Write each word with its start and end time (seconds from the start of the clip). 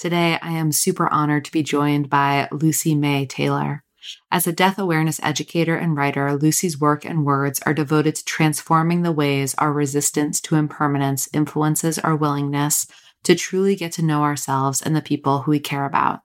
Today, 0.00 0.38
I 0.40 0.52
am 0.52 0.72
super 0.72 1.12
honored 1.12 1.44
to 1.44 1.52
be 1.52 1.62
joined 1.62 2.08
by 2.08 2.48
Lucy 2.50 2.94
May 2.94 3.26
Taylor. 3.26 3.84
As 4.32 4.46
a 4.46 4.52
death 4.52 4.78
awareness 4.78 5.20
educator 5.22 5.76
and 5.76 5.94
writer, 5.94 6.34
Lucy's 6.34 6.80
work 6.80 7.04
and 7.04 7.26
words 7.26 7.60
are 7.66 7.74
devoted 7.74 8.14
to 8.14 8.24
transforming 8.24 9.02
the 9.02 9.12
ways 9.12 9.54
our 9.58 9.74
resistance 9.74 10.40
to 10.40 10.56
impermanence 10.56 11.28
influences 11.34 11.98
our 11.98 12.16
willingness 12.16 12.86
to 13.24 13.34
truly 13.34 13.76
get 13.76 13.92
to 13.92 14.02
know 14.02 14.22
ourselves 14.22 14.80
and 14.80 14.96
the 14.96 15.02
people 15.02 15.42
who 15.42 15.50
we 15.50 15.60
care 15.60 15.84
about. 15.84 16.22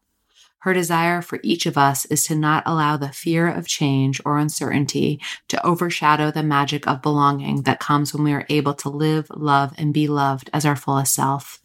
Her 0.59 0.73
desire 0.73 1.21
for 1.21 1.41
each 1.43 1.65
of 1.65 1.77
us 1.77 2.05
is 2.05 2.23
to 2.27 2.35
not 2.35 2.63
allow 2.65 2.95
the 2.95 3.09
fear 3.09 3.45
of 3.45 3.67
change 3.67 4.21
or 4.23 4.37
uncertainty 4.37 5.19
to 5.49 5.65
overshadow 5.65 6.31
the 6.31 6.43
magic 6.43 6.87
of 6.87 7.01
belonging 7.01 7.63
that 7.63 7.81
comes 7.81 8.13
when 8.13 8.23
we 8.23 8.31
are 8.31 8.45
able 8.47 8.75
to 8.75 8.89
live, 8.89 9.27
love, 9.35 9.73
and 9.77 9.93
be 9.93 10.07
loved 10.07 10.49
as 10.53 10.65
our 10.65 10.77
fullest 10.77 11.13
self. 11.13 11.61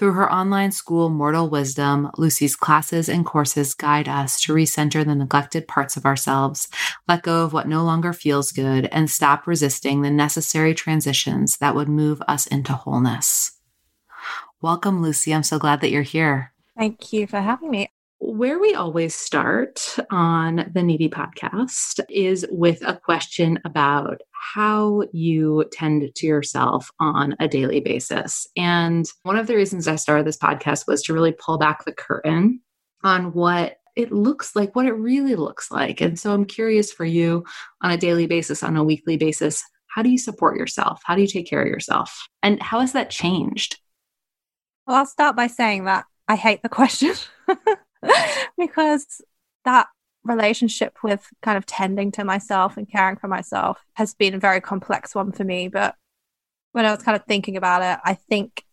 Through 0.00 0.12
her 0.12 0.32
online 0.32 0.72
school, 0.72 1.10
Mortal 1.10 1.50
Wisdom, 1.50 2.10
Lucy's 2.16 2.56
classes 2.56 3.06
and 3.06 3.26
courses 3.26 3.74
guide 3.74 4.08
us 4.08 4.40
to 4.40 4.54
recenter 4.54 5.04
the 5.04 5.14
neglected 5.14 5.68
parts 5.68 5.94
of 5.94 6.06
ourselves, 6.06 6.68
let 7.06 7.22
go 7.22 7.44
of 7.44 7.52
what 7.52 7.68
no 7.68 7.84
longer 7.84 8.14
feels 8.14 8.50
good, 8.50 8.86
and 8.92 9.10
stop 9.10 9.46
resisting 9.46 10.00
the 10.00 10.10
necessary 10.10 10.72
transitions 10.72 11.58
that 11.58 11.74
would 11.74 11.90
move 11.90 12.22
us 12.26 12.46
into 12.46 12.72
wholeness. 12.72 13.58
Welcome, 14.62 15.02
Lucy. 15.02 15.34
I'm 15.34 15.42
so 15.42 15.58
glad 15.58 15.82
that 15.82 15.90
you're 15.90 16.00
here. 16.00 16.54
Thank 16.78 17.12
you 17.12 17.26
for 17.26 17.42
having 17.42 17.70
me 17.70 17.90
where 18.20 18.58
we 18.58 18.74
always 18.74 19.14
start 19.14 19.96
on 20.10 20.70
the 20.74 20.82
Needy 20.82 21.08
podcast 21.08 22.00
is 22.10 22.46
with 22.50 22.82
a 22.86 22.94
question 22.94 23.58
about 23.64 24.20
how 24.32 25.04
you 25.12 25.64
tend 25.72 26.14
to 26.14 26.26
yourself 26.26 26.90
on 27.00 27.34
a 27.40 27.48
daily 27.48 27.80
basis. 27.80 28.46
And 28.58 29.06
one 29.22 29.36
of 29.36 29.46
the 29.46 29.56
reasons 29.56 29.88
I 29.88 29.96
started 29.96 30.26
this 30.26 30.36
podcast 30.36 30.86
was 30.86 31.02
to 31.04 31.14
really 31.14 31.32
pull 31.32 31.56
back 31.56 31.84
the 31.84 31.92
curtain 31.92 32.60
on 33.02 33.32
what 33.32 33.78
it 33.96 34.12
looks 34.12 34.54
like, 34.54 34.76
what 34.76 34.86
it 34.86 34.92
really 34.92 35.34
looks 35.34 35.70
like. 35.70 36.02
And 36.02 36.18
so 36.18 36.34
I'm 36.34 36.44
curious 36.44 36.92
for 36.92 37.06
you 37.06 37.44
on 37.80 37.90
a 37.90 37.96
daily 37.96 38.26
basis, 38.26 38.62
on 38.62 38.76
a 38.76 38.84
weekly 38.84 39.16
basis, 39.16 39.62
how 39.86 40.02
do 40.02 40.10
you 40.10 40.18
support 40.18 40.58
yourself? 40.58 41.00
How 41.04 41.14
do 41.14 41.22
you 41.22 41.26
take 41.26 41.48
care 41.48 41.62
of 41.62 41.68
yourself? 41.68 42.28
And 42.42 42.62
how 42.62 42.80
has 42.80 42.92
that 42.92 43.08
changed? 43.08 43.80
Well, 44.86 44.98
I'll 44.98 45.06
start 45.06 45.36
by 45.36 45.46
saying 45.46 45.84
that 45.84 46.04
I 46.28 46.36
hate 46.36 46.62
the 46.62 46.68
question. 46.68 47.14
because 48.58 49.22
that 49.64 49.88
relationship 50.24 50.98
with 51.02 51.26
kind 51.42 51.56
of 51.56 51.66
tending 51.66 52.12
to 52.12 52.24
myself 52.24 52.76
and 52.76 52.90
caring 52.90 53.16
for 53.16 53.28
myself 53.28 53.84
has 53.94 54.14
been 54.14 54.34
a 54.34 54.38
very 54.38 54.60
complex 54.60 55.14
one 55.14 55.32
for 55.32 55.44
me. 55.44 55.68
But 55.68 55.94
when 56.72 56.84
I 56.84 56.90
was 56.92 57.02
kind 57.02 57.16
of 57.16 57.24
thinking 57.26 57.56
about 57.56 57.82
it, 57.82 58.00
I 58.04 58.14
think 58.14 58.64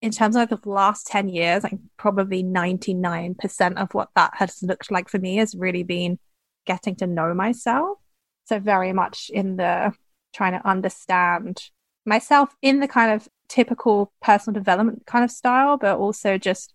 in 0.00 0.10
terms 0.10 0.34
of 0.36 0.48
the 0.48 0.58
last 0.64 1.06
10 1.06 1.28
years, 1.28 1.62
like 1.62 1.78
probably 1.96 2.42
99% 2.42 3.80
of 3.80 3.94
what 3.94 4.08
that 4.16 4.32
has 4.36 4.62
looked 4.62 4.90
like 4.90 5.08
for 5.08 5.18
me 5.18 5.36
has 5.36 5.54
really 5.54 5.84
been 5.84 6.18
getting 6.66 6.96
to 6.96 7.06
know 7.06 7.34
myself. 7.34 7.98
So, 8.44 8.58
very 8.58 8.92
much 8.92 9.30
in 9.32 9.56
the 9.56 9.92
trying 10.34 10.52
to 10.52 10.68
understand 10.68 11.70
myself 12.04 12.54
in 12.62 12.80
the 12.80 12.88
kind 12.88 13.12
of 13.12 13.28
typical 13.48 14.12
personal 14.20 14.54
development 14.58 15.06
kind 15.06 15.24
of 15.24 15.30
style, 15.30 15.76
but 15.76 15.98
also 15.98 16.38
just 16.38 16.74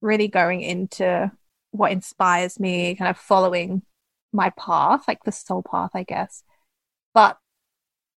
really 0.00 0.28
going 0.28 0.62
into 0.62 1.30
what 1.70 1.92
inspires 1.92 2.58
me, 2.58 2.94
kind 2.94 3.10
of 3.10 3.18
following 3.18 3.82
my 4.32 4.50
path, 4.50 5.06
like 5.08 5.24
the 5.24 5.32
soul 5.32 5.62
path, 5.62 5.90
I 5.94 6.02
guess. 6.02 6.42
But 7.14 7.38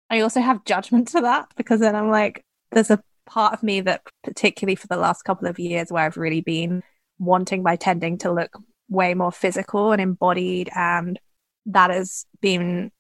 I 0.10 0.22
also 0.22 0.42
have 0.42 0.66
judgment 0.66 1.10
to 1.10 1.22
that 1.22 1.52
because 1.56 1.80
then 1.80 1.96
I'm 1.96 2.10
like, 2.10 2.44
there's 2.72 2.92
a 2.92 3.02
part 3.26 3.54
of 3.54 3.64
me 3.64 3.82
that, 3.82 4.02
particularly 4.24 4.76
for 4.76 4.88
the 4.88 4.98
last 4.98 5.24
couple 5.24 5.48
of 5.48 5.60
years, 5.60 5.92
where 5.92 6.04
I've 6.04 6.18
really 6.18 6.42
been 6.42 6.84
wanting 7.20 7.64
by 7.64 7.76
tending 7.76 8.18
to 8.20 8.32
look 8.32 8.58
way 8.90 9.14
more 9.14 9.32
physical 9.32 9.92
and 9.92 10.02
embodied. 10.02 10.70
And 10.76 11.20
that 11.68 11.90
has 11.90 12.26
been, 12.42 12.92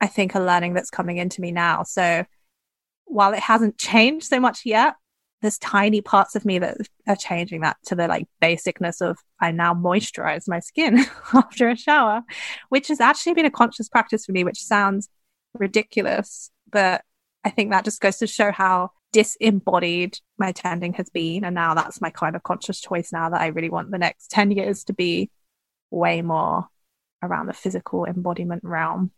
I 0.00 0.08
think, 0.08 0.34
a 0.34 0.40
learning 0.40 0.74
that's 0.74 0.90
coming 0.90 1.18
into 1.18 1.40
me 1.40 1.52
now. 1.52 1.84
So 1.84 2.24
while 3.04 3.32
it 3.32 3.40
hasn't 3.40 3.78
changed 3.78 4.26
so 4.26 4.40
much 4.40 4.62
yet, 4.64 4.94
there's 5.42 5.58
tiny 5.58 6.00
parts 6.00 6.34
of 6.34 6.44
me 6.44 6.58
that 6.58 6.78
are 7.06 7.16
changing 7.16 7.60
that 7.60 7.76
to 7.86 7.94
the 7.94 8.08
like 8.08 8.26
basicness 8.42 9.00
of 9.00 9.18
I 9.40 9.52
now 9.52 9.74
moisturize 9.74 10.48
my 10.48 10.60
skin 10.60 11.04
after 11.34 11.68
a 11.68 11.76
shower, 11.76 12.22
which 12.68 12.88
has 12.88 13.00
actually 13.00 13.34
been 13.34 13.46
a 13.46 13.50
conscious 13.50 13.88
practice 13.88 14.24
for 14.24 14.32
me, 14.32 14.44
which 14.44 14.62
sounds 14.62 15.08
ridiculous, 15.54 16.50
but 16.70 17.02
I 17.44 17.50
think 17.50 17.70
that 17.70 17.84
just 17.84 18.00
goes 18.00 18.16
to 18.18 18.26
show 18.26 18.50
how 18.50 18.90
disembodied 19.12 20.18
my 20.36 20.52
tending 20.52 20.94
has 20.94 21.08
been. 21.10 21.44
And 21.44 21.54
now 21.54 21.74
that's 21.74 22.00
my 22.00 22.10
kind 22.10 22.34
of 22.34 22.42
conscious 22.42 22.80
choice 22.80 23.12
now 23.12 23.30
that 23.30 23.40
I 23.40 23.46
really 23.46 23.70
want 23.70 23.90
the 23.90 23.98
next 23.98 24.30
10 24.30 24.50
years 24.50 24.84
to 24.84 24.92
be 24.92 25.30
way 25.90 26.22
more 26.22 26.66
around 27.22 27.46
the 27.46 27.52
physical 27.52 28.04
embodiment 28.04 28.62
realm. 28.64 29.12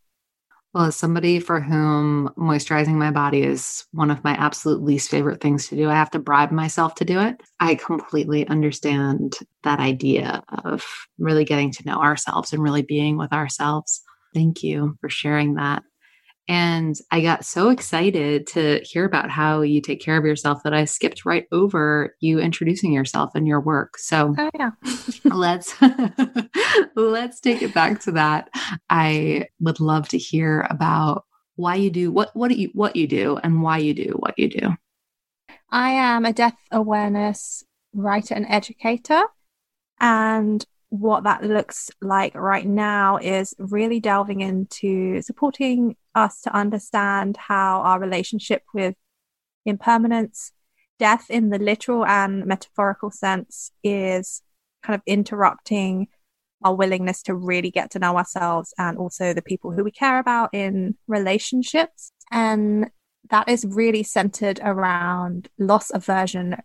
Well, 0.75 0.85
as 0.85 0.97
somebody 0.97 1.41
for 1.41 1.61
whom 1.61 2.29
moisturizing 2.39 2.95
my 2.95 3.11
body 3.11 3.43
is 3.43 3.87
one 3.93 4.11
of 4.11 4.23
my 4.23 4.35
absolute 4.35 4.83
least 4.83 5.11
favorite 5.11 5.41
things 5.41 5.69
to 5.69 5.77
do, 5.77 5.89
I 5.89 5.95
have 5.95 6.11
to 6.11 6.19
bribe 6.19 6.53
myself 6.53 6.95
to 6.97 7.05
do 7.05 7.19
it. 7.21 7.41
I 7.59 7.75
completely 7.75 8.47
understand 8.49 9.35
that 9.65 9.81
idea 9.81 10.43
of 10.65 10.85
really 11.19 11.45
getting 11.45 11.73
to 11.73 11.85
know 11.87 12.01
ourselves 12.03 12.53
and 12.53 12.63
really 12.63 12.83
being 12.83 13.17
with 13.17 13.33
ourselves. 13.33 14.03
Thank 14.35 14.63
you 14.63 14.97
for 15.01 15.09
sharing 15.09 15.55
that. 15.55 15.83
And 16.49 16.97
I 17.11 17.21
got 17.21 17.45
so 17.45 17.69
excited 17.69 18.47
to 18.49 18.81
hear 18.83 19.05
about 19.05 19.31
how 19.31 19.61
you 19.61 19.83
take 19.83 20.01
care 20.01 20.17
of 20.17 20.25
yourself 20.25 20.63
that 20.65 20.73
I 20.73 20.87
skipped 20.87 21.27
right 21.27 21.47
over 21.53 22.17
you 22.21 22.39
introducing 22.39 22.91
yourself 22.93 23.33
and 23.35 23.47
your 23.47 23.61
work. 23.61 23.99
So 23.99 24.35
oh, 24.39 24.51
yeah. 24.59 24.71
let's 25.25 25.75
let's 26.97 27.41
take 27.41 27.61
it 27.61 27.75
back 27.75 28.01
to 28.01 28.13
that. 28.13 28.49
I 28.89 29.49
would 29.61 29.79
love 29.79 30.09
to 30.09 30.19
hear 30.19 30.67
about 30.71 31.27
why 31.57 31.75
you 31.75 31.91
do 31.91 32.11
what 32.11 32.35
what 32.35 32.57
you 32.57 32.71
what 32.73 32.97
you 32.97 33.07
do 33.07 33.37
and 33.37 33.63
why 33.63 33.79
you 33.79 33.93
do 33.93 34.15
what 34.19 34.39
you 34.39 34.49
do. 34.49 34.75
I 35.71 35.91
am 35.91 36.25
a 36.25 36.33
death 36.33 36.57
awareness 36.71 37.63
writer 37.93 38.35
and 38.35 38.47
educator. 38.49 39.23
And 40.01 40.65
what 40.91 41.25
that 41.25 41.45
looks 41.45 41.91
like 42.01 42.35
right 42.35 42.67
now 42.67 43.19
is 43.19 43.55
really 43.59 44.01
delving 44.01 44.41
into 44.41 45.21
supporting 45.21 45.97
us 46.15 46.41
to 46.43 46.55
understand 46.55 47.37
how 47.37 47.81
our 47.83 48.01
relationship 48.01 48.63
with 48.73 48.95
impermanence, 49.67 50.53
death 50.99 51.27
in 51.31 51.51
the 51.51 51.59
literal 51.59 52.07
and 52.07 52.47
metaphorical 52.47 53.11
sense, 53.11 53.71
is 53.85 54.43
kind 54.83 54.95
of 54.95 55.03
interrupting 55.07 56.09
our 56.65 56.75
willingness 56.75 57.23
to 57.23 57.35
really 57.35 57.71
get 57.71 57.91
to 57.91 57.99
know 57.99 58.17
ourselves 58.17 58.73
and 58.79 58.99
also 58.99 59.33
the 59.33 59.43
people 59.43 59.71
who 59.71 59.85
we 59.85 59.91
care 59.91 60.19
about 60.19 60.51
in 60.53 60.97
relationships. 61.07 62.13
And 62.31 62.91
that 63.31 63.49
is 63.49 63.67
really 63.69 64.03
centered 64.03 64.59
around 64.63 65.49
loss 65.59 65.91
aversion 65.91 66.57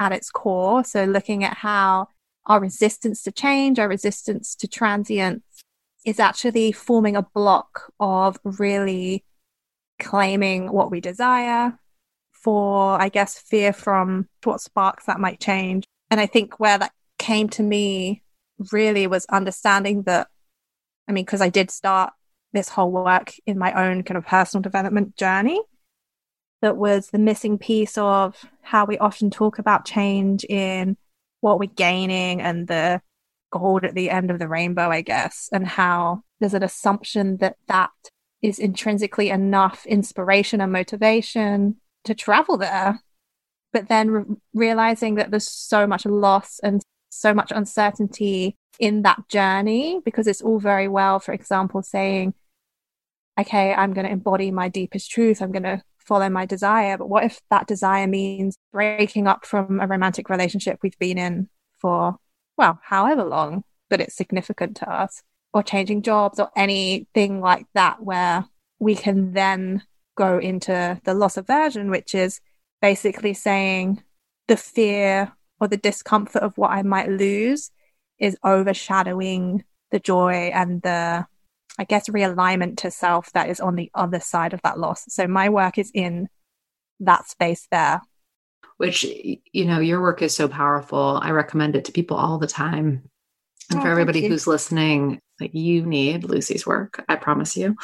at 0.00 0.12
its 0.12 0.30
core. 0.30 0.84
So, 0.84 1.04
looking 1.04 1.44
at 1.44 1.56
how 1.58 2.08
our 2.46 2.60
resistance 2.60 3.22
to 3.22 3.32
change, 3.32 3.78
our 3.78 3.88
resistance 3.88 4.54
to 4.56 4.68
transience 4.68 5.42
is 6.04 6.20
actually 6.20 6.72
forming 6.72 7.16
a 7.16 7.22
block 7.34 7.92
of 7.98 8.38
really 8.44 9.24
claiming 9.98 10.70
what 10.70 10.90
we 10.90 11.00
desire 11.00 11.78
for, 12.32 13.00
I 13.00 13.08
guess, 13.08 13.38
fear 13.38 13.72
from 13.72 14.28
what 14.44 14.60
sparks 14.60 15.06
that 15.06 15.18
might 15.18 15.40
change. 15.40 15.84
And 16.10 16.20
I 16.20 16.26
think 16.26 16.60
where 16.60 16.78
that 16.78 16.92
came 17.18 17.48
to 17.50 17.62
me 17.62 18.22
really 18.70 19.08
was 19.08 19.26
understanding 19.26 20.02
that, 20.02 20.28
I 21.08 21.12
mean, 21.12 21.24
because 21.24 21.40
I 21.40 21.48
did 21.48 21.70
start 21.72 22.12
this 22.52 22.68
whole 22.68 22.92
work 22.92 23.34
in 23.46 23.58
my 23.58 23.72
own 23.72 24.04
kind 24.04 24.16
of 24.16 24.24
personal 24.24 24.62
development 24.62 25.16
journey 25.16 25.60
that 26.62 26.76
was 26.76 27.08
the 27.08 27.18
missing 27.18 27.58
piece 27.58 27.98
of 27.98 28.36
how 28.62 28.84
we 28.84 28.96
often 28.98 29.30
talk 29.30 29.58
about 29.58 29.84
change 29.84 30.44
in 30.44 30.96
what 31.46 31.60
we're 31.60 31.66
gaining 31.66 32.42
and 32.42 32.66
the 32.66 33.00
gold 33.52 33.84
at 33.84 33.94
the 33.94 34.10
end 34.10 34.32
of 34.32 34.40
the 34.40 34.48
rainbow, 34.48 34.90
I 34.90 35.00
guess, 35.00 35.48
and 35.52 35.64
how 35.64 36.22
there's 36.40 36.54
an 36.54 36.64
assumption 36.64 37.36
that 37.36 37.54
that 37.68 37.92
is 38.42 38.58
intrinsically 38.58 39.30
enough 39.30 39.86
inspiration 39.86 40.60
and 40.60 40.72
motivation 40.72 41.76
to 42.02 42.16
travel 42.16 42.58
there. 42.58 43.00
But 43.72 43.86
then 43.88 44.10
re- 44.10 44.24
realizing 44.54 45.14
that 45.14 45.30
there's 45.30 45.48
so 45.48 45.86
much 45.86 46.04
loss 46.04 46.58
and 46.64 46.82
so 47.10 47.32
much 47.32 47.52
uncertainty 47.54 48.56
in 48.80 49.02
that 49.02 49.28
journey 49.28 50.00
because 50.04 50.26
it's 50.26 50.42
all 50.42 50.58
very 50.58 50.88
well, 50.88 51.20
for 51.20 51.32
example, 51.32 51.80
saying, 51.80 52.34
okay, 53.38 53.72
I'm 53.72 53.92
going 53.92 54.06
to 54.06 54.12
embody 54.12 54.50
my 54.50 54.68
deepest 54.68 55.12
truth. 55.12 55.40
I'm 55.40 55.52
going 55.52 55.62
to 55.62 55.80
follow 56.06 56.28
my 56.28 56.46
desire. 56.46 56.96
But 56.96 57.08
what 57.08 57.24
if 57.24 57.40
that 57.50 57.66
desire 57.66 58.06
means 58.06 58.56
breaking 58.72 59.26
up 59.26 59.44
from 59.44 59.80
a 59.80 59.86
romantic 59.86 60.28
relationship 60.30 60.78
we've 60.82 60.98
been 60.98 61.18
in 61.18 61.48
for, 61.80 62.16
well, 62.56 62.80
however 62.82 63.24
long, 63.24 63.64
but 63.90 64.00
it's 64.00 64.16
significant 64.16 64.76
to 64.78 64.90
us, 64.90 65.22
or 65.52 65.62
changing 65.62 66.02
jobs 66.02 66.38
or 66.38 66.50
anything 66.56 67.40
like 67.40 67.66
that, 67.74 68.02
where 68.02 68.44
we 68.78 68.94
can 68.94 69.32
then 69.32 69.82
go 70.16 70.38
into 70.38 71.00
the 71.04 71.14
loss 71.14 71.36
aversion, 71.36 71.90
which 71.90 72.14
is 72.14 72.40
basically 72.80 73.34
saying 73.34 74.02
the 74.48 74.56
fear 74.56 75.32
or 75.60 75.68
the 75.68 75.76
discomfort 75.76 76.42
of 76.42 76.56
what 76.56 76.70
I 76.70 76.82
might 76.82 77.08
lose 77.08 77.70
is 78.18 78.36
overshadowing 78.44 79.64
the 79.90 79.98
joy 79.98 80.50
and 80.52 80.82
the 80.82 81.26
I 81.78 81.84
guess, 81.84 82.08
realignment 82.08 82.78
to 82.78 82.90
self 82.90 83.32
that 83.32 83.48
is 83.50 83.60
on 83.60 83.76
the 83.76 83.90
other 83.94 84.20
side 84.20 84.54
of 84.54 84.62
that 84.62 84.78
loss. 84.78 85.04
So 85.08 85.26
my 85.26 85.48
work 85.48 85.78
is 85.78 85.90
in 85.92 86.28
that 87.00 87.28
space 87.28 87.66
there. 87.70 88.00
Which, 88.78 89.04
you 89.04 89.64
know, 89.64 89.80
your 89.80 90.00
work 90.00 90.22
is 90.22 90.34
so 90.34 90.48
powerful. 90.48 91.18
I 91.22 91.30
recommend 91.30 91.76
it 91.76 91.86
to 91.86 91.92
people 91.92 92.16
all 92.16 92.38
the 92.38 92.46
time. 92.46 93.08
And 93.70 93.80
oh, 93.80 93.82
for 93.82 93.90
everybody 93.90 94.26
who's 94.26 94.46
listening, 94.46 95.20
like 95.40 95.54
you 95.54 95.84
need 95.84 96.24
Lucy's 96.24 96.66
work, 96.66 97.04
I 97.08 97.16
promise 97.16 97.56
you. 97.56 97.74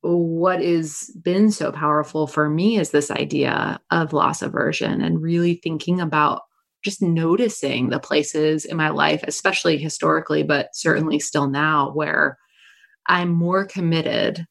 What 0.00 0.62
has 0.62 1.10
been 1.20 1.50
so 1.50 1.72
powerful 1.72 2.26
for 2.26 2.48
me 2.48 2.78
is 2.78 2.90
this 2.90 3.10
idea 3.10 3.80
of 3.90 4.12
loss 4.12 4.42
aversion 4.42 5.00
and 5.00 5.20
really 5.20 5.54
thinking 5.56 6.00
about 6.00 6.42
just 6.84 7.02
noticing 7.02 7.88
the 7.88 7.98
places 7.98 8.64
in 8.64 8.76
my 8.76 8.90
life, 8.90 9.24
especially 9.26 9.78
historically, 9.78 10.42
but 10.42 10.68
certainly 10.74 11.18
still 11.18 11.48
now, 11.48 11.90
where 11.92 12.38
I'm 13.06 13.30
more 13.30 13.64
committed 13.64 14.46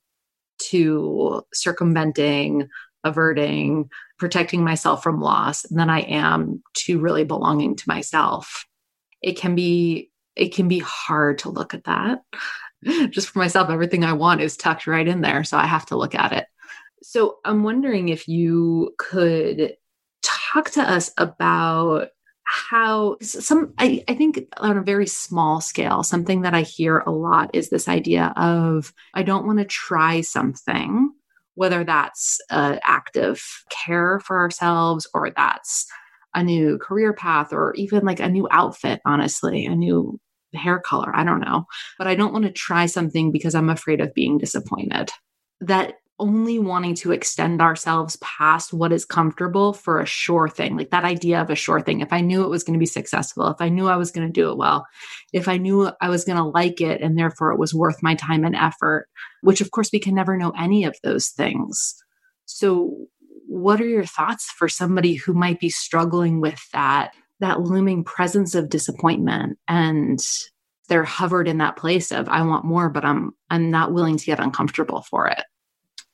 to 0.69 1.43
circumventing, 1.53 2.69
averting, 3.03 3.89
protecting 4.17 4.63
myself 4.63 5.03
from 5.03 5.19
loss 5.19 5.63
than 5.69 5.89
I 5.89 6.01
am 6.01 6.63
to 6.85 6.99
really 6.99 7.23
belonging 7.23 7.75
to 7.75 7.83
myself. 7.87 8.65
It 9.21 9.37
can 9.37 9.55
be 9.55 10.09
it 10.35 10.53
can 10.53 10.67
be 10.67 10.79
hard 10.79 11.39
to 11.39 11.49
look 11.49 11.73
at 11.73 11.83
that. 11.83 12.21
Just 13.11 13.29
for 13.29 13.39
myself, 13.39 13.69
everything 13.69 14.03
I 14.03 14.13
want 14.13 14.41
is 14.41 14.57
tucked 14.57 14.87
right 14.87 15.07
in 15.07 15.21
there, 15.21 15.43
so 15.43 15.57
I 15.57 15.67
have 15.67 15.85
to 15.87 15.95
look 15.95 16.15
at 16.15 16.33
it. 16.33 16.47
So 17.03 17.37
I'm 17.45 17.63
wondering 17.63 18.09
if 18.09 18.27
you 18.27 18.95
could 18.97 19.75
talk 20.23 20.71
to 20.71 20.81
us 20.81 21.11
about 21.17 22.09
how 22.53 23.17
some 23.19 23.73
I, 23.79 24.03
I 24.07 24.13
think 24.13 24.47
on 24.57 24.77
a 24.77 24.83
very 24.83 25.07
small 25.07 25.59
scale 25.59 26.03
something 26.03 26.41
that 26.41 26.53
i 26.53 26.61
hear 26.61 26.99
a 26.99 27.11
lot 27.11 27.49
is 27.53 27.69
this 27.69 27.87
idea 27.87 28.31
of 28.37 28.93
i 29.15 29.23
don't 29.23 29.47
want 29.47 29.57
to 29.57 29.65
try 29.65 30.21
something 30.21 31.11
whether 31.55 31.83
that's 31.83 32.39
uh, 32.49 32.77
active 32.83 33.43
care 33.69 34.19
for 34.19 34.37
ourselves 34.37 35.07
or 35.15 35.31
that's 35.35 35.87
a 36.35 36.43
new 36.43 36.77
career 36.77 37.13
path 37.13 37.53
or 37.53 37.73
even 37.75 38.05
like 38.05 38.19
a 38.19 38.29
new 38.29 38.47
outfit 38.51 39.01
honestly 39.03 39.65
a 39.65 39.75
new 39.75 40.19
hair 40.53 40.79
color 40.79 41.11
i 41.15 41.23
don't 41.23 41.39
know. 41.39 41.65
But 41.97 42.07
i 42.07 42.13
don't 42.13 42.33
want 42.33 42.45
to 42.45 42.51
try 42.51 42.85
something 42.85 43.31
because 43.31 43.55
i'm 43.55 43.71
afraid 43.71 43.99
of 43.99 44.13
being 44.13 44.37
disappointed. 44.37 45.09
That 45.59 45.95
only 46.19 46.59
wanting 46.59 46.95
to 46.95 47.11
extend 47.11 47.61
ourselves 47.61 48.17
past 48.17 48.73
what 48.73 48.91
is 48.91 49.03
comfortable 49.03 49.73
for 49.73 49.99
a 49.99 50.05
sure 50.05 50.47
thing, 50.47 50.77
like 50.77 50.91
that 50.91 51.03
idea 51.03 51.41
of 51.41 51.49
a 51.49 51.55
sure 51.55 51.81
thing. 51.81 52.01
If 52.01 52.13
I 52.13 52.21
knew 52.21 52.43
it 52.43 52.49
was 52.49 52.63
going 52.63 52.75
to 52.75 52.79
be 52.79 52.85
successful, 52.85 53.47
if 53.47 53.59
I 53.59 53.69
knew 53.69 53.87
I 53.87 53.97
was 53.97 54.11
going 54.11 54.27
to 54.27 54.31
do 54.31 54.49
it 54.51 54.57
well, 54.57 54.85
if 55.33 55.47
I 55.47 55.57
knew 55.57 55.91
I 56.01 56.09
was 56.09 56.23
going 56.23 56.37
to 56.37 56.43
like 56.43 56.81
it 56.81 57.01
and 57.01 57.17
therefore 57.17 57.51
it 57.51 57.59
was 57.59 57.73
worth 57.73 58.03
my 58.03 58.15
time 58.15 58.45
and 58.45 58.55
effort, 58.55 59.07
which 59.41 59.61
of 59.61 59.71
course 59.71 59.89
we 59.91 59.99
can 59.99 60.15
never 60.15 60.37
know 60.37 60.53
any 60.57 60.83
of 60.85 60.95
those 61.03 61.29
things. 61.29 61.95
So, 62.45 62.95
what 63.47 63.81
are 63.81 63.87
your 63.87 64.05
thoughts 64.05 64.45
for 64.45 64.69
somebody 64.69 65.15
who 65.15 65.33
might 65.33 65.59
be 65.59 65.69
struggling 65.69 66.41
with 66.41 66.61
that? 66.73 67.11
that 67.43 67.61
looming 67.61 68.05
presence 68.05 68.55
of 68.55 68.69
disappointment 68.69 69.57
and 69.67 70.19
they're 70.87 71.03
hovered 71.03 71.47
in 71.47 71.57
that 71.57 71.75
place 71.75 72.11
of 72.11 72.29
i 72.29 72.41
want 72.41 72.63
more 72.63 72.89
but 72.89 73.03
i'm 73.03 73.31
i'm 73.49 73.69
not 73.69 73.91
willing 73.91 74.17
to 74.17 74.25
get 74.25 74.39
uncomfortable 74.39 75.01
for 75.09 75.27
it 75.27 75.43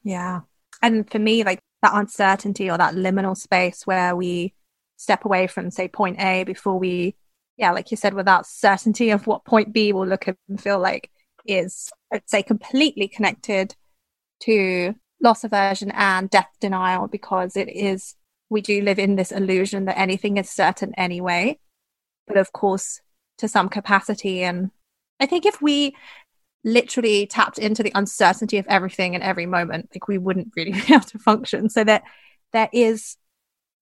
yeah. 0.04 0.42
And 0.82 1.10
for 1.10 1.20
me, 1.20 1.44
like 1.44 1.60
that 1.82 1.96
uncertainty 1.96 2.70
or 2.70 2.78
that 2.78 2.96
liminal 2.96 3.38
space 3.38 3.86
where 3.86 4.16
we 4.16 4.54
step 4.98 5.26
away 5.26 5.48
from, 5.48 5.72
say, 5.72 5.88
point 5.88 6.20
A 6.20 6.44
before 6.44 6.78
we, 6.78 7.16
yeah, 7.58 7.72
like 7.72 7.92
you 7.92 7.98
said, 7.98 8.14
without 8.14 8.48
certainty 8.48 9.10
of 9.12 9.28
what 9.28 9.46
point 9.46 9.74
B 9.74 9.94
will 9.94 10.08
look 10.08 10.28
and 10.28 10.62
feel 10.62 10.80
like 10.80 11.10
is, 11.46 11.92
I'd 12.14 12.30
say, 12.30 12.44
completely 12.44 13.08
connected 13.08 13.76
to 14.42 14.96
loss 15.22 15.44
aversion 15.44 15.92
and 15.92 16.30
death 16.30 16.50
denial 16.60 17.08
because 17.08 17.58
it 17.58 17.70
is, 17.70 18.16
we 18.50 18.62
do 18.62 18.82
live 18.82 19.00
in 19.00 19.16
this 19.16 19.32
illusion 19.32 19.86
that 19.86 19.98
anything 19.98 20.38
is 20.38 20.50
certain 20.50 20.94
anyway. 20.96 21.60
But 22.28 22.38
of 22.38 22.52
course, 22.52 23.02
to 23.40 23.48
some 23.48 23.70
capacity. 23.70 24.44
And 24.44 24.72
I 25.20 25.26
think 25.26 25.46
if 25.46 25.62
we 25.62 25.96
literally 26.64 27.26
tapped 27.26 27.58
into 27.58 27.84
the 27.84 27.92
uncertainty 27.96 28.58
of 28.58 28.68
everything 28.68 29.14
in 29.14 29.22
every 29.22 29.46
moment, 29.46 29.90
like 29.94 30.08
we 30.08 30.18
wouldn't 30.18 30.54
really 30.56 30.72
be 30.88 30.94
able 30.94 31.02
to 31.02 31.20
function. 31.20 31.70
So 31.70 31.84
that 31.84 32.04
there 32.54 32.70
is 32.74 33.18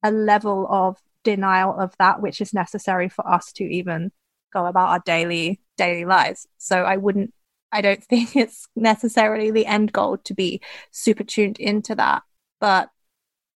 a 0.03 0.11
level 0.11 0.67
of 0.69 0.97
denial 1.23 1.77
of 1.77 1.93
that 1.99 2.21
which 2.21 2.39
is 2.39 2.53
necessary 2.53 3.09
for 3.09 3.27
us 3.27 3.51
to 3.51 3.63
even 3.63 4.11
go 4.53 4.65
about 4.65 4.89
our 4.89 5.01
daily 5.05 5.59
daily 5.77 6.05
lives. 6.05 6.47
So 6.57 6.83
I 6.83 6.97
wouldn't 6.97 7.33
I 7.71 7.81
don't 7.81 8.03
think 8.11 8.35
it's 8.35 8.67
necessarily 8.75 9.51
the 9.51 9.65
end 9.65 9.91
goal 9.91 10.17
to 10.17 10.33
be 10.33 10.61
super 10.91 11.23
tuned 11.23 11.59
into 11.59 11.95
that. 11.95 12.23
But 12.59 12.89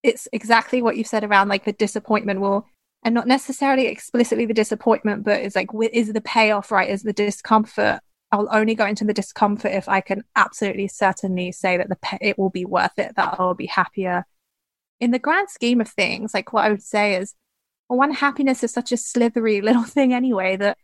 it's 0.01 0.27
exactly 0.31 0.81
what 0.81 0.97
you 0.97 1.03
said 1.03 1.23
around 1.23 1.49
like 1.49 1.65
the 1.65 1.73
disappointment 1.73 2.39
will 2.39 2.65
and 3.03 3.13
not 3.13 3.27
necessarily 3.27 3.87
explicitly 3.87 4.45
the 4.45 4.53
disappointment, 4.53 5.23
but 5.23 5.39
it's 5.39 5.55
like 5.55 5.69
is 5.93 6.11
the 6.11 6.21
payoff 6.21 6.71
right? 6.71 6.89
Is 6.89 7.03
the 7.03 7.13
discomfort 7.13 7.99
I'll 8.31 8.47
only 8.51 8.75
go 8.75 8.85
into 8.85 9.05
the 9.05 9.13
discomfort 9.13 9.71
if 9.71 9.89
I 9.89 10.01
can 10.01 10.23
absolutely 10.35 10.87
certainly 10.87 11.51
say 11.51 11.77
that 11.77 11.89
the 11.89 11.95
pe- 11.95 12.19
it 12.21 12.37
will 12.37 12.51
be 12.51 12.65
worth 12.65 12.97
it, 12.97 13.15
that 13.15 13.35
I'll 13.39 13.55
be 13.55 13.65
happier. 13.65 14.25
In 14.99 15.11
the 15.11 15.19
grand 15.19 15.49
scheme 15.49 15.81
of 15.81 15.89
things, 15.89 16.33
like 16.33 16.53
what 16.53 16.65
I 16.65 16.69
would 16.69 16.83
say 16.83 17.15
is, 17.15 17.33
one 17.87 18.11
happiness 18.11 18.63
is 18.63 18.71
such 18.71 18.91
a 18.91 18.97
slithery 18.97 19.61
little 19.63 19.83
thing 19.83 20.13
anyway 20.13 20.55
that 20.57 20.77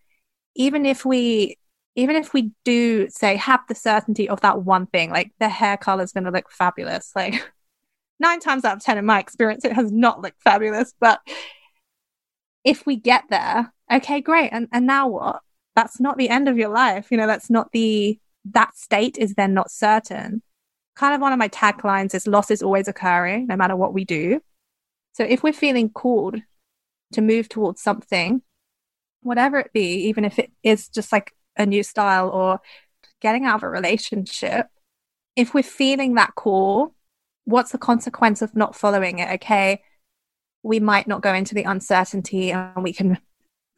even 0.56 0.86
if 0.86 1.06
we 1.06 1.58
even 1.96 2.16
if 2.18 2.34
we 2.34 2.52
do 2.66 3.08
say 3.10 3.38
have 3.38 3.62
the 3.70 3.76
certainty 3.76 4.28
of 4.28 4.42
that 4.42 4.64
one 4.64 4.86
thing, 4.86 5.12
like 5.12 5.32
the 5.40 5.48
hair 5.48 5.78
color 5.78 6.04
is 6.04 6.12
going 6.12 6.26
to 6.26 6.32
look 6.32 6.52
fabulous, 6.52 7.12
like 7.16 7.50
nine 8.20 8.40
times 8.42 8.66
out 8.66 8.78
of 8.78 8.84
10 8.84 8.98
in 8.98 9.06
my 9.06 9.20
experience, 9.20 9.64
it 9.64 9.72
has 9.72 9.92
not 9.92 10.22
looked 10.22 10.42
fabulous. 10.42 10.94
But 11.00 11.22
if 12.66 12.86
we 12.86 12.98
get 12.98 13.24
there, 13.30 13.74
okay, 13.90 14.20
great. 14.20 14.50
And, 14.52 14.68
and 14.74 14.86
now 14.86 15.08
what? 15.08 15.42
That's 15.76 16.00
not 16.00 16.18
the 16.18 16.30
end 16.30 16.48
of 16.48 16.58
your 16.58 16.70
life. 16.70 17.08
You 17.12 17.18
know, 17.18 17.28
that's 17.28 17.50
not 17.50 17.72
the, 17.72 18.20
that 18.52 18.76
state 18.78 19.18
is 19.18 19.34
then 19.34 19.54
not 19.54 19.72
certain. 19.72 20.42
Kind 20.96 21.14
of 21.14 21.22
one 21.22 21.34
of 21.34 21.40
my 21.40 21.50
taglines 21.50 22.16
is 22.16 22.28
loss 22.28 22.50
is 22.50 22.64
always 22.64 22.88
occurring, 22.88 23.48
no 23.48 23.58
matter 23.58 23.76
what 23.76 23.94
we 23.94 24.06
do. 24.06 24.42
So 25.14 25.24
if 25.24 25.44
we're 25.44 25.54
feeling 25.54 25.90
called 25.90 26.38
to 27.14 27.22
move 27.22 27.50
towards 27.50 27.82
something, 27.82 28.42
whatever 29.22 29.60
it 29.60 29.74
be, 29.74 30.08
even 30.08 30.24
if 30.24 30.40
it 30.40 30.52
is 30.64 30.88
just 30.88 31.12
like 31.12 31.34
a 31.58 31.66
new 31.66 31.84
style 31.84 32.30
or 32.30 32.60
getting 33.22 33.46
out 33.46 33.56
of 33.56 33.64
a 33.64 33.70
relationship, 33.70 34.68
if 35.36 35.54
we're 35.54 35.64
feeling 35.64 36.14
that 36.16 36.36
call, 36.36 36.96
what's 37.44 37.72
the 37.72 37.78
consequence 37.78 38.42
of 38.42 38.56
not 38.56 38.76
following 38.76 39.20
it? 39.20 39.30
Okay, 39.36 39.82
we 40.64 40.80
might 40.80 41.08
not 41.08 41.22
go 41.22 41.34
into 41.34 41.56
the 41.56 41.64
uncertainty 41.64 42.52
and 42.52 42.84
we 42.84 42.94
can 42.94 43.18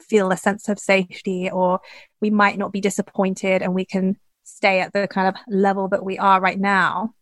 feel 0.10 0.32
a 0.32 0.38
sense 0.38 0.70
of 0.70 0.80
safety, 0.80 1.50
or 1.50 1.80
we 2.22 2.30
might 2.30 2.58
not 2.58 2.72
be 2.72 2.82
disappointed 2.82 3.62
and 3.62 3.74
we 3.74 3.86
can 3.86 4.18
stay 4.44 4.80
at 4.80 4.94
the 4.94 5.08
kind 5.08 5.28
of 5.28 5.36
level 5.48 5.88
that 5.90 6.06
we 6.06 6.18
are 6.18 6.40
right 6.40 6.60
now. 6.60 7.14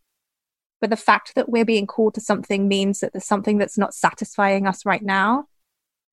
But 0.81 0.89
the 0.89 0.97
fact 0.97 1.35
that 1.35 1.49
we're 1.49 1.65
being 1.65 1.87
called 1.87 2.13
to 2.15 2.21
something 2.21 2.67
means 2.67 2.99
that 2.99 3.13
there's 3.13 3.25
something 3.25 3.57
that's 3.57 3.77
not 3.77 3.93
satisfying 3.93 4.67
us 4.67 4.85
right 4.85 5.01
now. 5.01 5.45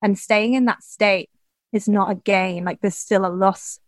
And 0.01 0.19
staying 0.19 0.55
in 0.55 0.65
that 0.67 0.83
state 0.83 1.31
is 1.73 1.89
not 1.89 2.11
a 2.11 2.15
gain, 2.15 2.65
like 2.65 2.81
there's 2.81 2.97
still 2.97 3.27
a 3.27 3.29
loss 3.29 3.79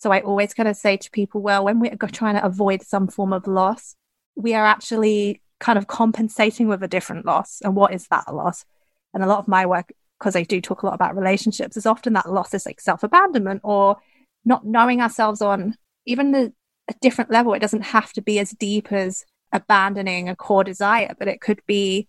so 0.00 0.10
I 0.10 0.20
always 0.20 0.54
kind 0.54 0.68
of 0.68 0.76
say 0.76 0.96
to 0.96 1.10
people, 1.10 1.42
well, 1.42 1.64
when 1.64 1.78
we're 1.78 1.94
trying 2.10 2.34
to 2.34 2.44
avoid 2.44 2.82
some 2.82 3.06
form 3.06 3.34
of 3.34 3.46
loss, 3.46 3.94
we 4.34 4.54
are 4.54 4.64
actually 4.64 5.42
kind 5.60 5.78
of 5.78 5.88
compensating 5.88 6.68
with 6.68 6.82
a 6.82 6.88
different 6.88 7.26
loss. 7.26 7.60
And 7.62 7.76
what 7.76 7.92
is 7.92 8.08
that 8.08 8.34
loss? 8.34 8.64
And 9.12 9.22
a 9.22 9.26
lot 9.26 9.40
of 9.40 9.48
my 9.48 9.66
work, 9.66 9.92
because 10.20 10.36
I 10.36 10.42
do 10.44 10.60
talk 10.60 10.82
a 10.82 10.86
lot 10.86 10.94
about 10.94 11.16
relationships, 11.16 11.76
is 11.76 11.86
often 11.86 12.12
that 12.12 12.30
loss 12.30 12.54
is 12.54 12.66
like 12.66 12.80
self 12.80 13.02
abandonment 13.02 13.62
or 13.64 13.96
not 14.44 14.66
knowing 14.66 15.00
ourselves 15.00 15.40
on 15.42 15.76
even 16.06 16.32
the, 16.32 16.52
a 16.88 16.94
different 17.00 17.30
level. 17.30 17.54
It 17.54 17.60
doesn't 17.60 17.82
have 17.82 18.12
to 18.12 18.22
be 18.22 18.38
as 18.38 18.50
deep 18.50 18.92
as 18.92 19.24
abandoning 19.52 20.28
a 20.28 20.36
core 20.36 20.64
desire, 20.64 21.14
but 21.18 21.28
it 21.28 21.40
could 21.40 21.60
be 21.66 22.08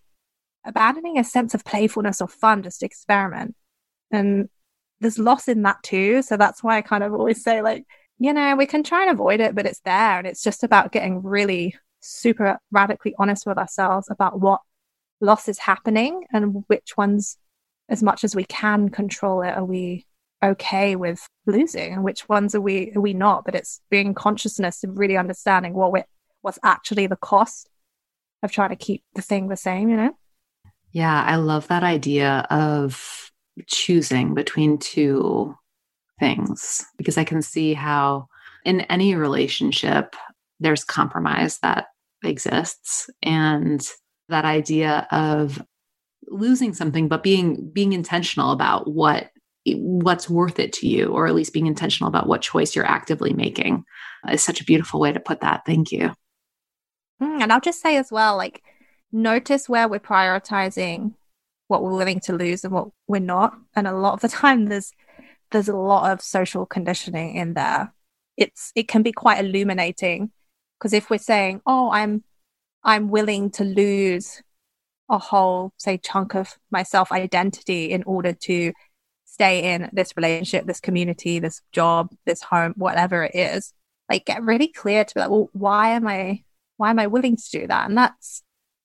abandoning 0.64 1.18
a 1.18 1.24
sense 1.24 1.54
of 1.54 1.64
playfulness 1.64 2.20
or 2.20 2.28
fun, 2.28 2.62
just 2.62 2.82
experiment. 2.82 3.56
And 4.10 4.48
there's 5.00 5.18
loss 5.18 5.48
in 5.48 5.62
that 5.62 5.82
too. 5.82 6.22
So 6.22 6.36
that's 6.36 6.62
why 6.62 6.76
I 6.76 6.82
kind 6.82 7.02
of 7.02 7.12
always 7.12 7.42
say, 7.42 7.62
like, 7.62 7.84
you 8.18 8.32
know, 8.32 8.54
we 8.54 8.66
can 8.66 8.84
try 8.84 9.02
and 9.02 9.10
avoid 9.10 9.40
it, 9.40 9.54
but 9.54 9.66
it's 9.66 9.80
there. 9.80 10.18
And 10.18 10.26
it's 10.26 10.42
just 10.42 10.62
about 10.62 10.92
getting 10.92 11.22
really 11.22 11.74
super 12.00 12.58
radically 12.70 13.14
honest 13.18 13.46
with 13.46 13.58
ourselves 13.58 14.08
about 14.10 14.40
what 14.40 14.60
loss 15.20 15.48
is 15.48 15.58
happening 15.58 16.24
and 16.32 16.64
which 16.68 16.96
ones, 16.96 17.38
as 17.92 18.02
much 18.02 18.24
as 18.24 18.34
we 18.34 18.44
can 18.44 18.88
control 18.88 19.42
it, 19.42 19.50
are 19.50 19.64
we 19.64 20.06
okay 20.42 20.96
with 20.96 21.24
losing? 21.46 21.92
And 21.92 22.02
which 22.02 22.28
ones 22.28 22.54
are 22.54 22.60
we 22.60 22.92
are 22.96 23.00
we 23.00 23.12
not? 23.12 23.44
But 23.44 23.54
it's 23.54 23.80
being 23.90 24.14
consciousness 24.14 24.82
and 24.82 24.98
really 24.98 25.16
understanding 25.16 25.74
what 25.74 25.92
we 25.92 26.02
what's 26.40 26.58
actually 26.64 27.06
the 27.06 27.16
cost 27.16 27.68
of 28.42 28.50
trying 28.50 28.70
to 28.70 28.76
keep 28.76 29.04
the 29.14 29.22
thing 29.22 29.48
the 29.48 29.56
same 29.56 29.88
you 29.88 29.96
know? 29.96 30.16
Yeah 30.90 31.22
i 31.22 31.36
love 31.36 31.68
that 31.68 31.84
idea 31.84 32.46
of 32.50 33.30
choosing 33.66 34.34
between 34.34 34.78
two 34.78 35.54
things 36.18 36.84
because 36.96 37.18
I 37.18 37.24
can 37.24 37.42
see 37.42 37.74
how 37.74 38.28
in 38.64 38.82
any 38.82 39.14
relationship 39.14 40.14
there's 40.60 40.84
compromise 40.84 41.58
that 41.62 41.86
exists 42.24 43.10
and 43.22 43.86
that 44.28 44.44
idea 44.44 45.06
of 45.10 45.62
losing 46.32 46.74
something 46.74 47.08
but 47.08 47.22
being 47.22 47.70
being 47.70 47.92
intentional 47.92 48.50
about 48.50 48.90
what 48.90 49.30
what's 49.66 50.28
worth 50.28 50.58
it 50.58 50.72
to 50.72 50.88
you 50.88 51.06
or 51.06 51.26
at 51.26 51.34
least 51.34 51.52
being 51.52 51.66
intentional 51.66 52.08
about 52.08 52.26
what 52.26 52.42
choice 52.42 52.74
you're 52.74 52.84
actively 52.84 53.32
making 53.32 53.84
is 54.30 54.42
such 54.42 54.60
a 54.60 54.64
beautiful 54.64 54.98
way 54.98 55.12
to 55.12 55.20
put 55.20 55.40
that 55.40 55.62
thank 55.66 55.92
you 55.92 56.12
mm, 57.22 57.42
and 57.42 57.52
i'll 57.52 57.60
just 57.60 57.80
say 57.80 57.96
as 57.96 58.10
well 58.10 58.36
like 58.36 58.62
notice 59.12 59.68
where 59.68 59.86
we're 59.86 60.00
prioritizing 60.00 61.14
what 61.72 61.82
we're 61.82 61.96
willing 61.96 62.20
to 62.20 62.34
lose 62.34 62.64
and 62.64 62.72
what 62.74 62.88
we're 63.06 63.18
not. 63.18 63.54
And 63.74 63.86
a 63.86 63.96
lot 63.96 64.12
of 64.12 64.20
the 64.20 64.28
time 64.28 64.66
there's 64.66 64.92
there's 65.50 65.68
a 65.68 65.76
lot 65.76 66.12
of 66.12 66.20
social 66.20 66.66
conditioning 66.66 67.34
in 67.36 67.54
there. 67.54 67.92
It's 68.36 68.72
it 68.74 68.88
can 68.88 69.02
be 69.02 69.12
quite 69.12 69.42
illuminating 69.42 70.30
because 70.78 70.92
if 70.92 71.08
we're 71.08 71.18
saying, 71.18 71.62
"Oh, 71.66 71.90
I'm 71.90 72.24
I'm 72.84 73.08
willing 73.08 73.50
to 73.52 73.64
lose 73.64 74.42
a 75.10 75.18
whole 75.18 75.72
say 75.78 75.98
chunk 75.98 76.34
of 76.34 76.58
my 76.70 76.82
self 76.82 77.12
identity 77.12 77.90
in 77.90 78.02
order 78.04 78.32
to 78.32 78.72
stay 79.24 79.74
in 79.74 79.90
this 79.92 80.16
relationship, 80.16 80.66
this 80.66 80.80
community, 80.80 81.38
this 81.38 81.62
job, 81.72 82.14
this 82.26 82.42
home, 82.42 82.74
whatever 82.76 83.24
it 83.24 83.34
is." 83.34 83.72
Like 84.10 84.26
get 84.26 84.42
really 84.42 84.68
clear 84.68 85.04
to 85.04 85.14
be 85.14 85.20
like, 85.20 85.30
"Well, 85.30 85.48
why 85.52 85.90
am 85.90 86.06
I 86.06 86.44
why 86.76 86.90
am 86.90 86.98
I 86.98 87.06
willing 87.08 87.36
to 87.36 87.50
do 87.50 87.66
that?" 87.66 87.88
And 87.88 87.96
that's 87.98 88.42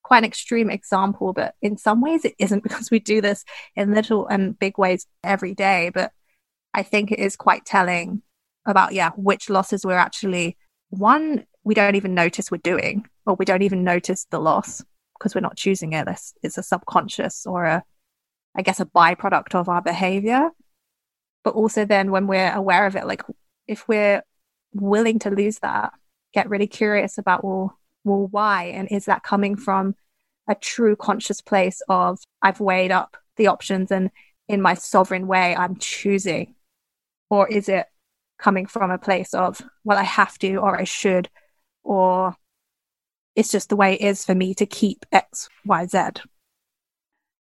quite 0.07 0.19
an 0.19 0.25
extreme 0.25 0.69
example, 0.69 1.33
but 1.33 1.55
in 1.61 1.77
some 1.77 1.99
ways 2.01 2.23
it 2.23 2.33
isn't 2.39 2.63
because 2.63 2.89
we 2.89 2.99
do 2.99 3.21
this 3.21 3.43
in 3.75 3.93
little 3.93 4.25
and 4.27 4.57
big 4.57 4.77
ways 4.77 5.05
every 5.23 5.53
day. 5.53 5.91
But 5.93 6.11
I 6.73 6.83
think 6.83 7.11
it 7.11 7.19
is 7.19 7.35
quite 7.35 7.65
telling 7.65 8.21
about, 8.65 8.93
yeah, 8.93 9.11
which 9.15 9.49
losses 9.49 9.85
we're 9.85 9.93
actually, 9.93 10.57
one, 10.89 11.45
we 11.63 11.73
don't 11.73 11.95
even 11.95 12.13
notice 12.13 12.51
we're 12.51 12.57
doing, 12.57 13.05
or 13.25 13.35
we 13.35 13.45
don't 13.45 13.63
even 13.63 13.83
notice 13.83 14.25
the 14.29 14.39
loss 14.39 14.83
because 15.17 15.35
we're 15.35 15.41
not 15.41 15.57
choosing 15.57 15.93
it. 15.93 16.07
It's, 16.43 16.57
a 16.57 16.63
subconscious 16.63 17.45
or 17.45 17.65
a, 17.65 17.83
I 18.55 18.61
guess, 18.61 18.79
a 18.79 18.85
byproduct 18.85 19.55
of 19.55 19.69
our 19.69 19.81
behavior. 19.81 20.49
But 21.43 21.53
also 21.55 21.85
then 21.85 22.11
when 22.11 22.27
we're 22.27 22.53
aware 22.53 22.85
of 22.85 22.95
it, 22.95 23.07
like 23.07 23.23
if 23.67 23.87
we're 23.87 24.21
willing 24.73 25.19
to 25.19 25.29
lose 25.29 25.59
that, 25.59 25.93
get 26.33 26.49
really 26.49 26.67
curious 26.67 27.17
about, 27.17 27.43
well, 27.43 27.77
well, 28.03 28.27
why? 28.29 28.65
And 28.65 28.87
is 28.91 29.05
that 29.05 29.23
coming 29.23 29.55
from 29.55 29.95
a 30.47 30.55
true 30.55 30.95
conscious 30.95 31.41
place 31.41 31.81
of 31.89 32.19
I've 32.41 32.59
weighed 32.59 32.91
up 32.91 33.17
the 33.35 33.47
options 33.47 33.91
and 33.91 34.09
in 34.47 34.61
my 34.61 34.73
sovereign 34.73 35.27
way, 35.27 35.55
I'm 35.55 35.75
choosing? 35.77 36.55
Or 37.29 37.47
is 37.47 37.67
it 37.67 37.85
coming 38.37 38.65
from 38.65 38.91
a 38.91 38.97
place 38.97 39.33
of, 39.33 39.61
well, 39.83 39.97
I 39.97 40.03
have 40.03 40.37
to, 40.39 40.55
or 40.57 40.79
I 40.79 40.85
should, 40.85 41.29
or 41.83 42.35
it's 43.37 43.51
just 43.51 43.69
the 43.69 43.75
way 43.75 43.93
it 43.93 44.01
is 44.01 44.25
for 44.25 44.35
me 44.35 44.53
to 44.55 44.65
keep 44.65 45.05
X, 45.11 45.47
Y, 45.63 45.85
Z? 45.85 45.99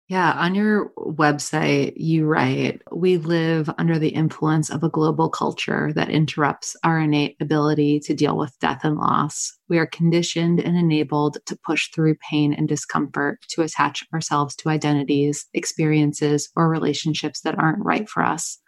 Yeah, 0.08 0.32
on 0.32 0.54
your 0.54 0.92
website, 0.98 1.94
you 1.96 2.26
write, 2.26 2.82
We 2.92 3.16
live 3.16 3.70
under 3.78 3.98
the 3.98 4.10
influence 4.10 4.68
of 4.68 4.82
a 4.82 4.90
global 4.90 5.30
culture 5.30 5.92
that 5.94 6.10
interrupts 6.10 6.76
our 6.84 6.98
innate 7.00 7.36
ability 7.40 8.00
to 8.00 8.14
deal 8.14 8.36
with 8.36 8.58
death 8.60 8.80
and 8.84 8.96
loss. 8.96 9.56
We 9.70 9.78
are 9.78 9.86
conditioned 9.86 10.60
and 10.60 10.76
enabled 10.76 11.38
to 11.46 11.58
push 11.64 11.90
through 11.90 12.16
pain 12.16 12.52
and 12.52 12.68
discomfort, 12.68 13.38
to 13.50 13.62
attach 13.62 14.04
ourselves 14.12 14.54
to 14.56 14.68
identities, 14.68 15.46
experiences, 15.54 16.50
or 16.54 16.68
relationships 16.68 17.40
that 17.40 17.58
aren't 17.58 17.82
right 17.82 18.06
for 18.06 18.22
us, 18.22 18.58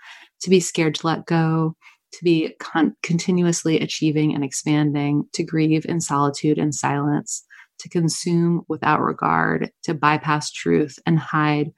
to 0.41 0.49
be 0.49 0.61
scared 0.61 0.95
to 0.95 1.07
let 1.07 1.27
go, 1.27 1.77
to 2.17 2.25
be 2.25 2.55
con- 2.59 2.97
continuously 3.03 3.79
achieving 3.81 4.35
and 4.35 4.43
expanding, 4.43 5.29
to 5.33 5.45
grieve 5.45 5.87
in 5.87 6.01
solitude 6.01 6.59
and 6.59 6.75
silence 6.75 7.45
to 7.79 7.89
consume 7.89 8.65
without 8.69 9.03
regard, 9.03 9.71
to 9.83 9.95
bypass 9.95 10.51
truth 10.51 10.99
and 11.05 11.19
hide 11.19 11.73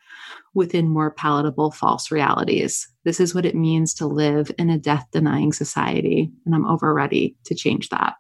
within 0.55 0.89
more 0.89 1.11
palatable 1.11 1.71
false 1.71 2.11
realities. 2.11 2.89
This 3.05 3.21
is 3.21 3.35
what 3.35 3.47
it 3.47 3.55
means 3.55 3.95
to 3.95 4.07
live 4.07 4.51
in 4.59 4.71
a 4.71 4.79
death 4.79 5.07
denying 5.13 5.53
society, 5.53 6.31
and 6.47 6.55
I'm 6.55 6.67
over 6.67 6.93
ready 6.95 7.37
to 7.45 7.55
change 7.55 7.89
that. 7.89 8.15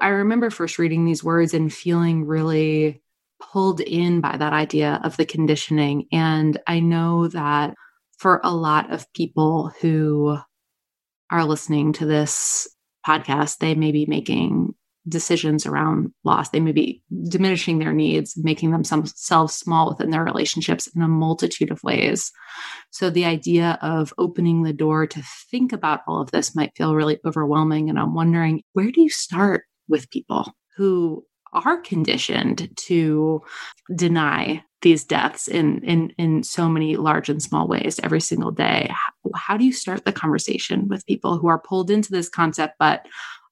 I 0.00 0.08
remember 0.08 0.50
first 0.50 0.78
reading 0.78 1.04
these 1.04 1.24
words 1.24 1.52
and 1.52 1.72
feeling 1.72 2.24
really 2.24 3.02
pulled 3.40 3.80
in 3.80 4.20
by 4.20 4.36
that 4.36 4.52
idea 4.52 5.00
of 5.04 5.16
the 5.16 5.26
conditioning. 5.26 6.06
And 6.10 6.58
I 6.66 6.80
know 6.80 7.28
that 7.28 7.74
for 8.18 8.40
a 8.42 8.54
lot 8.54 8.90
of 8.90 9.12
people 9.12 9.72
who 9.80 10.38
are 11.30 11.44
listening 11.44 11.92
to 11.94 12.06
this 12.06 12.68
podcast, 13.06 13.58
they 13.58 13.74
may 13.74 13.92
be 13.92 14.06
making 14.06 14.74
decisions 15.06 15.66
around 15.66 16.10
loss. 16.24 16.48
They 16.48 16.60
may 16.60 16.72
be 16.72 17.02
diminishing 17.28 17.78
their 17.78 17.92
needs, 17.92 18.34
making 18.38 18.70
themselves 18.70 19.54
small 19.54 19.90
within 19.90 20.10
their 20.10 20.24
relationships 20.24 20.86
in 20.96 21.02
a 21.02 21.08
multitude 21.08 21.70
of 21.70 21.82
ways. 21.82 22.32
So 22.90 23.10
the 23.10 23.26
idea 23.26 23.78
of 23.82 24.14
opening 24.16 24.62
the 24.62 24.72
door 24.72 25.06
to 25.06 25.22
think 25.50 25.72
about 25.72 26.00
all 26.06 26.22
of 26.22 26.30
this 26.30 26.56
might 26.56 26.74
feel 26.74 26.94
really 26.94 27.18
overwhelming. 27.26 27.90
And 27.90 27.98
I'm 27.98 28.14
wondering, 28.14 28.62
where 28.72 28.90
do 28.90 29.02
you 29.02 29.10
start 29.10 29.64
with 29.88 30.10
people 30.10 30.50
who 30.76 31.26
are 31.54 31.78
conditioned 31.78 32.70
to 32.76 33.42
deny 33.94 34.62
these 34.82 35.04
deaths 35.04 35.48
in 35.48 35.82
in 35.82 36.10
in 36.18 36.42
so 36.42 36.68
many 36.68 36.96
large 36.96 37.28
and 37.28 37.42
small 37.42 37.66
ways 37.66 37.98
every 38.02 38.20
single 38.20 38.50
day. 38.50 38.90
How, 38.90 39.30
how 39.34 39.56
do 39.56 39.64
you 39.64 39.72
start 39.72 40.04
the 40.04 40.12
conversation 40.12 40.88
with 40.88 41.06
people 41.06 41.38
who 41.38 41.48
are 41.48 41.58
pulled 41.58 41.90
into 41.90 42.10
this 42.10 42.28
concept 42.28 42.74
but 42.78 43.06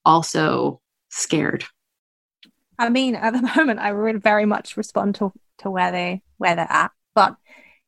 also 0.04 0.80
scared? 1.09 1.64
I 2.78 2.90
mean 2.90 3.14
at 3.16 3.32
the 3.32 3.42
moment 3.56 3.80
i 3.80 3.92
would 3.92 4.23
very 4.23 4.44
much 4.44 4.76
respond 4.76 5.14
to 5.16 5.32
to 5.59 5.71
where 5.71 5.90
they 5.90 6.23
where 6.37 6.54
they're 6.54 6.71
at. 6.71 6.92
But 7.14 7.37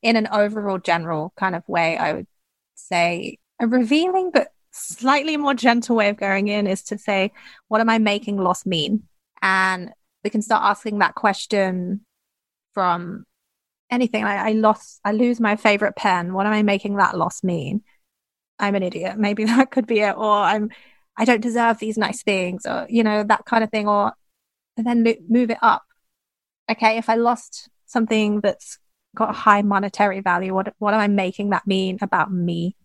in 0.02 0.16
an 0.16 0.28
overall 0.33 0.78
general 0.78 1.33
kind 1.37 1.54
of 1.54 1.68
way 1.68 1.97
i 1.97 2.12
would 2.12 2.26
say 2.75 3.38
a 3.61 3.66
revealing 3.66 4.30
but 4.33 4.49
slightly 4.71 5.37
more 5.37 5.54
gentle 5.54 5.97
way 5.97 6.09
of 6.09 6.16
going 6.16 6.49
in 6.49 6.66
is 6.66 6.83
to 6.83 6.99
say 6.99 7.30
what 7.68 7.80
am 7.80 7.90
i 7.90 7.99
making 7.99 8.38
loss 8.38 8.64
mean? 8.64 9.02
And 9.42 9.92
we 10.25 10.31
can 10.31 10.43
start 10.43 10.64
asking 10.64 10.99
that 10.99 11.14
question 11.14 12.00
from 12.73 13.25
anything. 13.90 14.25
I, 14.25 14.49
I 14.49 14.52
lost, 14.52 15.00
I 15.04 15.12
lose 15.12 15.38
my 15.38 15.57
favorite 15.57 15.97
pen. 15.97 16.33
What 16.33 16.47
am 16.47 16.52
I 16.52 16.62
making 16.62 16.97
that 16.97 17.16
loss 17.16 17.45
mean? 17.45 17.83
I'm 18.59 18.75
an 18.75 18.83
idiot. 18.83 19.19
Maybe 19.19 19.45
that 19.45 19.71
could 19.71 19.87
be 19.87 20.00
it. 20.00 20.16
Or 20.16 20.33
I'm, 20.33 20.71
I 21.16 21.25
don't 21.25 21.40
deserve 21.40 21.78
these 21.78 21.97
nice 21.97 22.23
things, 22.23 22.66
or 22.66 22.87
you 22.88 23.04
know 23.04 23.23
that 23.23 23.45
kind 23.45 23.62
of 23.62 23.71
thing. 23.71 23.88
Or 23.88 24.12
and 24.76 24.87
then 24.87 25.04
move 25.28 25.50
it 25.50 25.59
up. 25.62 25.85
Okay, 26.71 26.99
if 26.99 27.09
I 27.09 27.14
lost 27.14 27.69
something 27.87 28.40
that's 28.40 28.78
got 29.14 29.31
a 29.31 29.33
high 29.33 29.62
monetary 29.62 30.21
value, 30.21 30.54
what 30.54 30.75
what 30.78 30.95
am 30.95 31.00
I 31.00 31.09
making 31.09 31.50
that 31.50 31.66
mean 31.66 31.99
about 32.00 32.33
me? 32.33 32.76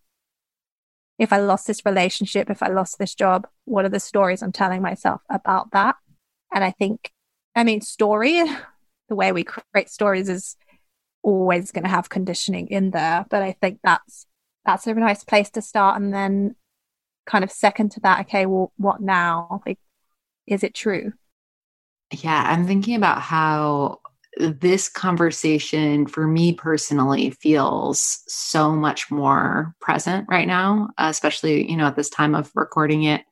If 1.17 1.33
I 1.33 1.37
lost 1.37 1.67
this 1.67 1.85
relationship, 1.85 2.49
if 2.49 2.61
I 2.61 2.67
lost 2.67 2.99
this 2.99 3.15
job, 3.15 3.47
what 3.65 3.83
are 3.83 3.89
the 3.89 3.99
stories 3.99 4.41
I'm 4.41 4.51
telling 4.51 4.81
myself 4.81 5.21
about 5.29 5.71
that? 5.71 5.95
And 6.53 6.63
I 6.63 6.71
think 6.71 7.11
I 7.59 7.65
mean, 7.65 7.81
story, 7.81 8.41
the 9.09 9.15
way 9.15 9.33
we 9.33 9.43
create 9.43 9.89
stories 9.89 10.29
is 10.29 10.55
always 11.23 11.71
going 11.71 11.83
to 11.83 11.89
have 11.89 12.07
conditioning 12.07 12.67
in 12.67 12.91
there. 12.91 13.25
But 13.29 13.43
I 13.43 13.51
think 13.51 13.79
that's 13.83 14.25
that's 14.65 14.87
a 14.87 14.93
nice 14.93 15.25
place 15.25 15.49
to 15.51 15.61
start. 15.61 16.01
And 16.01 16.13
then 16.13 16.55
kind 17.25 17.43
of 17.43 17.51
second 17.51 17.91
to 17.91 17.99
that, 17.99 18.21
okay, 18.21 18.45
well, 18.45 18.71
what 18.77 19.01
now? 19.01 19.61
Like, 19.65 19.77
is 20.47 20.63
it 20.63 20.73
true? 20.73 21.11
Yeah, 22.13 22.45
I'm 22.47 22.65
thinking 22.65 22.95
about 22.95 23.19
how 23.19 23.99
this 24.37 24.87
conversation 24.87 26.07
for 26.07 26.27
me 26.27 26.53
personally 26.53 27.31
feels 27.31 28.23
so 28.25 28.71
much 28.71 29.11
more 29.11 29.75
present 29.81 30.27
right 30.29 30.47
now, 30.47 30.91
especially, 30.97 31.69
you 31.69 31.75
know, 31.75 31.87
at 31.87 31.97
this 31.97 32.09
time 32.09 32.35
of 32.35 32.49
recording 32.55 33.03
it. 33.03 33.25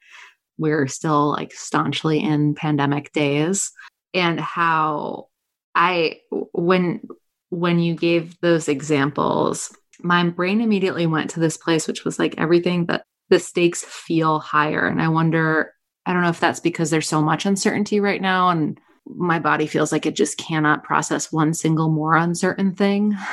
We're 0.58 0.88
still 0.88 1.30
like 1.30 1.54
staunchly 1.54 2.20
in 2.20 2.56
pandemic 2.56 3.14
days 3.14 3.72
and 4.14 4.40
how 4.40 5.28
I 5.76 6.20
when 6.32 7.02
when 7.50 7.80
you 7.80 7.96
gave 7.96 8.40
those 8.42 8.68
examples, 8.68 9.76
my 10.02 10.28
brain 10.30 10.62
immediately 10.62 11.08
went 11.08 11.32
to 11.32 11.40
this 11.40 11.58
place 11.58 11.88
which 11.88 12.04
was 12.04 12.20
like 12.20 12.36
everything 12.38 12.86
but 12.86 13.04
the 13.30 13.40
stakes 13.40 13.84
feel 13.84 14.40
higher 14.40 14.88
and 14.88 15.02
I 15.02 15.10
wonder 15.10 15.74
I 16.06 16.14
don't 16.14 16.22
know 16.22 16.30
if 16.30 16.40
that's 16.40 16.62
because 16.62 16.90
there's 16.90 17.08
so 17.08 17.22
much 17.22 17.46
uncertainty 17.46 18.00
right 18.00 18.22
now 18.22 18.50
and 18.50 18.80
my 19.06 19.40
body 19.40 19.68
feels 19.68 19.92
like 19.92 20.06
it 20.06 20.16
just 20.16 20.38
cannot 20.38 20.84
process 20.84 21.32
one 21.32 21.54
single 21.54 21.90
more 21.90 22.16
uncertain 22.16 22.76
thing. 22.76 23.16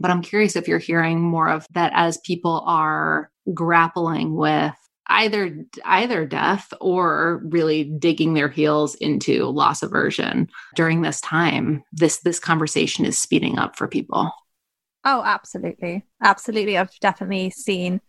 But 0.00 0.12
I'm 0.12 0.22
curious 0.22 0.54
if 0.54 0.68
you're 0.68 0.78
hearing 0.78 1.20
more 1.20 1.48
of 1.48 1.66
that 1.72 1.90
as 1.94 2.18
people 2.18 2.62
are 2.66 3.32
grappling 3.52 4.36
with 4.36 4.74
either 5.08 5.64
either 5.84 6.26
death 6.26 6.72
or 6.80 7.40
really 7.44 7.84
digging 7.84 8.34
their 8.34 8.48
heels 8.48 8.94
into 8.96 9.46
loss 9.46 9.82
aversion. 9.82 10.48
During 10.74 11.02
this 11.02 11.20
time 11.20 11.82
this 11.92 12.18
this 12.18 12.38
conversation 12.38 13.04
is 13.04 13.18
speeding 13.18 13.58
up 13.58 13.76
for 13.76 13.88
people. 13.88 14.30
Oh 15.04 15.22
absolutely. 15.24 16.04
Absolutely. 16.22 16.76
I've 16.76 16.98
definitely 17.00 17.50
seen 17.50 18.00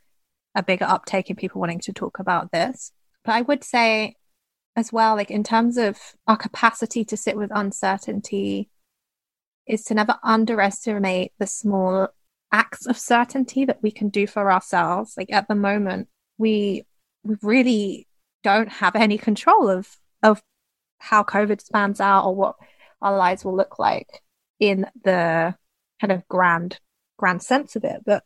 a 0.56 0.63
bigger 0.63 0.86
uptake 0.86 1.29
in 1.29 1.36
people 1.36 1.62
wanting 1.62 1.79
to 1.82 1.94
talk 1.94 2.20
about 2.20 2.51
this. 2.51 2.91
But 3.24 3.34
i 3.34 3.41
would 3.41 3.63
say 3.63 4.15
as 4.75 4.94
well 4.94 5.16
like 5.16 5.31
in 5.31 5.44
terms 5.44 5.77
of 5.77 5.98
our 6.27 6.38
capacity 6.38 7.03
to 7.03 7.18
sit 7.18 7.35
with 7.35 7.51
uncertainty 7.53 8.70
is 9.68 9.83
to 9.83 9.94
never 9.94 10.18
underestimate 10.24 11.31
the 11.38 11.48
small 11.48 12.09
acts 12.51 12.85
of 12.88 12.98
certainty 12.98 13.66
that 13.66 13.81
we 13.81 13.92
can 13.92 14.09
do 14.09 14.25
for 14.27 14.51
ourselves. 14.51 15.14
Like 15.16 15.31
at 15.31 15.48
the 15.48 15.55
moment 15.55 16.07
we 16.38 16.85
we 17.24 17.36
really 17.42 18.08
don't 18.44 18.70
have 18.70 18.96
any 18.96 19.18
control 19.18 19.70
of 19.70 19.98
of 20.24 20.42
how 21.00 21.24
COVID 21.24 21.62
spans 21.62 22.00
out 22.00 22.25
or 22.25 22.36
what 22.36 22.55
our 23.01 23.16
lives 23.16 23.46
will 23.46 23.55
look 23.55 23.79
like 23.79 24.22
in 24.60 24.86
the 25.03 25.55
kind 26.01 26.12
of 26.12 26.27
grand 26.27 26.79
grand 27.18 27.42
sense 27.42 27.75
of 27.75 27.84
it. 27.84 28.01
But 28.05 28.24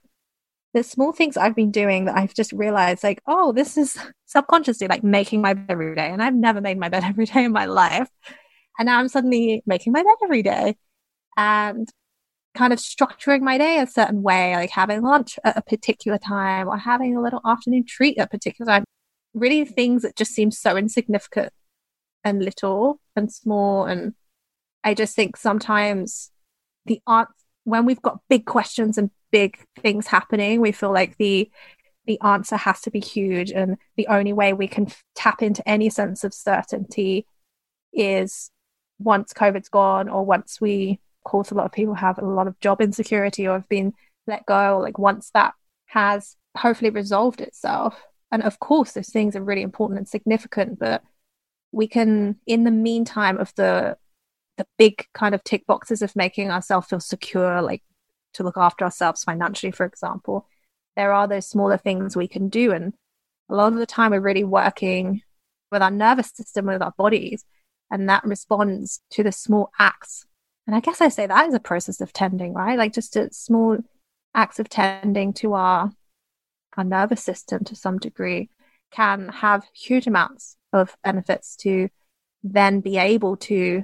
the 0.73 0.84
small 0.84 1.12
things 1.12 1.38
I've 1.38 1.56
been 1.56 1.71
doing 1.71 2.06
that 2.06 2.17
I've 2.17 2.34
just 2.34 2.51
realized 2.51 3.03
like, 3.03 3.21
oh, 3.27 3.51
this 3.51 3.77
is 3.77 3.97
subconsciously 4.25 4.88
like 4.88 5.03
making 5.03 5.41
my 5.41 5.53
bed 5.53 5.65
every 5.69 5.95
day. 5.95 6.10
And 6.10 6.21
I've 6.21 6.36
never 6.36 6.62
made 6.62 6.79
my 6.79 6.89
bed 6.89 7.03
every 7.06 7.25
day 7.25 7.43
in 7.45 7.51
my 7.51 7.65
life. 7.65 8.10
And 8.79 8.88
now 8.88 8.99
I'm 8.99 9.08
suddenly 9.08 9.62
making 9.65 9.93
my 9.93 10.03
bed 10.03 10.15
every 10.23 10.41
day. 10.41 10.75
And 11.38 11.88
kind 12.53 12.73
of 12.73 12.79
structuring 12.79 13.41
my 13.41 13.57
day 13.57 13.79
a 13.79 13.87
certain 13.87 14.21
way, 14.21 14.55
like 14.55 14.69
having 14.69 15.01
lunch 15.01 15.39
at 15.43 15.57
a 15.57 15.61
particular 15.61 16.17
time 16.17 16.67
or 16.67 16.77
having 16.77 17.15
a 17.15 17.21
little 17.21 17.41
afternoon 17.45 17.85
treat 17.85 18.17
at 18.17 18.27
a 18.27 18.29
particular 18.29 18.71
time. 18.71 18.83
Really 19.33 19.65
things 19.65 20.03
that 20.03 20.15
just 20.15 20.31
seem 20.31 20.51
so 20.51 20.77
insignificant 20.77 21.51
and 22.23 22.43
little 22.43 22.99
and 23.15 23.31
small. 23.31 23.85
And 23.85 24.13
I 24.83 24.93
just 24.93 25.15
think 25.15 25.37
sometimes 25.37 26.31
the 26.85 27.01
art 27.07 27.29
when 27.63 27.85
we've 27.85 28.01
got 28.01 28.19
big 28.29 28.45
questions 28.45 28.97
and 28.97 29.09
big 29.31 29.57
things 29.79 30.07
happening, 30.07 30.61
we 30.61 30.71
feel 30.71 30.93
like 30.93 31.17
the 31.17 31.49
the 32.05 32.19
answer 32.21 32.57
has 32.57 32.81
to 32.81 32.91
be 32.91 32.99
huge 32.99 33.49
and 33.51 33.77
the 33.95 34.07
only 34.07 34.33
way 34.33 34.51
we 34.51 34.67
can 34.67 34.87
tap 35.15 35.41
into 35.41 35.67
any 35.67 35.89
sense 35.89 36.25
of 36.25 36.33
certainty 36.33 37.25
is 37.93 38.51
once 38.99 39.31
covid's 39.31 39.69
gone 39.69 40.09
or 40.09 40.25
once 40.25 40.59
we 40.59 40.99
course, 41.23 41.51
a 41.51 41.55
lot 41.55 41.65
of 41.65 41.71
people 41.71 41.95
have 41.95 42.17
a 42.17 42.25
lot 42.25 42.47
of 42.47 42.59
job 42.59 42.81
insecurity 42.81 43.47
or 43.47 43.53
have 43.53 43.69
been 43.69 43.93
let 44.27 44.45
go. 44.45 44.79
Like 44.81 44.97
once 44.97 45.31
that 45.33 45.53
has 45.88 46.36
hopefully 46.57 46.89
resolved 46.89 47.41
itself, 47.41 48.01
and 48.31 48.43
of 48.43 48.59
course, 48.59 48.93
those 48.93 49.09
things 49.09 49.36
are 49.36 49.43
really 49.43 49.62
important 49.62 49.99
and 49.99 50.07
significant, 50.07 50.79
but 50.79 51.03
we 51.71 51.88
can, 51.88 52.38
in 52.47 52.63
the 52.63 52.71
meantime 52.71 53.38
of 53.38 53.53
the 53.55 53.97
the 54.57 54.67
big 54.77 55.07
kind 55.13 55.33
of 55.33 55.43
tick 55.43 55.65
boxes 55.65 56.01
of 56.01 56.15
making 56.15 56.51
ourselves 56.51 56.88
feel 56.88 56.99
secure, 56.99 57.62
like 57.62 57.83
to 58.33 58.43
look 58.43 58.57
after 58.57 58.86
ourselves 58.86 59.23
financially, 59.23 59.71
for 59.71 59.86
example, 59.86 60.47
there 60.95 61.12
are 61.12 61.27
those 61.27 61.47
smaller 61.47 61.77
things 61.77 62.15
we 62.15 62.27
can 62.27 62.49
do. 62.49 62.71
And 62.71 62.93
a 63.49 63.55
lot 63.55 63.73
of 63.73 63.79
the 63.79 63.86
time, 63.86 64.12
we're 64.12 64.19
really 64.19 64.43
working 64.43 65.21
with 65.71 65.81
our 65.81 65.91
nervous 65.91 66.31
system, 66.33 66.67
with 66.67 66.81
our 66.81 66.93
bodies, 66.97 67.45
and 67.89 68.09
that 68.09 68.23
responds 68.23 69.01
to 69.12 69.23
the 69.23 69.31
small 69.31 69.71
acts 69.79 70.25
and 70.65 70.76
I 70.76 70.80
guess 70.80 71.02
I 71.02 71.10
say 71.10 71.28
that 71.28 71.47
is 71.47 71.54
a 71.54 71.60
process 71.60 72.02
of 72.02 72.13
tending, 72.13 72.54
right? 72.54 72.78
Like 72.78 72.93
just 72.93 73.15
a 73.15 73.32
small 73.34 73.78
acts 74.34 74.60
of 74.60 74.69
tending 74.69 75.34
to 75.34 75.54
our 75.54 75.91
our 76.76 76.84
nervous 76.84 77.23
system 77.23 77.63
to 77.65 77.76
some 77.76 77.99
degree 77.99 78.49
can 78.91 79.30
have 79.30 79.65
huge 79.73 80.08
amounts 80.08 80.58
of 80.71 80.95
benefits 81.04 81.56
to 81.58 81.89
then 82.43 82.80
be 82.80 82.97
able 82.97 83.38
to 83.38 83.84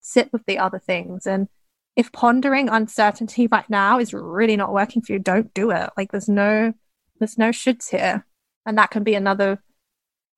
sit 0.00 0.32
with 0.32 0.44
the 0.46 0.58
other 0.58 0.78
things. 0.78 1.26
And 1.26 1.48
if 1.96 2.12
pondering 2.12 2.68
uncertainty 2.68 3.46
right 3.46 3.68
now 3.68 3.98
is 3.98 4.14
really 4.14 4.56
not 4.56 4.72
working 4.72 5.02
for 5.02 5.12
you, 5.12 5.18
don't 5.18 5.52
do 5.52 5.70
it. 5.70 5.90
Like 5.96 6.12
there's 6.12 6.28
no 6.28 6.72
there's 7.18 7.36
no 7.36 7.50
shoulds 7.50 7.90
here. 7.90 8.26
And 8.64 8.78
that 8.78 8.90
can 8.90 9.02
be 9.02 9.14
another 9.14 9.62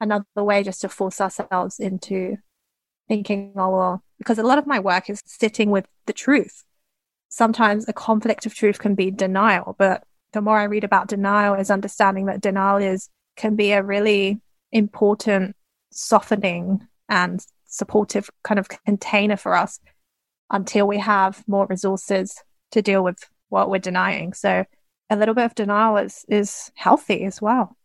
another 0.01 0.25
way 0.37 0.63
just 0.65 0.81
to 0.81 0.89
force 0.89 1.21
ourselves 1.21 1.79
into 1.79 2.37
thinking, 3.09 3.53
oh 3.57 3.71
well, 3.71 4.05
because 4.23 4.39
a 4.39 4.43
lot 4.45 4.59
of 4.59 4.67
my 4.67 4.79
work 4.79 5.11
is 5.11 5.23
sitting 5.27 5.71
with 5.71 5.87
the 6.07 6.13
truth. 6.13 6.65
Sometimes 7.29 7.89
a 7.89 7.93
conflict 7.93 8.47
of 8.47 8.55
truth 8.55 8.79
can 8.79 8.95
be 8.95 9.11
denial, 9.11 9.75
but 9.79 10.05
the 10.33 10.41
more 10.41 10.59
I 10.59 10.65
read 10.65 10.85
about 10.85 11.09
denial 11.09 11.55
is 11.55 11.71
understanding 11.71 12.27
that 12.27 12.41
denial 12.41 12.79
is 12.79 13.09
can 13.37 13.57
be 13.57 13.73
a 13.73 13.83
really 13.83 14.41
important 14.71 15.57
softening 15.91 16.87
and 17.09 17.45
supportive 17.67 18.31
kind 18.45 18.59
of 18.59 18.69
container 18.87 19.37
for 19.37 19.55
us 19.55 19.81
until 20.51 20.87
we 20.87 20.99
have 20.99 21.43
more 21.49 21.67
resources 21.67 22.43
to 22.71 22.83
deal 22.83 23.03
with 23.03 23.19
what 23.49 23.71
we're 23.71 23.79
denying. 23.79 24.33
So 24.35 24.65
a 25.11 25.17
little 25.17 25.35
bit 25.35 25.45
of 25.45 25.55
denial 25.55 25.97
is 25.97 26.25
is 26.29 26.71
healthy 26.75 27.25
as 27.25 27.43
well. 27.43 27.77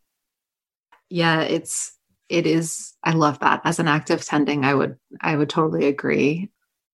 Yeah, 1.10 1.41
it's 1.41 1.97
it 2.30 2.46
is 2.46 2.96
i 3.04 3.12
love 3.12 3.40
that. 3.40 3.62
As 3.63 3.80
an 3.80 3.88
active 3.88 4.24
tending 4.26 4.66
i 4.66 4.74
would 4.74 4.98
i 5.22 5.36
would 5.36 5.50
totally 5.50 5.88
agree. 5.88 6.50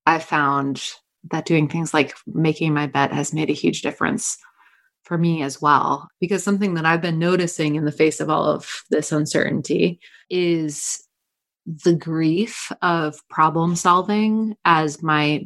I 0.05 0.19
found 0.19 0.83
that 1.31 1.45
doing 1.45 1.69
things 1.69 1.93
like 1.93 2.15
making 2.27 2.73
my 2.73 2.87
bed 2.87 3.11
has 3.11 3.33
made 3.33 3.49
a 3.49 3.53
huge 3.53 3.81
difference 3.81 4.37
for 5.03 5.17
me 5.17 5.41
as 5.43 5.61
well 5.61 6.07
because 6.21 6.43
something 6.43 6.75
that 6.75 6.85
i've 6.85 7.01
been 7.01 7.19
noticing 7.19 7.75
in 7.75 7.85
the 7.85 7.91
face 7.91 8.19
of 8.19 8.29
all 8.29 8.45
of 8.45 8.83
this 8.89 9.11
uncertainty 9.11 9.99
is 10.29 11.03
the 11.65 11.95
grief 11.95 12.71
of 12.81 13.17
problem 13.29 13.75
solving 13.75 14.55
as 14.65 15.01
my 15.01 15.45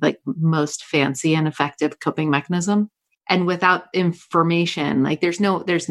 like 0.00 0.20
most 0.24 0.84
fancy 0.84 1.34
and 1.34 1.48
effective 1.48 2.00
coping 2.00 2.30
mechanism. 2.30 2.90
And 3.28 3.46
without 3.46 3.84
information 3.92 5.02
like 5.02 5.20
there's 5.20 5.40
no 5.40 5.62
there's 5.62 5.90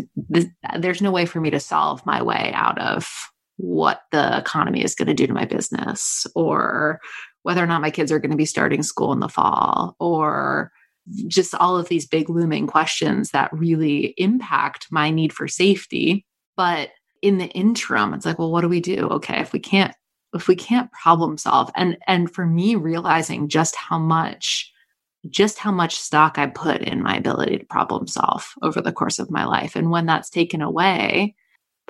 there's 0.79 1.01
no 1.01 1.11
way 1.11 1.25
for 1.27 1.39
me 1.39 1.51
to 1.51 1.59
solve 1.59 2.03
my 2.05 2.23
way 2.23 2.51
out 2.55 2.79
of 2.79 3.07
what 3.57 4.01
the 4.11 4.37
economy 4.37 4.83
is 4.83 4.95
going 4.95 5.07
to 5.07 5.13
do 5.13 5.27
to 5.27 5.33
my 5.33 5.45
business 5.45 6.25
or 6.35 6.99
whether 7.43 7.63
or 7.63 7.67
not 7.67 7.81
my 7.81 7.91
kids 7.91 8.11
are 8.11 8.19
going 8.19 8.31
to 8.31 8.37
be 8.37 8.45
starting 8.45 8.83
school 8.83 9.11
in 9.13 9.19
the 9.19 9.29
fall 9.29 9.95
or 9.99 10.71
just 11.27 11.55
all 11.55 11.77
of 11.77 11.87
these 11.87 12.05
big 12.05 12.29
looming 12.29 12.67
questions 12.67 13.31
that 13.31 13.51
really 13.53 14.13
impact 14.17 14.87
my 14.91 15.09
need 15.09 15.33
for 15.33 15.47
safety 15.47 16.25
but 16.55 16.89
in 17.21 17.37
the 17.37 17.47
interim 17.47 18.13
it's 18.13 18.25
like 18.25 18.37
well 18.37 18.51
what 18.51 18.61
do 18.61 18.67
we 18.67 18.81
do 18.81 19.07
okay 19.07 19.39
if 19.39 19.53
we 19.53 19.59
can't 19.59 19.93
if 20.33 20.47
we 20.47 20.55
can't 20.55 20.91
problem 20.91 21.37
solve 21.37 21.71
and 21.75 21.97
and 22.05 22.33
for 22.33 22.45
me 22.45 22.75
realizing 22.75 23.47
just 23.47 23.75
how 23.75 23.97
much 23.97 24.71
just 25.29 25.57
how 25.57 25.71
much 25.71 25.99
stock 25.99 26.37
I 26.37 26.47
put 26.47 26.81
in 26.81 27.01
my 27.01 27.15
ability 27.15 27.57
to 27.57 27.65
problem 27.65 28.07
solve 28.07 28.53
over 28.61 28.81
the 28.81 28.91
course 28.91 29.19
of 29.19 29.31
my 29.31 29.45
life. 29.45 29.75
And 29.75 29.89
when 29.89 30.05
that's 30.05 30.29
taken 30.29 30.61
away, 30.61 31.35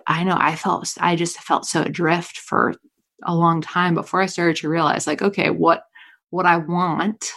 I 0.06 0.24
know 0.24 0.38
I 0.40 0.56
felt, 0.56 0.94
I 1.00 1.16
just 1.16 1.40
felt 1.40 1.66
so 1.66 1.82
adrift 1.82 2.38
for 2.38 2.76
a 3.24 3.36
long 3.36 3.62
time 3.62 3.96
before 3.96 4.22
I 4.22 4.28
started 4.28 4.58
to 4.58 4.70
realize, 4.70 5.08
like, 5.08 5.22
okay, 5.22 5.50
what, 5.50 5.84
what 6.30 6.46
I 6.46 6.58
want 6.58 7.32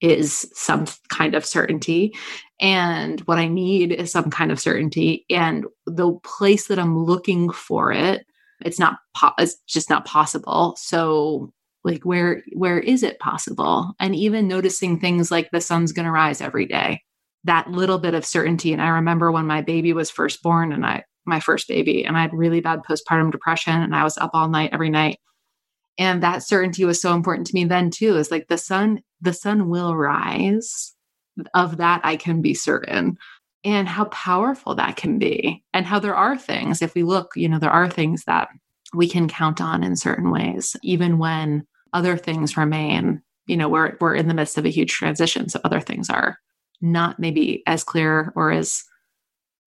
is 0.00 0.50
some 0.52 0.86
kind 1.08 1.34
of 1.34 1.46
certainty 1.46 2.12
and 2.60 3.20
what 3.20 3.38
i 3.38 3.46
need 3.46 3.92
is 3.92 4.10
some 4.10 4.28
kind 4.28 4.50
of 4.50 4.60
certainty 4.60 5.24
and 5.30 5.64
the 5.86 6.12
place 6.24 6.66
that 6.66 6.80
i'm 6.80 6.98
looking 6.98 7.48
for 7.48 7.92
it 7.92 8.26
it's 8.64 8.78
not 8.78 8.98
po- 9.16 9.32
it's 9.38 9.56
just 9.66 9.90
not 9.90 10.04
possible. 10.04 10.74
So 10.78 11.52
like 11.84 12.04
where 12.04 12.42
where 12.54 12.78
is 12.78 13.02
it 13.02 13.18
possible? 13.18 13.94
And 14.00 14.14
even 14.16 14.48
noticing 14.48 14.98
things 14.98 15.30
like 15.30 15.50
the 15.50 15.60
sun's 15.60 15.92
going 15.92 16.06
to 16.06 16.10
rise 16.10 16.40
every 16.40 16.66
day 16.66 17.02
that 17.44 17.70
little 17.70 17.98
bit 17.98 18.14
of 18.14 18.24
certainty 18.24 18.72
and 18.72 18.80
i 18.80 18.88
remember 18.88 19.30
when 19.30 19.46
my 19.46 19.60
baby 19.60 19.92
was 19.92 20.10
first 20.10 20.42
born 20.42 20.72
and 20.72 20.86
i 20.86 21.04
my 21.26 21.40
first 21.40 21.68
baby 21.68 22.04
and 22.04 22.16
i 22.16 22.22
had 22.22 22.32
really 22.32 22.60
bad 22.60 22.80
postpartum 22.88 23.30
depression 23.30 23.80
and 23.80 23.94
i 23.94 24.04
was 24.04 24.18
up 24.18 24.30
all 24.34 24.48
night 24.48 24.70
every 24.72 24.90
night. 24.90 25.18
And 25.96 26.24
that 26.24 26.42
certainty 26.42 26.84
was 26.84 27.00
so 27.00 27.14
important 27.14 27.46
to 27.46 27.54
me 27.54 27.64
then 27.64 27.90
too 27.90 28.16
is 28.16 28.30
like 28.30 28.48
the 28.48 28.58
sun 28.58 29.00
the 29.20 29.32
sun 29.32 29.68
will 29.68 29.96
rise 29.96 30.92
of 31.54 31.76
that 31.76 32.00
i 32.04 32.16
can 32.16 32.42
be 32.42 32.54
certain 32.54 33.16
and 33.64 33.88
how 33.88 34.04
powerful 34.06 34.74
that 34.74 34.96
can 34.96 35.18
be 35.18 35.62
and 35.72 35.86
how 35.86 35.98
there 35.98 36.14
are 36.14 36.36
things 36.36 36.82
if 36.82 36.94
we 36.94 37.02
look 37.02 37.32
you 37.36 37.48
know 37.48 37.58
there 37.58 37.70
are 37.70 37.88
things 37.88 38.24
that 38.24 38.48
we 38.92 39.08
can 39.08 39.28
count 39.28 39.60
on 39.60 39.82
in 39.82 39.96
certain 39.96 40.30
ways 40.30 40.76
even 40.82 41.18
when 41.18 41.64
other 41.92 42.16
things 42.16 42.56
remain 42.56 43.22
you 43.46 43.56
know 43.56 43.68
we're 43.68 43.96
we're 44.00 44.14
in 44.14 44.28
the 44.28 44.34
midst 44.34 44.58
of 44.58 44.64
a 44.64 44.70
huge 44.70 44.92
transition 44.92 45.48
so 45.48 45.60
other 45.64 45.80
things 45.80 46.10
are 46.10 46.38
not 46.80 47.18
maybe 47.18 47.62
as 47.66 47.84
clear 47.84 48.32
or 48.36 48.50
as 48.50 48.84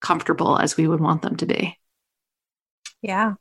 comfortable 0.01 0.57
as 0.57 0.77
we 0.77 0.87
would 0.87 0.99
want 0.99 1.21
them 1.21 1.35
to 1.37 1.45
be. 1.45 1.77
Yeah. 3.01 3.35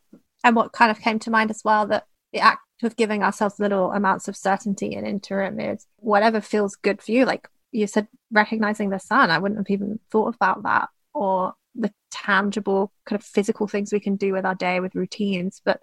And 0.44 0.56
what 0.56 0.72
kind 0.72 0.90
of 0.90 1.00
came 1.00 1.18
to 1.20 1.30
mind 1.30 1.50
as 1.50 1.62
well 1.64 1.86
that 1.86 2.06
the 2.32 2.40
act 2.40 2.60
of 2.82 2.96
giving 2.96 3.22
ourselves 3.22 3.58
little 3.58 3.92
amounts 3.92 4.28
of 4.28 4.36
certainty 4.36 4.92
in 4.92 5.06
interim 5.06 5.58
is 5.58 5.86
whatever 5.96 6.40
feels 6.40 6.76
good 6.76 7.02
for 7.02 7.12
you. 7.12 7.24
Like 7.24 7.48
you 7.72 7.86
said 7.86 8.08
recognizing 8.32 8.90
the 8.90 8.98
sun 8.98 9.30
i 9.30 9.38
wouldn't 9.38 9.58
have 9.58 9.70
even 9.70 9.98
thought 10.10 10.34
about 10.34 10.62
that 10.62 10.88
or 11.14 11.54
the 11.74 11.92
tangible 12.10 12.92
kind 13.04 13.20
of 13.20 13.26
physical 13.26 13.68
things 13.68 13.92
we 13.92 14.00
can 14.00 14.16
do 14.16 14.32
with 14.32 14.44
our 14.44 14.54
day 14.54 14.80
with 14.80 14.94
routines. 14.94 15.60
But 15.64 15.80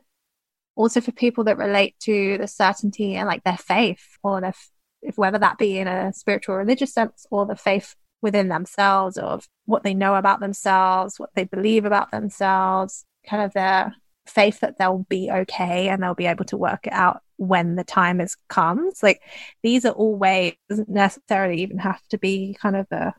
also 0.75 1.01
for 1.01 1.11
people 1.11 1.43
that 1.45 1.57
relate 1.57 1.95
to 2.01 2.37
the 2.37 2.47
certainty 2.47 3.15
and 3.15 3.27
like 3.27 3.43
their 3.43 3.57
faith 3.57 4.17
or 4.23 4.41
their 4.41 4.53
if 5.01 5.17
whether 5.17 5.37
that 5.37 5.57
be 5.57 5.77
in 5.77 5.87
a 5.87 6.13
spiritual 6.13 6.55
religious 6.55 6.93
sense 6.93 7.25
or 7.29 7.45
the 7.45 7.55
faith 7.55 7.95
within 8.23 8.47
themselves 8.47 9.17
of 9.17 9.47
what 9.65 9.83
they 9.83 9.93
know 9.93 10.15
about 10.15 10.39
themselves 10.39 11.19
what 11.19 11.29
they 11.35 11.43
believe 11.43 11.85
about 11.85 12.09
themselves 12.09 13.05
kind 13.27 13.43
of 13.43 13.53
their 13.53 13.93
faith 14.25 14.59
that 14.61 14.77
they'll 14.77 15.05
be 15.09 15.29
okay 15.29 15.89
and 15.89 16.01
they'll 16.01 16.15
be 16.15 16.25
able 16.25 16.45
to 16.45 16.57
work 16.57 16.87
it 16.87 16.93
out 16.93 17.21
when 17.37 17.75
the 17.75 17.83
time 17.83 18.21
is 18.21 18.35
comes. 18.47 19.03
Like 19.03 19.21
these 19.61 19.85
are 19.85 19.93
all 19.93 20.15
ways 20.15 20.53
it 20.53 20.57
doesn't 20.69 20.89
necessarily 20.89 21.61
even 21.61 21.79
have 21.79 22.01
to 22.09 22.17
be 22.17 22.57
kind 22.59 22.75
of 22.75 22.87
a 22.91 23.13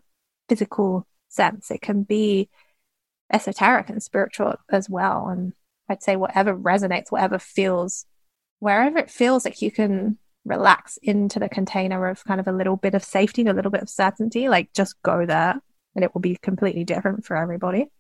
physical 0.48 1.06
sense. 1.28 1.70
It 1.70 1.82
can 1.82 2.02
be 2.02 2.48
esoteric 3.32 3.90
and 3.90 4.02
spiritual 4.02 4.54
as 4.70 4.88
well. 4.88 5.28
And 5.28 5.52
I'd 5.88 6.02
say 6.02 6.16
whatever 6.16 6.56
resonates, 6.56 7.10
whatever 7.10 7.38
feels, 7.38 8.06
wherever 8.60 8.98
it 8.98 9.10
feels 9.10 9.44
like 9.44 9.60
you 9.60 9.70
can 9.70 10.18
relax 10.44 10.98
into 11.02 11.38
the 11.38 11.48
container 11.48 12.08
of 12.08 12.24
kind 12.24 12.40
of 12.40 12.48
a 12.48 12.52
little 12.52 12.76
bit 12.76 12.94
of 12.94 13.04
safety 13.04 13.42
and 13.42 13.48
a 13.48 13.54
little 13.54 13.70
bit 13.70 13.82
of 13.82 13.88
certainty, 13.88 14.48
like 14.48 14.72
just 14.72 15.00
go 15.02 15.24
there 15.24 15.60
and 15.94 16.04
it 16.04 16.12
will 16.14 16.20
be 16.20 16.36
completely 16.36 16.84
different 16.84 17.24
for 17.24 17.36
everybody. 17.36 17.90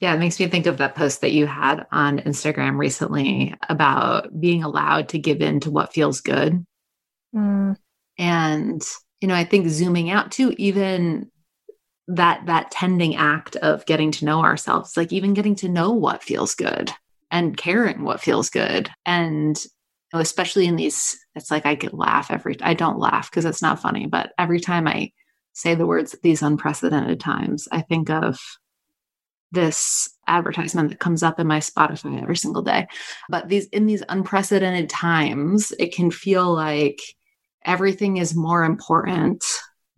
Yeah, 0.00 0.14
it 0.14 0.18
makes 0.18 0.40
me 0.40 0.48
think 0.48 0.66
of 0.66 0.78
that 0.78 0.96
post 0.96 1.20
that 1.20 1.32
you 1.32 1.46
had 1.46 1.86
on 1.92 2.18
Instagram 2.18 2.76
recently 2.76 3.54
about 3.68 4.38
being 4.38 4.64
allowed 4.64 5.10
to 5.10 5.18
give 5.18 5.40
in 5.40 5.60
to 5.60 5.70
what 5.70 5.92
feels 5.92 6.20
good. 6.20 6.64
Mm. 7.34 7.76
And, 8.18 8.82
you 9.20 9.28
know, 9.28 9.34
I 9.34 9.44
think 9.44 9.68
zooming 9.68 10.10
out 10.10 10.32
too, 10.32 10.54
even 10.58 11.30
that 12.08 12.46
that 12.46 12.70
tending 12.70 13.14
act 13.14 13.56
of 13.56 13.86
getting 13.86 14.10
to 14.10 14.24
know 14.24 14.40
ourselves 14.40 14.96
like 14.96 15.12
even 15.12 15.34
getting 15.34 15.54
to 15.54 15.68
know 15.68 15.92
what 15.92 16.22
feels 16.22 16.54
good 16.54 16.90
and 17.30 17.56
caring 17.56 18.02
what 18.02 18.20
feels 18.20 18.50
good 18.50 18.90
and 19.06 19.64
know, 20.12 20.20
especially 20.20 20.66
in 20.66 20.76
these 20.76 21.18
it's 21.34 21.50
like 21.50 21.66
i 21.66 21.74
could 21.74 21.92
laugh 21.92 22.30
every 22.30 22.56
i 22.62 22.74
don't 22.74 22.98
laugh 22.98 23.30
because 23.30 23.44
it's 23.44 23.62
not 23.62 23.80
funny 23.80 24.06
but 24.06 24.32
every 24.38 24.60
time 24.60 24.86
i 24.86 25.10
say 25.52 25.74
the 25.74 25.86
words 25.86 26.14
these 26.22 26.42
unprecedented 26.42 27.20
times 27.20 27.68
i 27.72 27.80
think 27.80 28.10
of 28.10 28.38
this 29.52 30.08
advertisement 30.26 30.88
that 30.88 30.98
comes 30.98 31.22
up 31.22 31.38
in 31.38 31.46
my 31.46 31.60
spotify 31.60 32.20
every 32.20 32.36
single 32.36 32.62
day. 32.62 32.86
But 33.28 33.48
these 33.48 33.66
in 33.66 33.86
these 33.86 34.02
unprecedented 34.08 34.88
times 34.88 35.72
it 35.78 35.94
can 35.94 36.10
feel 36.10 36.52
like 36.52 37.00
everything 37.64 38.16
is 38.16 38.34
more 38.34 38.64
important 38.64 39.44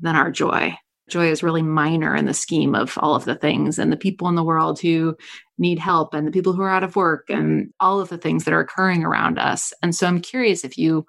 than 0.00 0.16
our 0.16 0.30
joy 0.30 0.76
joy 1.08 1.30
is 1.30 1.42
really 1.42 1.62
minor 1.62 2.14
in 2.14 2.26
the 2.26 2.34
scheme 2.34 2.74
of 2.74 2.96
all 2.98 3.14
of 3.14 3.24
the 3.24 3.34
things 3.34 3.78
and 3.78 3.92
the 3.92 3.96
people 3.96 4.28
in 4.28 4.34
the 4.34 4.44
world 4.44 4.80
who 4.80 5.16
need 5.58 5.78
help 5.78 6.14
and 6.14 6.26
the 6.26 6.32
people 6.32 6.52
who 6.52 6.62
are 6.62 6.70
out 6.70 6.84
of 6.84 6.96
work 6.96 7.28
and 7.28 7.72
all 7.80 8.00
of 8.00 8.08
the 8.08 8.18
things 8.18 8.44
that 8.44 8.54
are 8.54 8.60
occurring 8.60 9.04
around 9.04 9.38
us. 9.38 9.72
And 9.82 9.94
so 9.94 10.06
I'm 10.06 10.20
curious 10.20 10.64
if 10.64 10.78
you 10.78 11.06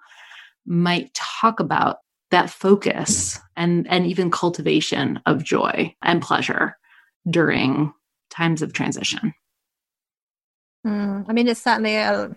might 0.66 1.14
talk 1.14 1.60
about 1.60 1.98
that 2.32 2.50
focus 2.50 3.40
and 3.56 3.88
and 3.88 4.06
even 4.06 4.32
cultivation 4.32 5.22
of 5.26 5.44
joy 5.44 5.96
and 6.02 6.22
pleasure 6.22 6.76
during 7.30 7.94
times 8.30 8.62
of 8.62 8.74
transition. 8.74 9.34
Mm, 10.86 11.26
I 11.28 11.34
mean, 11.34 11.48
it's 11.48 11.62
certainly 11.62 11.96
a, 11.96 12.36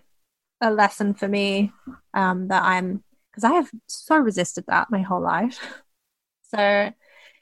a 0.60 0.70
lesson 0.70 1.14
for 1.14 1.28
me 1.28 1.72
um, 2.14 2.48
that 2.48 2.62
I'm 2.62 3.02
because 3.30 3.44
I 3.44 3.52
have 3.54 3.70
so 3.86 4.16
resisted 4.16 4.64
that 4.68 4.90
my 4.90 5.02
whole 5.02 5.22
life. 5.22 5.58
So 6.50 6.94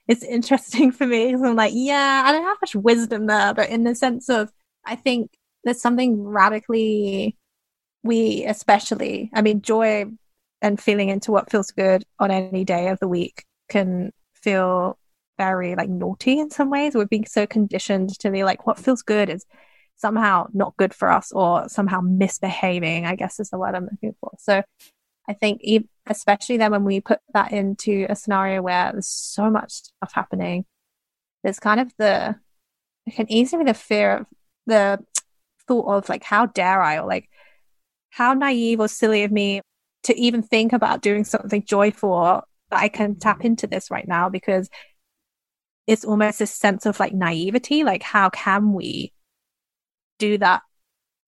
it's 0.08 0.22
interesting 0.22 0.92
for 0.92 1.06
me 1.06 1.26
because 1.26 1.42
I'm 1.42 1.56
like, 1.56 1.72
yeah, 1.74 2.22
I 2.26 2.32
don't 2.32 2.44
have 2.44 2.58
much 2.60 2.74
wisdom 2.74 3.26
there, 3.26 3.54
but 3.54 3.70
in 3.70 3.84
the 3.84 3.94
sense 3.94 4.28
of, 4.28 4.50
I 4.84 4.96
think 4.96 5.30
there's 5.64 5.80
something 5.80 6.22
radically, 6.22 7.36
we 8.02 8.44
especially, 8.44 9.30
I 9.34 9.42
mean, 9.42 9.62
joy 9.62 10.06
and 10.62 10.80
feeling 10.80 11.08
into 11.08 11.32
what 11.32 11.50
feels 11.50 11.70
good 11.70 12.04
on 12.18 12.30
any 12.30 12.64
day 12.64 12.88
of 12.88 12.98
the 13.00 13.08
week 13.08 13.44
can 13.68 14.12
feel 14.34 14.98
very 15.38 15.74
like 15.74 15.88
naughty 15.88 16.38
in 16.38 16.50
some 16.50 16.70
ways. 16.70 16.94
We're 16.94 17.06
being 17.06 17.26
so 17.26 17.46
conditioned 17.46 18.18
to 18.20 18.30
be 18.30 18.44
like, 18.44 18.66
what 18.66 18.78
feels 18.78 19.02
good 19.02 19.28
is 19.28 19.44
somehow 19.96 20.46
not 20.52 20.76
good 20.76 20.94
for 20.94 21.10
us 21.10 21.32
or 21.32 21.68
somehow 21.68 22.00
misbehaving, 22.00 23.06
I 23.06 23.16
guess 23.16 23.40
is 23.40 23.50
the 23.50 23.58
word 23.58 23.74
I'm 23.74 23.88
looking 23.90 24.14
for. 24.20 24.32
So 24.38 24.62
I 25.28 25.34
think, 25.34 25.60
especially 26.06 26.56
then 26.56 26.70
when 26.70 26.84
we 26.84 27.00
put 27.00 27.20
that 27.34 27.52
into 27.52 28.06
a 28.08 28.16
scenario 28.16 28.62
where 28.62 28.92
there's 28.92 29.08
so 29.08 29.50
much 29.50 29.72
stuff 29.72 30.12
happening, 30.12 30.64
there's 31.42 31.58
kind 31.58 31.80
of 31.80 31.92
the, 31.98 32.36
it 33.06 33.14
can 33.14 33.30
easily 33.30 33.64
be 33.64 33.70
the 33.70 33.74
fear 33.74 34.18
of 34.18 34.26
the 34.66 35.04
thought 35.66 35.88
of 35.88 36.08
like, 36.08 36.22
how 36.22 36.46
dare 36.46 36.80
I, 36.80 36.98
or 36.98 37.06
like, 37.06 37.28
how 38.10 38.34
naive 38.34 38.80
or 38.80 38.88
silly 38.88 39.24
of 39.24 39.32
me 39.32 39.60
to 40.04 40.18
even 40.18 40.42
think 40.42 40.72
about 40.72 41.02
doing 41.02 41.24
something 41.24 41.64
joyful 41.64 42.42
that 42.70 42.80
I 42.80 42.88
can 42.88 43.18
tap 43.18 43.38
mm-hmm. 43.38 43.46
into 43.48 43.66
this 43.66 43.90
right 43.90 44.06
now 44.06 44.28
because 44.28 44.68
it's 45.86 46.04
almost 46.04 46.40
a 46.40 46.46
sense 46.46 46.86
of 46.86 46.98
like 46.98 47.12
naivety. 47.12 47.84
Like, 47.84 48.02
how 48.02 48.30
can 48.30 48.72
we 48.72 49.12
do 50.18 50.38
that 50.38 50.62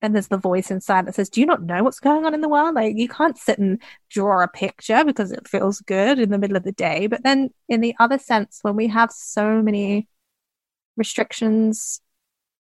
then 0.01 0.13
there's 0.13 0.29
the 0.29 0.37
voice 0.37 0.71
inside 0.71 1.07
that 1.07 1.15
says, 1.15 1.29
Do 1.29 1.41
you 1.41 1.47
not 1.47 1.63
know 1.63 1.83
what's 1.83 2.01
going 2.01 2.25
on 2.25 2.35
in 2.35 2.41
the 2.41 2.49
world? 2.49 2.75
Like, 2.75 2.97
you 2.97 3.09
can't 3.09 3.37
sit 3.37 3.59
and 3.59 3.83
draw 4.11 4.43
a 4.43 4.49
picture 4.49 5.05
because 5.05 5.33
it 5.33 5.49
feels 5.49 5.81
good 5.81 6.19
in 6.19 6.31
the 6.31 6.39
middle 6.39 6.57
of 6.57 6.65
the 6.65 6.73
day. 6.73 7.07
But 7.07 7.25
then, 7.25 7.51
in 7.69 7.81
the 7.81 7.95
other 7.99 8.19
sense, 8.19 8.61
when 8.63 8.77
we 8.77 8.89
have 8.89 9.11
so 9.11 9.61
many 9.61 10.09
restrictions 10.97 12.01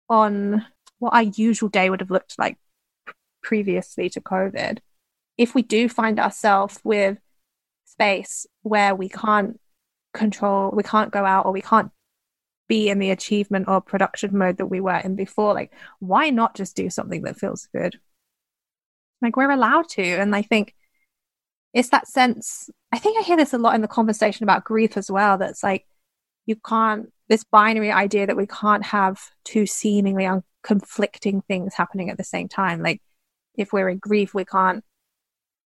on 0.08 0.64
what 0.98 1.14
our 1.14 1.22
usual 1.22 1.68
day 1.68 1.90
would 1.90 2.00
have 2.00 2.10
looked 2.10 2.38
like 2.38 2.58
previously 3.42 4.10
to 4.10 4.20
COVID, 4.20 4.78
if 5.36 5.54
we 5.54 5.62
do 5.62 5.88
find 5.88 6.18
ourselves 6.18 6.80
with 6.82 7.18
space 7.84 8.46
where 8.62 8.94
we 8.94 9.08
can't 9.08 9.60
control, 10.12 10.72
we 10.74 10.82
can't 10.82 11.12
go 11.12 11.24
out 11.24 11.46
or 11.46 11.52
we 11.52 11.62
can't 11.62 11.92
be 12.68 12.88
in 12.88 12.98
the 12.98 13.10
achievement 13.10 13.66
or 13.68 13.80
production 13.80 14.36
mode 14.36 14.58
that 14.58 14.66
we 14.66 14.80
were 14.80 14.98
in 14.98 15.16
before. 15.16 15.54
Like, 15.54 15.72
why 15.98 16.30
not 16.30 16.54
just 16.54 16.76
do 16.76 16.90
something 16.90 17.22
that 17.22 17.38
feels 17.38 17.68
good? 17.74 17.98
Like, 19.20 19.36
we're 19.36 19.50
allowed 19.50 19.88
to. 19.90 20.02
And 20.02 20.34
I 20.36 20.42
think 20.42 20.74
it's 21.72 21.88
that 21.90 22.06
sense. 22.06 22.70
I 22.92 22.98
think 22.98 23.18
I 23.18 23.22
hear 23.22 23.36
this 23.36 23.52
a 23.52 23.58
lot 23.58 23.74
in 23.74 23.80
the 23.80 23.88
conversation 23.88 24.44
about 24.44 24.64
grief 24.64 24.96
as 24.96 25.10
well. 25.10 25.38
That's 25.38 25.62
like, 25.62 25.86
you 26.46 26.56
can't, 26.56 27.12
this 27.28 27.44
binary 27.44 27.90
idea 27.90 28.26
that 28.26 28.36
we 28.36 28.46
can't 28.46 28.84
have 28.84 29.20
two 29.44 29.66
seemingly 29.66 30.28
conflicting 30.62 31.42
things 31.42 31.74
happening 31.74 32.10
at 32.10 32.16
the 32.16 32.24
same 32.24 32.48
time. 32.48 32.82
Like, 32.82 33.02
if 33.56 33.72
we're 33.72 33.88
in 33.88 33.98
grief, 33.98 34.34
we 34.34 34.44
can't 34.44 34.84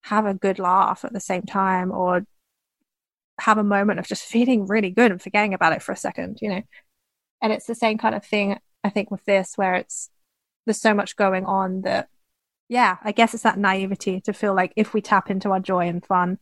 have 0.02 0.26
a 0.26 0.34
good 0.34 0.58
laugh 0.58 1.04
at 1.04 1.12
the 1.12 1.20
same 1.20 1.42
time 1.42 1.90
or 1.92 2.24
have 3.38 3.58
a 3.58 3.64
moment 3.64 3.98
of 3.98 4.06
just 4.06 4.24
feeling 4.26 4.66
really 4.66 4.90
good 4.90 5.10
and 5.10 5.20
forgetting 5.20 5.54
about 5.54 5.72
it 5.72 5.82
for 5.82 5.92
a 5.92 5.96
second, 5.96 6.38
you 6.40 6.48
know. 6.48 6.62
And 7.42 7.52
it's 7.52 7.66
the 7.66 7.74
same 7.74 7.98
kind 7.98 8.14
of 8.14 8.24
thing, 8.24 8.58
I 8.84 8.90
think, 8.90 9.10
with 9.10 9.24
this, 9.24 9.54
where 9.56 9.74
it's 9.74 10.10
there's 10.66 10.80
so 10.80 10.94
much 10.94 11.16
going 11.16 11.46
on 11.46 11.82
that, 11.82 12.08
yeah, 12.68 12.98
I 13.02 13.12
guess 13.12 13.34
it's 13.34 13.42
that 13.42 13.58
naivety 13.58 14.20
to 14.22 14.32
feel 14.32 14.54
like 14.54 14.72
if 14.76 14.94
we 14.94 15.00
tap 15.00 15.30
into 15.30 15.50
our 15.50 15.60
joy 15.60 15.88
and 15.88 16.04
fun, 16.04 16.38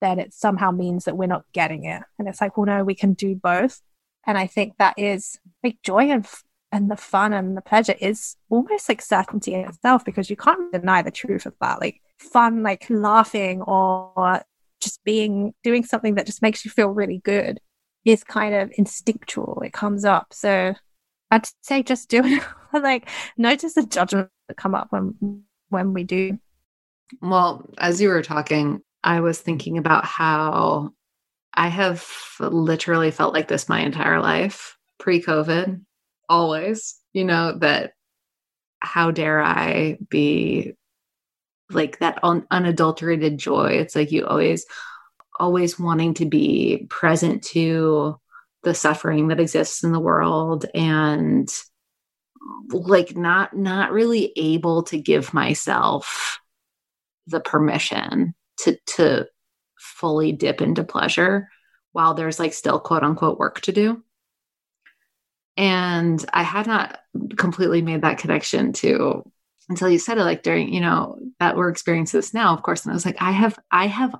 then 0.00 0.18
it 0.18 0.32
somehow 0.32 0.70
means 0.70 1.04
that 1.04 1.16
we're 1.16 1.26
not 1.26 1.44
getting 1.52 1.84
it. 1.84 2.02
And 2.18 2.28
it's 2.28 2.40
like, 2.40 2.56
well, 2.56 2.66
no, 2.66 2.84
we 2.84 2.94
can 2.94 3.14
do 3.14 3.34
both. 3.34 3.82
And 4.26 4.36
I 4.38 4.46
think 4.46 4.74
that 4.78 4.94
is 4.98 5.38
like 5.62 5.78
joy 5.82 6.10
and 6.10 6.26
and 6.72 6.90
the 6.90 6.96
fun 6.96 7.32
and 7.32 7.56
the 7.56 7.62
pleasure 7.62 7.94
is 8.00 8.36
almost 8.50 8.88
like 8.88 9.00
certainty 9.00 9.54
in 9.54 9.60
itself 9.60 10.04
because 10.04 10.28
you 10.28 10.36
can't 10.36 10.72
deny 10.72 11.00
the 11.00 11.12
truth 11.12 11.46
of 11.46 11.54
that. 11.60 11.80
Like 11.80 12.00
fun, 12.18 12.62
like 12.62 12.86
laughing 12.90 13.62
or 13.62 14.42
just 14.80 15.02
being 15.04 15.54
doing 15.62 15.84
something 15.84 16.16
that 16.16 16.26
just 16.26 16.42
makes 16.42 16.64
you 16.64 16.70
feel 16.70 16.88
really 16.88 17.18
good 17.18 17.60
is 18.06 18.24
kind 18.24 18.54
of 18.54 18.72
instinctual. 18.78 19.60
It 19.64 19.72
comes 19.72 20.04
up. 20.04 20.32
So 20.32 20.74
I'd 21.30 21.48
say 21.60 21.82
just 21.82 22.08
do 22.08 22.22
it. 22.24 22.42
like 22.72 23.08
notice 23.36 23.74
the 23.74 23.84
judgment 23.84 24.30
that 24.48 24.56
come 24.56 24.74
up 24.74 24.88
when 24.90 25.42
when 25.68 25.92
we 25.92 26.04
do. 26.04 26.38
Well, 27.20 27.68
as 27.78 28.00
you 28.00 28.08
were 28.08 28.22
talking, 28.22 28.80
I 29.02 29.20
was 29.20 29.40
thinking 29.40 29.76
about 29.78 30.04
how 30.04 30.92
I 31.52 31.68
have 31.68 32.06
literally 32.40 33.10
felt 33.10 33.34
like 33.34 33.48
this 33.48 33.68
my 33.68 33.80
entire 33.80 34.20
life, 34.20 34.76
pre-COVID, 34.98 35.80
always, 36.28 37.00
you 37.12 37.24
know, 37.24 37.58
that 37.58 37.92
how 38.80 39.10
dare 39.10 39.42
I 39.42 39.98
be 40.08 40.74
like 41.70 41.98
that 41.98 42.18
un- 42.22 42.46
unadulterated 42.50 43.38
joy. 43.38 43.72
It's 43.72 43.96
like 43.96 44.12
you 44.12 44.26
always 44.26 44.66
always 45.38 45.78
wanting 45.78 46.14
to 46.14 46.26
be 46.26 46.86
present 46.88 47.42
to 47.42 48.18
the 48.62 48.74
suffering 48.74 49.28
that 49.28 49.40
exists 49.40 49.84
in 49.84 49.92
the 49.92 50.00
world 50.00 50.66
and 50.74 51.48
like 52.70 53.16
not 53.16 53.56
not 53.56 53.92
really 53.92 54.32
able 54.36 54.82
to 54.84 54.98
give 54.98 55.32
myself 55.32 56.40
the 57.26 57.40
permission 57.40 58.34
to 58.58 58.76
to 58.86 59.26
fully 59.78 60.32
dip 60.32 60.60
into 60.60 60.84
pleasure 60.84 61.48
while 61.92 62.14
there's 62.14 62.38
like 62.38 62.52
still 62.52 62.80
quote 62.80 63.02
unquote 63.02 63.38
work 63.38 63.60
to 63.62 63.72
do. 63.72 64.02
And 65.56 66.24
i 66.32 66.42
had 66.42 66.66
not 66.66 66.98
completely 67.36 67.82
made 67.82 68.02
that 68.02 68.18
connection 68.18 68.72
to 68.74 69.22
until 69.68 69.88
you 69.88 69.98
said 69.98 70.18
it 70.18 70.24
like 70.24 70.42
during 70.42 70.72
you 70.72 70.80
know 70.80 71.18
that 71.40 71.56
we're 71.56 71.70
experiencing 71.70 72.18
this 72.18 72.34
now 72.34 72.52
of 72.52 72.62
course 72.62 72.84
and 72.84 72.92
i 72.92 72.94
was 72.94 73.06
like 73.06 73.16
i 73.20 73.32
have 73.32 73.58
i 73.70 73.86
have 73.86 74.14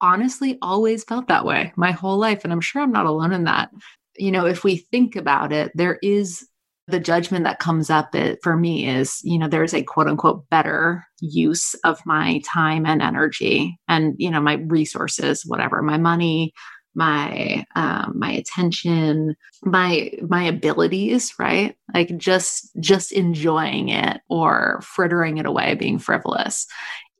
honestly 0.00 0.58
always 0.62 1.04
felt 1.04 1.28
that 1.28 1.44
way 1.44 1.72
my 1.76 1.92
whole 1.92 2.18
life. 2.18 2.44
And 2.44 2.52
I'm 2.52 2.60
sure 2.60 2.82
I'm 2.82 2.92
not 2.92 3.06
alone 3.06 3.32
in 3.32 3.44
that. 3.44 3.70
You 4.16 4.30
know, 4.30 4.46
if 4.46 4.64
we 4.64 4.76
think 4.76 5.16
about 5.16 5.52
it, 5.52 5.72
there 5.74 5.98
is 6.02 6.46
the 6.88 7.00
judgment 7.00 7.44
that 7.44 7.60
comes 7.60 7.88
up 7.88 8.14
it, 8.14 8.40
for 8.42 8.56
me 8.56 8.88
is, 8.88 9.20
you 9.22 9.38
know, 9.38 9.48
there's 9.48 9.74
a 9.74 9.82
quote 9.82 10.08
unquote 10.08 10.48
better 10.50 11.06
use 11.20 11.74
of 11.84 12.04
my 12.04 12.40
time 12.44 12.84
and 12.84 13.00
energy 13.00 13.78
and, 13.88 14.14
you 14.18 14.30
know, 14.30 14.40
my 14.40 14.54
resources, 14.54 15.44
whatever, 15.46 15.82
my 15.82 15.98
money, 15.98 16.52
my 16.94 17.64
um 17.76 18.12
my 18.16 18.32
attention 18.32 19.36
my 19.62 20.10
my 20.28 20.42
abilities 20.42 21.32
right 21.38 21.76
like 21.94 22.16
just 22.16 22.68
just 22.80 23.12
enjoying 23.12 23.90
it 23.90 24.20
or 24.28 24.80
frittering 24.82 25.38
it 25.38 25.46
away 25.46 25.74
being 25.74 26.00
frivolous 26.00 26.66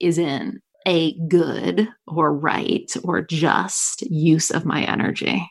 is 0.01 0.19
in 0.19 0.61
a 0.87 1.19
good 1.29 1.89
or 2.07 2.33
right 2.35 2.91
or 3.05 3.23
just 3.23 4.03
use 4.03 4.51
of 4.51 4.65
my 4.65 4.83
energy. 4.83 5.51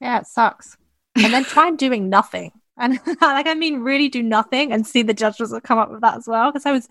Yeah, 0.00 0.20
it 0.20 0.26
sucks. 0.26 0.76
And 1.16 1.32
then 1.32 1.44
try 1.44 1.70
doing 1.70 2.08
nothing. 2.08 2.52
And 2.78 3.00
like 3.22 3.46
I 3.46 3.54
mean 3.54 3.80
really 3.80 4.10
do 4.10 4.22
nothing 4.22 4.70
and 4.70 4.86
see 4.86 5.00
the 5.00 5.14
judgments 5.14 5.50
that 5.50 5.62
come 5.62 5.78
up 5.78 5.90
with 5.90 6.02
that 6.02 6.18
as 6.18 6.26
well. 6.28 6.52
Because 6.52 6.66
I 6.66 6.72
was 6.72 6.90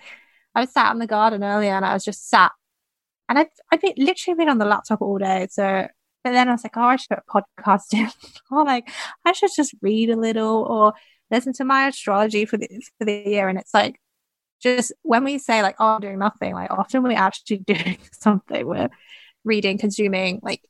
I 0.55 0.61
was 0.61 0.71
sat 0.71 0.91
in 0.93 0.97
the 0.97 1.05
garden 1.05 1.43
earlier 1.43 1.75
and 1.75 1.85
I 1.85 1.93
was 1.93 2.03
just 2.03 2.27
sat 2.27 2.51
and 3.29 3.37
I've 3.37 3.49
I've 3.71 3.81
been 3.81 3.93
literally 3.95 4.35
been 4.35 4.49
on 4.49 4.57
the 4.57 4.65
laptop 4.65 5.03
all 5.03 5.19
day. 5.19 5.47
So 5.51 5.87
but 6.23 6.31
then 6.31 6.49
I 6.49 6.53
was 6.53 6.63
like, 6.63 6.75
oh, 6.75 6.81
I 6.81 6.95
should 6.95 7.15
put 7.27 7.43
a 7.55 7.61
podcast 7.61 7.93
in. 7.93 8.09
or 8.51 8.65
like 8.65 8.89
I 9.25 9.33
should 9.33 9.51
just 9.55 9.75
read 9.83 10.09
a 10.09 10.15
little 10.15 10.63
or 10.63 10.93
listen 11.29 11.53
to 11.53 11.65
my 11.65 11.87
astrology 11.87 12.45
for 12.45 12.57
the 12.57 12.67
for 12.97 13.05
the 13.05 13.13
year. 13.13 13.47
And 13.47 13.59
it's 13.59 13.75
like 13.75 13.99
just 14.65 14.91
when 15.03 15.23
we 15.23 15.37
say 15.37 15.61
like, 15.61 15.75
oh, 15.79 15.95
I'm 15.95 16.01
doing 16.01 16.19
nothing, 16.19 16.53
like 16.53 16.71
often 16.71 17.03
we're 17.03 17.17
actually 17.17 17.57
doing 17.57 17.97
something. 18.11 18.65
We're 18.65 18.89
reading, 19.43 19.77
consuming, 19.77 20.39
like, 20.41 20.61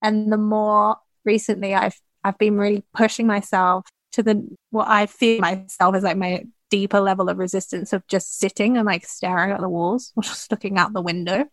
and 0.00 0.32
the 0.32 0.38
more 0.38 0.96
recently 1.24 1.74
I've 1.74 2.00
I've 2.24 2.38
been 2.38 2.56
really 2.56 2.84
pushing 2.94 3.26
myself 3.26 3.86
to 4.12 4.22
the 4.22 4.46
what 4.70 4.88
I 4.88 5.06
feel 5.06 5.40
myself 5.40 5.94
is 5.96 6.02
like 6.02 6.16
my 6.16 6.44
deeper 6.70 7.00
level 7.00 7.28
of 7.28 7.36
resistance 7.36 7.92
of 7.92 8.06
just 8.06 8.38
sitting 8.38 8.78
and 8.78 8.86
like 8.86 9.06
staring 9.06 9.52
at 9.52 9.60
the 9.60 9.68
walls 9.68 10.12
or 10.16 10.22
just 10.22 10.50
looking 10.50 10.78
out 10.78 10.92
the 10.92 11.02
window 11.02 11.44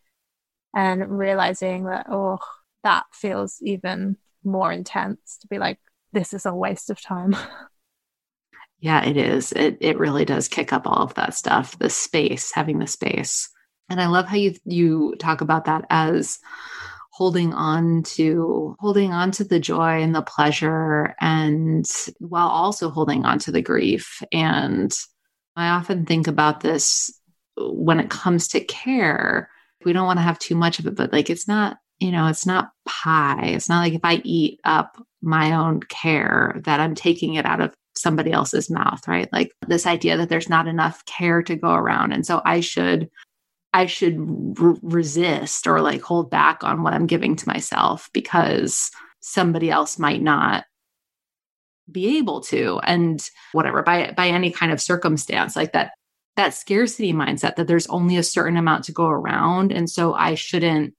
and 0.74 1.18
realizing 1.20 1.86
that 1.86 2.06
oh 2.10 2.38
that 2.84 3.04
feels 3.12 3.58
even 3.62 4.16
more 4.44 4.72
intense 4.72 5.38
to 5.42 5.48
be 5.48 5.58
like 5.58 5.80
this 6.14 6.34
is 6.34 6.46
a 6.46 6.54
waste 6.54 6.90
of 6.90 7.02
time 7.02 7.36
Yeah, 8.80 9.04
it 9.04 9.18
is. 9.18 9.52
It 9.52 9.78
it 9.82 9.98
really 10.00 10.26
does 10.26 10.48
kick 10.48 10.72
up 10.72 10.88
all 10.88 11.04
of 11.04 11.14
that 11.16 11.34
stuff. 11.34 11.78
The 11.78 11.90
space, 11.90 12.52
having 12.54 12.80
the 12.80 12.88
space. 12.88 13.50
And 13.90 14.00
I 14.00 14.08
love 14.08 14.26
how 14.28 14.38
you 14.38 14.56
you 14.66 15.16
talk 15.20 15.42
about 15.42 15.66
that 15.66 15.86
as 15.90 16.40
holding 17.20 17.54
on 17.54 18.02
to 18.04 18.78
holding 18.80 19.12
on 19.12 19.30
to 19.30 19.44
the 19.44 19.60
joy 19.60 20.02
and 20.02 20.16
the 20.16 20.22
pleasure 20.22 21.14
and 21.20 21.86
while 22.20 22.48
also 22.48 22.90
holding 22.90 23.26
on 23.26 23.38
to 23.38 23.52
the 23.52 23.62
grief 23.62 24.24
and 24.32 24.94
i 25.58 25.68
often 25.68 26.06
think 26.06 26.28
about 26.28 26.62
this 26.62 27.12
when 27.58 28.00
it 28.00 28.10
comes 28.10 28.48
to 28.48 28.62
care 28.62 29.50
we 29.84 29.92
don't 29.92 30.06
want 30.06 30.18
to 30.18 30.24
have 30.24 30.40
too 30.40 30.56
much 30.56 30.80
of 30.80 30.88
it 30.88 30.96
but 30.96 31.12
like 31.12 31.30
it's 31.30 31.46
not 31.46 31.76
you 32.00 32.10
know 32.10 32.28
it's 32.28 32.46
not 32.46 32.72
pie 32.86 33.48
it's 33.48 33.68
not 33.68 33.82
like 33.82 33.94
if 33.94 34.06
i 34.06 34.22
eat 34.24 34.58
up 34.64 34.96
my 35.22 35.52
own 35.52 35.82
care 35.82 36.56
that 36.64 36.80
i'm 36.80 36.96
taking 36.96 37.34
it 37.34 37.46
out 37.46 37.60
of 37.60 37.74
somebody 38.00 38.32
else's 38.32 38.70
mouth, 38.70 39.08
right? 39.08 39.32
Like 39.34 39.52
this 39.68 39.86
idea 39.86 40.18
that 40.18 40.30
there's 40.30 40.50
not 40.50 40.68
enough 40.68 41.04
care 41.06 41.44
to 41.44 41.56
go 41.56 41.74
around. 41.74 42.14
And 42.14 42.26
so 42.26 42.42
I 42.46 42.62
should 42.62 43.10
I 43.74 43.86
should 43.86 44.60
re- 44.60 44.80
resist 44.82 45.68
or 45.68 45.82
like 45.82 46.02
hold 46.02 46.32
back 46.32 46.64
on 46.64 46.82
what 46.82 46.94
I'm 46.94 47.06
giving 47.06 47.36
to 47.36 47.48
myself 47.48 48.10
because 48.14 48.90
somebody 49.20 49.70
else 49.70 50.00
might 50.00 50.22
not 50.22 50.66
be 51.92 52.18
able 52.18 52.42
to 52.42 52.80
and 52.84 53.30
whatever 53.52 53.82
by 53.82 54.14
by 54.16 54.28
any 54.28 54.52
kind 54.52 54.72
of 54.72 54.82
circumstance 54.82 55.56
like 55.56 55.74
that 55.74 55.92
that 56.36 56.54
scarcity 56.54 57.14
mindset 57.14 57.56
that 57.56 57.68
there's 57.68 57.88
only 57.88 58.16
a 58.16 58.24
certain 58.24 58.58
amount 58.58 58.86
to 58.86 58.92
go 58.92 59.08
around 59.08 59.72
and 59.72 59.90
so 59.90 60.14
I 60.14 60.36
shouldn't 60.36 60.94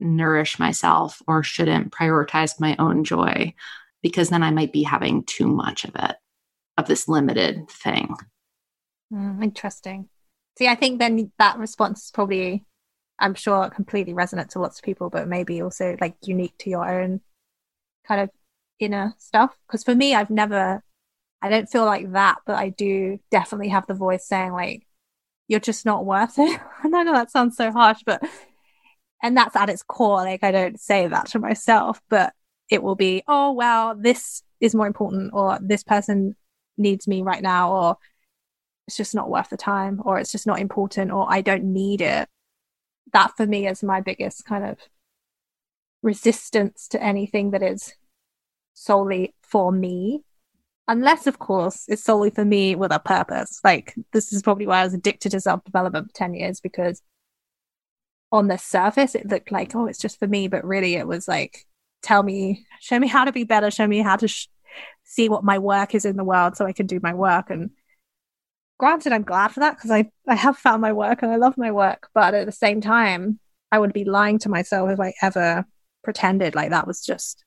nourish 0.00 0.58
myself 0.58 1.22
or 1.26 1.42
shouldn't 1.42 1.92
prioritize 1.92 2.60
my 2.60 2.76
own 2.78 3.04
joy 3.04 3.54
because 4.02 4.28
then 4.28 4.42
I 4.42 4.50
might 4.50 4.72
be 4.72 4.82
having 4.82 5.24
too 5.24 5.46
much 5.46 5.84
of 5.84 5.94
it 5.96 6.16
of 6.76 6.86
this 6.86 7.08
limited 7.08 7.68
thing. 7.70 8.14
Mm, 9.12 9.42
interesting. 9.42 10.08
See, 10.58 10.68
I 10.68 10.74
think 10.74 10.98
then 10.98 11.32
that 11.38 11.58
response 11.58 12.04
is 12.04 12.10
probably, 12.10 12.64
I'm 13.18 13.34
sure, 13.34 13.68
completely 13.70 14.14
resonant 14.14 14.50
to 14.50 14.58
lots 14.58 14.78
of 14.78 14.84
people, 14.84 15.10
but 15.10 15.28
maybe 15.28 15.62
also 15.62 15.96
like 16.00 16.16
unique 16.22 16.56
to 16.60 16.70
your 16.70 16.88
own 16.88 17.20
kind 18.06 18.20
of 18.20 18.30
inner 18.78 19.14
stuff. 19.18 19.56
Because 19.66 19.84
for 19.84 19.94
me, 19.94 20.14
I've 20.14 20.30
never, 20.30 20.82
I 21.42 21.48
don't 21.48 21.68
feel 21.68 21.84
like 21.84 22.12
that, 22.12 22.38
but 22.46 22.56
I 22.56 22.70
do 22.70 23.18
definitely 23.30 23.68
have 23.68 23.86
the 23.86 23.94
voice 23.94 24.26
saying, 24.26 24.52
like, 24.52 24.86
you're 25.48 25.60
just 25.60 25.86
not 25.86 26.04
worth 26.04 26.38
it. 26.38 26.60
I 26.82 26.88
know 26.88 27.04
that 27.12 27.30
sounds 27.30 27.56
so 27.56 27.70
harsh, 27.70 28.02
but 28.04 28.22
and 29.22 29.36
that's 29.36 29.56
at 29.56 29.70
its 29.70 29.82
core. 29.82 30.18
Like 30.18 30.42
I 30.42 30.50
don't 30.52 30.80
say 30.80 31.06
that 31.06 31.26
to 31.28 31.38
myself, 31.38 32.00
but 32.08 32.32
it 32.70 32.82
will 32.82 32.96
be, 32.96 33.22
oh 33.28 33.52
well, 33.52 33.94
this 33.96 34.42
is 34.60 34.74
more 34.74 34.86
important, 34.86 35.30
or 35.34 35.58
this 35.60 35.82
person 35.82 36.34
needs 36.76 37.08
me 37.08 37.22
right 37.22 37.42
now, 37.42 37.72
or 37.72 37.96
it's 38.86 38.96
just 38.96 39.14
not 39.14 39.30
worth 39.30 39.50
the 39.50 39.56
time, 39.56 40.00
or 40.04 40.18
it's 40.18 40.32
just 40.32 40.46
not 40.46 40.60
important, 40.60 41.10
or 41.10 41.26
I 41.28 41.40
don't 41.40 41.64
need 41.64 42.00
it. 42.00 42.28
That 43.12 43.36
for 43.36 43.46
me 43.46 43.66
is 43.66 43.82
my 43.82 44.00
biggest 44.00 44.44
kind 44.44 44.64
of 44.64 44.78
resistance 46.02 46.88
to 46.88 47.02
anything 47.02 47.50
that 47.50 47.62
is 47.62 47.94
solely 48.74 49.34
for 49.42 49.72
me. 49.72 50.22
Unless, 50.88 51.26
of 51.26 51.40
course, 51.40 51.84
it's 51.88 52.04
solely 52.04 52.30
for 52.30 52.44
me 52.44 52.76
with 52.76 52.92
a 52.92 53.00
purpose. 53.00 53.60
Like, 53.64 53.94
this 54.12 54.32
is 54.32 54.42
probably 54.42 54.66
why 54.68 54.80
I 54.80 54.84
was 54.84 54.94
addicted 54.94 55.30
to 55.30 55.40
self 55.40 55.64
development 55.64 56.08
for 56.08 56.14
10 56.14 56.34
years 56.34 56.60
because 56.60 57.02
on 58.30 58.46
the 58.48 58.56
surface, 58.56 59.14
it 59.14 59.28
looked 59.28 59.50
like, 59.50 59.74
oh, 59.74 59.86
it's 59.86 59.98
just 59.98 60.18
for 60.18 60.28
me. 60.28 60.46
But 60.46 60.64
really, 60.64 60.94
it 60.94 61.08
was 61.08 61.26
like, 61.26 61.66
tell 62.02 62.22
me, 62.22 62.64
show 62.80 62.98
me 63.00 63.08
how 63.08 63.24
to 63.24 63.32
be 63.32 63.44
better, 63.44 63.70
show 63.70 63.86
me 63.86 63.98
how 63.98 64.16
to 64.16 64.28
sh- 64.28 64.48
see 65.06 65.28
what 65.28 65.44
my 65.44 65.58
work 65.58 65.94
is 65.94 66.04
in 66.04 66.16
the 66.16 66.24
world 66.24 66.56
so 66.56 66.66
I 66.66 66.72
can 66.72 66.86
do 66.86 67.00
my 67.02 67.14
work. 67.14 67.48
And 67.48 67.70
granted, 68.78 69.12
I'm 69.12 69.22
glad 69.22 69.48
for 69.48 69.60
that 69.60 69.76
because 69.76 69.90
I, 69.90 70.10
I 70.28 70.34
have 70.34 70.58
found 70.58 70.82
my 70.82 70.92
work 70.92 71.22
and 71.22 71.32
I 71.32 71.36
love 71.36 71.56
my 71.56 71.70
work. 71.70 72.08
But 72.12 72.34
at 72.34 72.46
the 72.46 72.52
same 72.52 72.80
time, 72.80 73.40
I 73.72 73.78
would 73.78 73.92
be 73.92 74.04
lying 74.04 74.38
to 74.40 74.48
myself 74.48 74.90
if 74.90 75.00
I 75.00 75.14
ever 75.22 75.64
pretended 76.04 76.54
like 76.54 76.70
that 76.70 76.86
was 76.86 77.04
just 77.04 77.44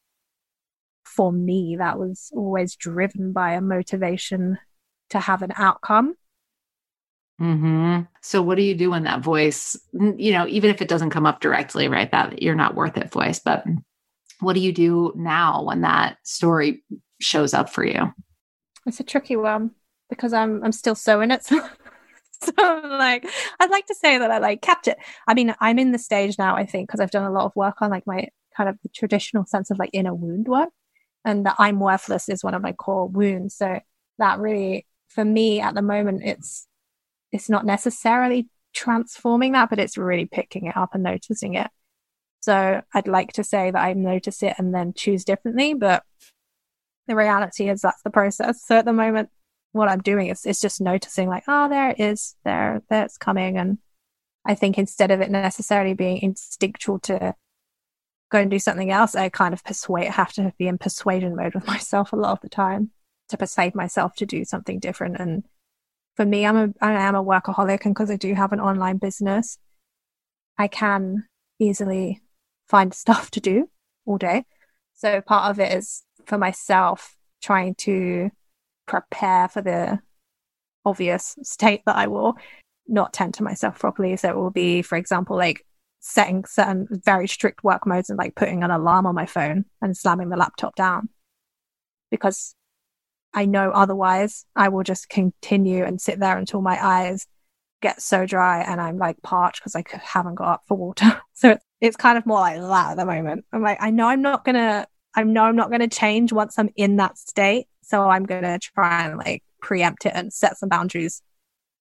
for 1.05 1.31
me. 1.31 1.75
That 1.77 1.99
was 1.99 2.31
always 2.33 2.75
driven 2.75 3.31
by 3.31 3.53
a 3.53 3.61
motivation 3.61 4.57
to 5.11 5.19
have 5.19 5.43
an 5.43 5.53
outcome 5.55 6.15
Mm-hmm. 7.41 8.01
So, 8.21 8.41
what 8.41 8.55
do 8.55 8.63
you 8.63 8.75
do 8.75 8.91
when 8.91 9.03
that 9.03 9.21
voice, 9.21 9.77
you 9.93 10.33
know, 10.33 10.45
even 10.47 10.69
if 10.69 10.81
it 10.81 10.89
doesn't 10.89 11.11
come 11.11 11.25
up 11.25 11.39
directly, 11.39 11.87
right? 11.87 12.11
That 12.11 12.41
you're 12.41 12.55
not 12.55 12.75
worth 12.75 12.97
it 12.97 13.11
voice, 13.11 13.39
but 13.39 13.63
what 14.41 14.53
do 14.53 14.59
you 14.59 14.73
do 14.73 15.13
now 15.15 15.63
when 15.63 15.81
that 15.81 16.17
story 16.23 16.83
shows 17.19 17.53
up 17.53 17.69
for 17.69 17.85
you? 17.85 18.13
It's 18.85 18.99
a 18.99 19.03
tricky 19.03 19.35
one 19.35 19.71
because 20.09 20.33
I'm 20.33 20.63
I'm 20.63 20.71
still 20.71 20.95
so 21.07 21.21
in 21.21 21.31
it. 21.31 21.49
So, 22.41 22.53
like 22.57 23.25
I'd 23.59 23.69
like 23.69 23.85
to 23.87 23.95
say 23.95 24.17
that 24.17 24.31
I 24.31 24.37
like 24.37 24.61
kept 24.61 24.87
it. 24.87 24.97
I 25.27 25.33
mean, 25.33 25.53
I'm 25.59 25.77
in 25.77 25.91
the 25.91 25.99
stage 25.99 26.37
now, 26.39 26.55
I 26.55 26.65
think, 26.65 26.87
because 26.87 27.01
I've 27.01 27.11
done 27.11 27.25
a 27.25 27.31
lot 27.31 27.43
of 27.43 27.55
work 27.55 27.81
on 27.81 27.89
like 27.89 28.07
my 28.07 28.29
kind 28.55 28.69
of 28.69 28.77
the 28.81 28.89
traditional 28.89 29.45
sense 29.45 29.71
of 29.71 29.77
like 29.77 29.89
inner 29.91 30.13
wound 30.13 30.47
work. 30.47 30.69
And 31.25 31.45
that 31.45 31.57
I'm 31.59 31.81
worthless 31.81 32.29
is 32.29 32.43
one 32.43 32.53
of 32.53 32.61
my 32.61 32.71
core 32.71 33.09
wounds. 33.09 33.55
So 33.55 33.81
that 34.19 34.39
really 34.39 34.85
for 35.09 35.25
me 35.25 35.59
at 35.59 35.73
the 35.75 35.81
moment 35.81 36.21
it's 36.23 36.67
it's 37.31 37.49
not 37.49 37.65
necessarily 37.65 38.47
transforming 38.73 39.51
that, 39.53 39.69
but 39.69 39.79
it's 39.79 39.97
really 39.97 40.25
picking 40.25 40.65
it 40.65 40.77
up 40.77 40.93
and 40.93 41.03
noticing 41.03 41.55
it. 41.55 41.69
So 42.41 42.81
I'd 42.93 43.07
like 43.07 43.33
to 43.33 43.43
say 43.43 43.71
that 43.71 43.83
I 43.83 43.93
notice 43.93 44.41
it 44.43 44.55
and 44.57 44.73
then 44.73 44.93
choose 44.93 45.25
differently, 45.25 45.73
but 45.73 46.03
the 47.09 47.15
reality 47.15 47.67
is 47.67 47.81
that's 47.81 48.01
the 48.03 48.09
process. 48.09 48.63
So 48.63 48.77
at 48.77 48.85
the 48.85 48.93
moment, 48.93 49.29
what 49.73 49.89
I'm 49.89 50.01
doing 50.01 50.27
is, 50.27 50.45
is 50.45 50.61
just 50.61 50.79
noticing 50.79 51.27
like, 51.27 51.43
oh, 51.47 51.67
there 51.67 51.89
it 51.89 51.99
is, 51.99 52.35
there, 52.45 52.81
it's 52.89 53.17
coming. 53.17 53.57
And 53.57 53.79
I 54.45 54.55
think 54.55 54.77
instead 54.77 55.11
of 55.11 55.19
it 55.19 55.29
necessarily 55.29 55.93
being 55.93 56.21
instinctual 56.21 56.99
to 56.99 57.35
go 58.31 58.39
and 58.39 58.49
do 58.49 58.59
something 58.59 58.91
else, 58.91 59.15
I 59.15 59.29
kind 59.29 59.53
of 59.53 59.63
persuade, 59.63 60.11
have 60.11 60.31
to 60.33 60.53
be 60.57 60.67
in 60.67 60.77
persuasion 60.77 61.35
mode 61.35 61.55
with 61.55 61.67
myself 61.67 62.13
a 62.13 62.15
lot 62.15 62.31
of 62.31 62.41
the 62.41 62.49
time 62.49 62.91
to 63.29 63.37
persuade 63.37 63.75
myself 63.75 64.15
to 64.15 64.25
do 64.25 64.45
something 64.45 64.79
different 64.79 65.17
and 65.19 65.43
for 66.19 66.25
me, 66.25 66.45
I'm 66.45 66.57
a, 66.57 66.69
I 66.81 66.91
am 66.91 67.15
a 67.15 67.23
workaholic 67.23 67.85
and 67.85 67.95
because 67.95 68.11
I 68.11 68.17
do 68.17 68.33
have 68.33 68.51
an 68.51 68.59
online 68.59 68.97
business, 68.97 69.57
I 70.57 70.67
can 70.67 71.27
easily 71.59 72.21
find 72.67 72.93
stuff 73.05 73.31
to 73.31 73.39
do 73.39 73.69
all 74.05 74.17
day. 74.17 74.43
So 74.95 75.21
part 75.21 75.49
of 75.49 75.61
it 75.61 75.71
is 75.71 76.03
for 76.29 76.37
myself 76.37 77.15
trying 77.41 77.75
to 77.75 78.29
prepare 78.85 79.49
for 79.49 79.61
the 79.61 79.99
obvious 80.85 81.35
state 81.43 81.81
that 81.85 81.95
I 81.95 82.07
will 82.07 82.35
not 82.87 83.13
tend 83.13 83.35
to 83.35 83.43
myself 83.43 83.79
properly. 83.79 84.15
So 84.17 84.29
it 84.29 84.35
will 84.35 84.51
be, 84.51 84.81
for 84.81 84.97
example, 84.97 85.35
like 85.35 85.65
setting 85.99 86.45
certain 86.45 86.87
very 87.03 87.27
strict 87.27 87.63
work 87.63 87.85
modes 87.85 88.09
and 88.09 88.17
like 88.17 88.35
putting 88.35 88.63
an 88.63 88.71
alarm 88.71 89.05
on 89.05 89.15
my 89.15 89.25
phone 89.25 89.65
and 89.81 89.97
slamming 89.97 90.29
the 90.29 90.37
laptop 90.37 90.75
down 90.75 91.09
because 92.09 92.55
I 93.33 93.45
know 93.45 93.71
otherwise 93.71 94.45
I 94.55 94.69
will 94.69 94.83
just 94.83 95.09
continue 95.09 95.83
and 95.83 95.99
sit 95.99 96.19
there 96.19 96.37
until 96.37 96.61
my 96.61 96.79
eyes 96.81 97.27
get 97.81 98.01
so 98.01 98.25
dry 98.25 98.61
and 98.61 98.81
I'm 98.81 98.97
like 98.97 99.21
parched 99.21 99.61
because 99.61 99.75
I 99.75 99.83
haven't 100.01 100.35
got 100.35 100.53
up 100.53 100.61
for 100.67 100.77
water. 100.77 101.21
so 101.33 101.51
it's, 101.51 101.65
it's 101.81 101.97
kind 101.97 102.17
of 102.17 102.25
more 102.25 102.39
like 102.39 102.59
that 102.59 102.91
at 102.91 102.97
the 102.97 103.05
moment. 103.05 103.45
I'm 103.51 103.61
like, 103.61 103.77
I 103.81 103.91
know 103.91 104.07
I'm 104.07 104.21
not 104.21 104.45
gonna, 104.45 104.87
I 105.15 105.23
know 105.23 105.43
I'm 105.43 105.55
not 105.55 105.71
gonna 105.71 105.87
change 105.87 106.31
once 106.31 106.57
I'm 106.57 106.69
in 106.75 106.97
that 106.97 107.17
state. 107.17 107.67
So 107.81 108.09
I'm 108.09 108.23
gonna 108.23 108.59
try 108.59 109.05
and 109.05 109.17
like 109.17 109.43
preempt 109.61 110.05
it 110.05 110.13
and 110.15 110.31
set 110.31 110.57
some 110.57 110.69
boundaries. 110.69 111.21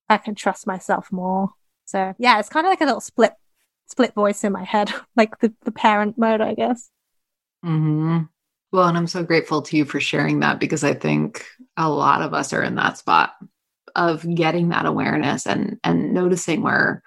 I 0.08 0.18
can 0.18 0.34
trust 0.34 0.66
myself 0.66 1.12
more. 1.12 1.50
So 1.84 2.14
yeah, 2.18 2.38
it's 2.38 2.48
kind 2.48 2.66
of 2.66 2.70
like 2.70 2.80
a 2.80 2.86
little 2.86 3.00
split, 3.00 3.32
split 3.86 4.14
voice 4.14 4.44
in 4.44 4.52
my 4.52 4.64
head, 4.64 4.92
like 5.16 5.38
the, 5.40 5.52
the 5.64 5.72
parent 5.72 6.16
mode, 6.18 6.40
I 6.40 6.54
guess. 6.54 6.90
Hmm. 7.62 8.20
Well, 8.70 8.86
and 8.86 8.98
I'm 8.98 9.06
so 9.06 9.22
grateful 9.22 9.62
to 9.62 9.76
you 9.76 9.84
for 9.84 9.98
sharing 9.98 10.40
that 10.40 10.60
because 10.60 10.84
I 10.84 10.92
think 10.92 11.46
a 11.76 11.88
lot 11.88 12.20
of 12.20 12.34
us 12.34 12.52
are 12.52 12.62
in 12.62 12.74
that 12.74 12.98
spot 12.98 13.32
of 13.96 14.22
getting 14.34 14.68
that 14.68 14.86
awareness 14.86 15.46
and 15.46 15.78
and 15.82 16.12
noticing 16.12 16.62
where 16.62 17.02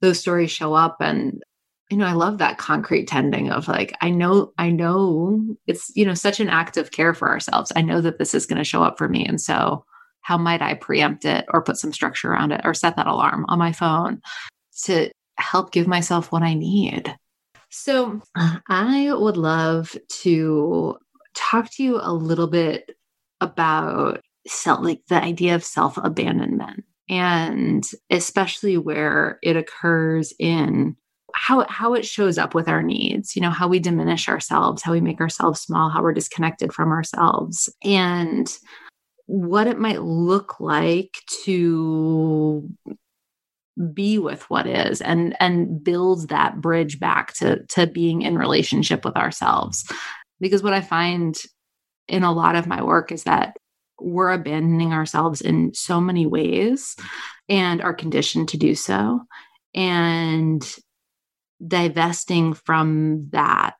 those 0.00 0.20
stories 0.20 0.50
show 0.50 0.74
up 0.74 0.98
and 1.00 1.42
you 1.90 1.96
know, 1.96 2.06
I 2.06 2.12
love 2.12 2.38
that 2.38 2.58
concrete 2.58 3.08
tending 3.08 3.50
of 3.50 3.66
like, 3.66 3.96
I 4.00 4.10
know, 4.10 4.52
I 4.58 4.70
know 4.70 5.56
it's, 5.66 5.90
you 5.96 6.06
know, 6.06 6.14
such 6.14 6.38
an 6.38 6.48
act 6.48 6.76
of 6.76 6.92
care 6.92 7.14
for 7.14 7.28
ourselves. 7.28 7.72
I 7.74 7.82
know 7.82 8.00
that 8.00 8.18
this 8.18 8.32
is 8.32 8.46
going 8.46 8.58
to 8.58 8.64
show 8.64 8.82
up 8.82 8.96
for 8.96 9.08
me. 9.08 9.26
And 9.26 9.40
so, 9.40 9.84
how 10.22 10.36
might 10.38 10.62
I 10.62 10.74
preempt 10.74 11.24
it 11.24 11.46
or 11.48 11.62
put 11.62 11.78
some 11.78 11.92
structure 11.92 12.30
around 12.30 12.52
it 12.52 12.60
or 12.62 12.74
set 12.74 12.94
that 12.96 13.06
alarm 13.06 13.46
on 13.48 13.58
my 13.58 13.72
phone 13.72 14.20
to 14.84 15.10
help 15.38 15.72
give 15.72 15.88
myself 15.88 16.30
what 16.30 16.42
I 16.42 16.54
need? 16.54 17.14
So 17.70 18.20
I 18.68 19.12
would 19.12 19.36
love 19.36 19.96
to 20.22 20.96
talk 21.34 21.70
to 21.72 21.82
you 21.82 21.98
a 22.00 22.12
little 22.12 22.48
bit 22.48 22.90
about 23.40 24.20
self, 24.46 24.84
like 24.84 25.00
the 25.08 25.22
idea 25.22 25.54
of 25.54 25.64
self 25.64 25.96
abandonment, 25.96 26.84
and 27.08 27.84
especially 28.10 28.76
where 28.76 29.38
it 29.42 29.56
occurs 29.56 30.34
in 30.38 30.96
how 31.34 31.66
how 31.68 31.94
it 31.94 32.04
shows 32.04 32.38
up 32.38 32.54
with 32.54 32.68
our 32.68 32.82
needs 32.82 33.34
you 33.34 33.42
know 33.42 33.50
how 33.50 33.68
we 33.68 33.78
diminish 33.78 34.28
ourselves 34.28 34.82
how 34.82 34.92
we 34.92 35.00
make 35.00 35.20
ourselves 35.20 35.60
small 35.60 35.90
how 35.90 36.02
we're 36.02 36.12
disconnected 36.12 36.72
from 36.72 36.90
ourselves 36.90 37.68
and 37.84 38.58
what 39.26 39.66
it 39.66 39.78
might 39.78 40.02
look 40.02 40.58
like 40.58 41.14
to 41.44 42.68
be 43.94 44.18
with 44.18 44.42
what 44.50 44.66
is 44.66 45.00
and 45.00 45.36
and 45.40 45.82
build 45.82 46.28
that 46.28 46.60
bridge 46.60 46.98
back 46.98 47.32
to 47.34 47.64
to 47.66 47.86
being 47.86 48.22
in 48.22 48.36
relationship 48.36 49.04
with 49.04 49.16
ourselves. 49.16 49.90
Because 50.40 50.62
what 50.62 50.72
i 50.72 50.80
find 50.80 51.36
in 52.08 52.24
a 52.24 52.32
lot 52.32 52.56
of 52.56 52.66
my 52.66 52.82
work 52.82 53.12
is 53.12 53.24
that 53.24 53.56
we're 54.00 54.32
abandoning 54.32 54.92
ourselves 54.92 55.40
in 55.40 55.72
so 55.74 56.00
many 56.00 56.26
ways 56.26 56.96
and 57.48 57.80
are 57.82 57.94
conditioned 57.94 58.48
to 58.48 58.56
do 58.56 58.74
so. 58.74 59.20
And 59.74 60.62
divesting 61.66 62.54
from 62.54 63.28
that 63.30 63.76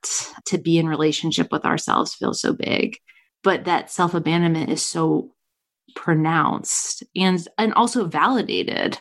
to 0.46 0.58
be 0.58 0.78
in 0.78 0.88
relationship 0.88 1.48
with 1.50 1.64
ourselves 1.64 2.14
feels 2.14 2.40
so 2.40 2.52
big. 2.52 2.98
But 3.42 3.64
that 3.64 3.90
self 3.90 4.14
abandonment 4.14 4.70
is 4.70 4.84
so 4.84 5.32
pronounced 5.94 7.02
and 7.16 7.46
and 7.58 7.74
also 7.74 8.06
validated 8.06 9.00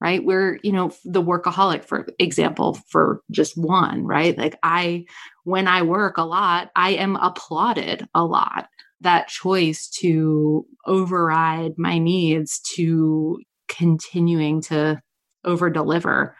right? 0.00 0.24
We're 0.24 0.60
you 0.62 0.72
know 0.72 0.92
the 1.04 1.22
workaholic 1.22 1.84
for 1.84 2.06
example 2.18 2.78
for 2.88 3.20
just 3.30 3.58
one 3.58 4.06
right? 4.06 4.36
Like 4.38 4.56
i 4.62 5.04
when 5.44 5.66
i 5.66 5.82
work 5.82 6.18
a 6.18 6.24
lot 6.24 6.70
i 6.76 6.90
am 6.90 7.16
applauded 7.16 8.08
a 8.14 8.24
lot. 8.24 8.68
That 9.00 9.28
choice 9.28 9.88
to 10.00 10.66
override 10.86 11.72
my 11.78 11.98
needs 11.98 12.60
to 12.76 13.38
continuing 13.68 14.62
to 14.62 15.00
over 15.44 15.70
deliver 15.70 16.36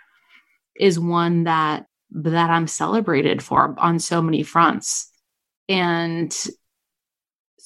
is 0.79 0.99
one 0.99 1.45
that 1.45 1.87
that 2.11 2.51
i'm 2.51 2.67
celebrated 2.67 3.43
for 3.43 3.75
on 3.79 3.99
so 3.99 4.23
many 4.23 4.43
fronts 4.43 5.11
and 5.69 6.49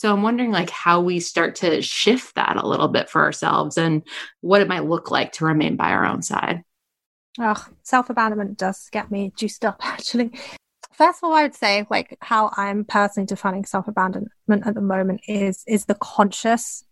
so 0.03 0.13
I'm 0.13 0.23
wondering 0.23 0.51
like 0.51 0.69
how 0.69 1.01
we 1.01 1.21
start 1.21 1.55
to 1.57 1.81
shift 1.81 2.35
that 2.35 2.57
a 2.57 2.67
little 2.67 2.89
bit 2.89 3.09
for 3.09 3.23
ourselves 3.23 3.79
and 3.79 4.03
what 4.41 4.61
it 4.61 4.67
might 4.67 4.85
look 4.85 5.13
like 5.13 5.31
to 5.35 5.45
remain 5.45 5.77
by 5.77 5.93
our 5.93 6.05
own 6.05 6.23
side. 6.23 6.65
Oh, 7.39 7.65
self 7.85 8.11
abandonment 8.11 8.59
does 8.59 8.89
get 8.91 9.13
me 9.13 9.33
juiced 9.37 9.65
up 9.65 9.79
actually. 9.87 10.33
First 10.93 11.21
of 11.23 11.29
all, 11.29 11.35
I 11.35 11.43
would 11.43 11.55
say 11.55 11.87
like 11.89 12.19
how 12.21 12.51
I'm 12.57 12.85
personally 12.85 13.29
defining 13.29 13.65
self 13.65 13.87
abandonment 13.87 14.67
at 14.67 14.75
the 14.75 14.81
moment 14.81 15.21
is 15.29 15.63
is 15.69 15.85
the 15.85 15.95
conscious 15.95 16.83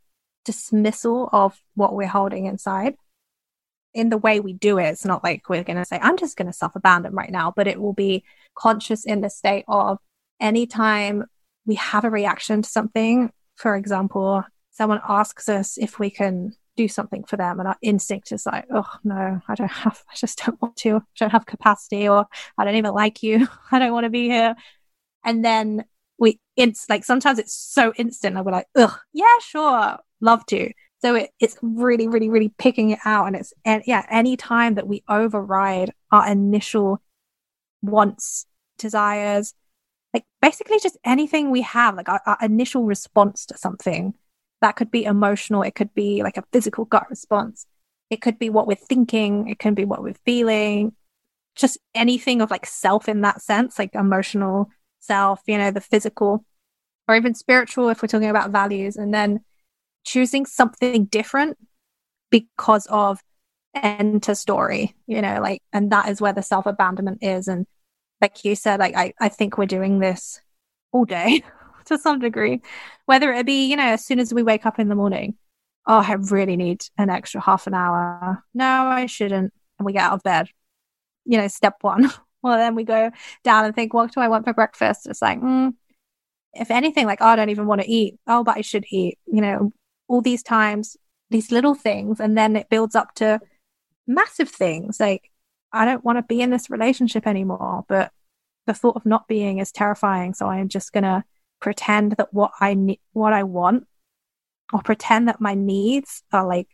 dismissal 0.44 1.28
of 1.32 1.60
what 1.74 1.94
we're 1.94 2.06
holding 2.06 2.46
inside. 2.46 2.94
In 3.94 4.08
the 4.08 4.18
way 4.18 4.40
we 4.40 4.52
do 4.52 4.78
it. 4.78 4.88
It's 4.88 5.04
not 5.04 5.24
like 5.24 5.48
we're 5.48 5.64
going 5.64 5.78
to 5.78 5.84
say, 5.84 5.98
I'm 6.00 6.16
just 6.16 6.36
going 6.36 6.46
to 6.46 6.52
self 6.52 6.76
abandon 6.76 7.14
right 7.14 7.30
now, 7.30 7.52
but 7.54 7.66
it 7.66 7.80
will 7.80 7.92
be 7.92 8.24
conscious 8.54 9.04
in 9.04 9.20
the 9.20 9.30
state 9.30 9.64
of 9.68 9.98
anytime 10.40 11.24
we 11.66 11.74
have 11.76 12.04
a 12.04 12.10
reaction 12.10 12.62
to 12.62 12.68
something. 12.68 13.30
For 13.56 13.76
example, 13.76 14.44
someone 14.70 15.00
asks 15.06 15.48
us 15.48 15.76
if 15.76 15.98
we 15.98 16.10
can 16.10 16.52
do 16.76 16.88
something 16.88 17.24
for 17.24 17.36
them, 17.36 17.58
and 17.58 17.68
our 17.68 17.76
instinct 17.82 18.32
is 18.32 18.46
like, 18.46 18.66
oh, 18.72 18.88
no, 19.04 19.40
I 19.46 19.54
don't 19.54 19.70
have, 19.70 20.02
I 20.10 20.14
just 20.16 20.42
don't 20.44 20.60
want 20.62 20.76
to, 20.76 20.96
I 20.96 21.00
don't 21.18 21.30
have 21.30 21.46
capacity, 21.46 22.08
or 22.08 22.26
I 22.56 22.64
don't 22.64 22.76
even 22.76 22.94
like 22.94 23.22
you, 23.22 23.46
I 23.72 23.78
don't 23.78 23.92
want 23.92 24.04
to 24.04 24.10
be 24.10 24.28
here. 24.28 24.54
And 25.24 25.44
then 25.44 25.84
we, 26.18 26.38
it's 26.56 26.88
like 26.88 27.04
sometimes 27.04 27.38
it's 27.38 27.54
so 27.54 27.92
instant, 27.96 28.36
and 28.36 28.46
we're 28.46 28.52
like, 28.52 28.68
ugh, 28.76 28.98
yeah, 29.12 29.38
sure, 29.42 29.98
love 30.20 30.46
to. 30.46 30.70
So 31.02 31.14
it, 31.14 31.30
it's 31.40 31.56
really, 31.62 32.08
really, 32.08 32.28
really 32.28 32.52
picking 32.58 32.90
it 32.90 32.98
out. 33.04 33.26
And 33.26 33.36
it's, 33.36 33.54
and 33.64 33.82
yeah, 33.86 34.06
any 34.10 34.36
time 34.36 34.74
that 34.74 34.86
we 34.86 35.02
override 35.08 35.92
our 36.10 36.30
initial 36.30 37.00
wants, 37.82 38.46
desires, 38.78 39.54
like 40.12 40.24
basically 40.42 40.78
just 40.80 40.98
anything 41.04 41.50
we 41.50 41.62
have, 41.62 41.96
like 41.96 42.08
our, 42.08 42.20
our 42.26 42.38
initial 42.42 42.84
response 42.84 43.46
to 43.46 43.56
something 43.56 44.14
that 44.60 44.76
could 44.76 44.90
be 44.90 45.04
emotional. 45.04 45.62
It 45.62 45.74
could 45.74 45.94
be 45.94 46.22
like 46.22 46.36
a 46.36 46.44
physical 46.52 46.84
gut 46.84 47.08
response. 47.08 47.66
It 48.10 48.20
could 48.20 48.38
be 48.38 48.50
what 48.50 48.66
we're 48.66 48.74
thinking. 48.74 49.48
It 49.48 49.58
can 49.58 49.74
be 49.74 49.84
what 49.84 50.02
we're 50.02 50.14
feeling. 50.26 50.92
Just 51.56 51.78
anything 51.94 52.42
of 52.42 52.50
like 52.50 52.66
self 52.66 53.08
in 53.08 53.22
that 53.22 53.40
sense, 53.40 53.78
like 53.78 53.94
emotional 53.94 54.70
self, 54.98 55.40
you 55.46 55.56
know, 55.56 55.70
the 55.70 55.80
physical 55.80 56.44
or 57.08 57.16
even 57.16 57.34
spiritual 57.34 57.88
if 57.88 58.02
we're 58.02 58.08
talking 58.08 58.28
about 58.28 58.50
values. 58.50 58.96
And 58.96 59.14
then 59.14 59.40
choosing 60.04 60.46
something 60.46 61.06
different 61.06 61.58
because 62.30 62.86
of 62.86 63.20
enter 63.74 64.34
story, 64.34 64.96
you 65.06 65.22
know, 65.22 65.40
like, 65.40 65.62
and 65.72 65.90
that 65.92 66.08
is 66.08 66.20
where 66.20 66.32
the 66.32 66.42
self 66.42 66.66
abandonment 66.66 67.18
is. 67.22 67.48
And 67.48 67.66
like 68.20 68.44
you 68.44 68.54
said, 68.54 68.80
like, 68.80 68.96
I, 68.96 69.12
I 69.20 69.28
think 69.28 69.56
we're 69.58 69.66
doing 69.66 69.98
this 69.98 70.40
all 70.92 71.04
day 71.04 71.42
to 71.86 71.98
some 71.98 72.18
degree, 72.18 72.60
whether 73.06 73.32
it 73.32 73.46
be, 73.46 73.66
you 73.66 73.76
know, 73.76 73.84
as 73.84 74.04
soon 74.04 74.18
as 74.18 74.34
we 74.34 74.42
wake 74.42 74.66
up 74.66 74.78
in 74.78 74.88
the 74.88 74.94
morning, 74.94 75.36
oh, 75.86 76.04
I 76.06 76.12
really 76.14 76.56
need 76.56 76.84
an 76.98 77.10
extra 77.10 77.40
half 77.40 77.66
an 77.66 77.74
hour. 77.74 78.42
No, 78.54 78.86
I 78.86 79.06
shouldn't. 79.06 79.52
And 79.78 79.86
we 79.86 79.92
get 79.92 80.02
out 80.02 80.14
of 80.14 80.22
bed, 80.22 80.48
you 81.24 81.38
know, 81.38 81.48
step 81.48 81.76
one. 81.80 82.10
well, 82.42 82.58
then 82.58 82.74
we 82.74 82.84
go 82.84 83.10
down 83.44 83.64
and 83.64 83.74
think, 83.74 83.94
what 83.94 84.12
do 84.12 84.20
I 84.20 84.28
want 84.28 84.44
for 84.44 84.54
breakfast? 84.54 85.06
It's 85.06 85.22
like, 85.22 85.40
mm, 85.40 85.72
if 86.52 86.70
anything, 86.70 87.06
like, 87.06 87.20
oh, 87.20 87.26
I 87.26 87.36
don't 87.36 87.50
even 87.50 87.66
want 87.66 87.80
to 87.80 87.90
eat. 87.90 88.18
Oh, 88.26 88.44
but 88.44 88.56
I 88.56 88.60
should 88.62 88.84
eat. 88.90 89.18
You 89.26 89.40
know, 89.40 89.72
all 90.10 90.20
these 90.20 90.42
times, 90.42 90.96
these 91.30 91.52
little 91.52 91.76
things, 91.76 92.18
and 92.18 92.36
then 92.36 92.56
it 92.56 92.68
builds 92.68 92.96
up 92.96 93.14
to 93.14 93.40
massive 94.08 94.48
things. 94.48 94.98
Like, 94.98 95.30
I 95.72 95.84
don't 95.84 96.04
want 96.04 96.18
to 96.18 96.22
be 96.22 96.42
in 96.42 96.50
this 96.50 96.68
relationship 96.68 97.28
anymore, 97.28 97.84
but 97.88 98.10
the 98.66 98.74
thought 98.74 98.96
of 98.96 99.06
not 99.06 99.28
being 99.28 99.60
is 99.60 99.70
terrifying. 99.70 100.34
So 100.34 100.48
I'm 100.48 100.68
just 100.68 100.92
gonna 100.92 101.24
pretend 101.60 102.16
that 102.18 102.34
what 102.34 102.50
I 102.60 102.74
need, 102.74 102.98
what 103.12 103.32
I 103.32 103.44
want, 103.44 103.86
or 104.72 104.82
pretend 104.82 105.28
that 105.28 105.40
my 105.40 105.54
needs 105.54 106.24
are 106.32 106.46
like 106.46 106.68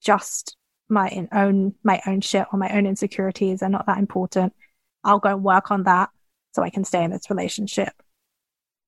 just 0.00 0.56
my 0.88 1.28
own 1.32 1.74
my 1.82 2.00
own 2.06 2.20
shit 2.20 2.46
or 2.52 2.58
my 2.60 2.70
own 2.70 2.86
insecurities 2.86 3.60
are 3.60 3.68
not 3.68 3.86
that 3.86 3.98
important. 3.98 4.54
I'll 5.02 5.18
go 5.18 5.30
and 5.30 5.42
work 5.42 5.72
on 5.72 5.82
that 5.82 6.10
so 6.54 6.62
I 6.62 6.70
can 6.70 6.84
stay 6.84 7.02
in 7.02 7.10
this 7.10 7.28
relationship. 7.28 7.92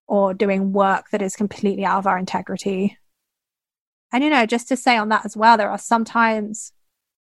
Or 0.07 0.33
doing 0.33 0.73
work 0.73 1.11
that 1.11 1.23
is 1.23 1.35
completely 1.35 1.85
out 1.85 1.99
of 1.99 2.07
our 2.07 2.19
integrity 2.19 2.97
and, 4.13 4.25
you 4.25 4.31
know, 4.31 4.47
just 4.47 4.69
to 4.69 4.77
say 4.77 4.97
on 4.97 5.09
that 5.11 5.25
as 5.25 5.37
well, 5.37 5.57
there 5.57 5.71
are 5.71 5.79
some 5.79 6.05
times 6.05 6.73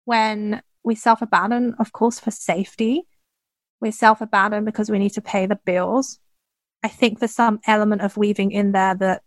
when 0.04 0.62
we 0.82 0.94
self 0.94 1.22
abandon, 1.22 1.74
of 1.78 1.92
course, 1.92 2.18
for 2.18 2.30
safety. 2.30 3.02
We 3.80 3.90
self 3.90 4.20
abandon 4.20 4.64
because 4.64 4.90
we 4.90 4.98
need 4.98 5.10
to 5.10 5.22
pay 5.22 5.46
the 5.46 5.58
bills. 5.64 6.18
I 6.82 6.88
think 6.88 7.18
there's 7.18 7.34
some 7.34 7.60
element 7.66 8.02
of 8.02 8.16
weaving 8.16 8.52
in 8.52 8.72
there 8.72 8.94
that 8.94 9.22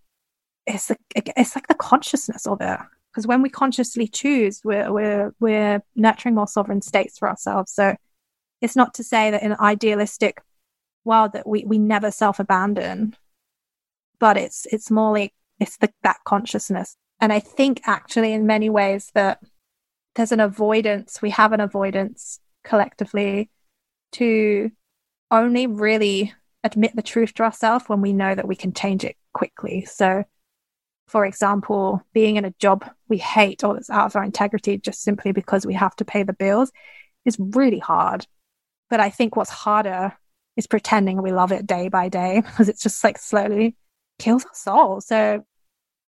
it's, 0.66 0.92
it's 1.16 1.56
like 1.56 1.68
the 1.68 1.76
consciousness 1.76 2.48
of 2.48 2.62
it. 2.62 2.80
Because 3.12 3.28
when 3.28 3.44
we 3.44 3.50
consciously 3.50 4.08
choose, 4.08 4.62
we're, 4.64 4.92
we're, 4.92 5.36
we're 5.40 5.84
nurturing 5.96 6.34
more 6.34 6.48
sovereign 6.48 6.82
states 6.82 7.20
for 7.20 7.30
ourselves. 7.30 7.72
So 7.72 7.96
it's 8.60 8.76
not 8.76 8.96
to 8.96 9.04
say 9.04 9.30
that 9.30 9.44
in 9.44 9.52
an 9.52 9.60
idealistic 9.60 10.42
world 11.06 11.34
that 11.34 11.48
we, 11.48 11.64
we 11.64 11.78
never 11.78 12.10
self 12.10 12.40
abandon, 12.40 13.16
but 14.20 14.36
it's, 14.36 14.66
it's 14.72 14.90
more 14.90 15.14
like 15.14 15.34
it's 15.60 15.78
the, 15.78 15.92
that 16.02 16.18
consciousness 16.26 16.98
and 17.24 17.32
I 17.32 17.40
think 17.40 17.80
actually, 17.86 18.34
in 18.34 18.46
many 18.46 18.70
ways, 18.70 19.10
that 19.14 19.40
there's 20.16 20.34
an 20.34 20.42
avoidance, 20.42 21.22
we 21.22 21.30
have 21.30 21.54
an 21.54 21.62
avoidance 21.62 22.42
collectively 22.66 23.50
to 24.12 24.72
only 25.32 25.66
really 25.66 26.34
admit 26.66 26.98
the 26.98 27.02
truth 27.02 27.34
to 27.36 27.44
ourselves 27.44 27.86
when 27.88 28.02
we 28.02 28.12
know 28.12 28.36
that 28.36 28.46
we 28.46 28.58
can 28.58 28.74
change 28.74 29.06
it 29.06 29.16
quickly. 29.34 29.86
So, 29.86 30.26
for 31.08 31.26
example, 31.26 32.06
being 32.12 32.36
in 32.36 32.44
a 32.44 32.54
job 32.60 32.84
we 33.08 33.20
hate 33.20 33.64
or 33.64 33.76
that's 33.76 33.90
out 33.90 34.08
of 34.08 34.18
our 34.18 34.24
integrity 34.26 34.78
just 34.78 35.02
simply 35.02 35.32
because 35.32 35.66
we 35.66 35.76
have 35.76 35.96
to 35.96 36.06
pay 36.06 36.24
the 36.24 36.34
bills 36.34 36.74
is 37.24 37.38
really 37.40 37.80
hard. 37.80 38.28
But 38.90 39.00
I 39.00 39.10
think 39.10 39.38
what's 39.38 39.50
harder 39.50 40.12
is 40.58 40.68
pretending 40.68 41.22
we 41.22 41.32
love 41.32 41.54
it 41.54 41.66
day 41.66 41.88
by 41.88 42.10
day 42.10 42.42
because 42.46 42.68
it's 42.68 42.84
just 42.84 43.02
like 43.02 43.18
slowly 43.18 43.78
kills 44.20 44.44
our 44.44 44.54
soul. 44.54 45.00
So 45.00 45.46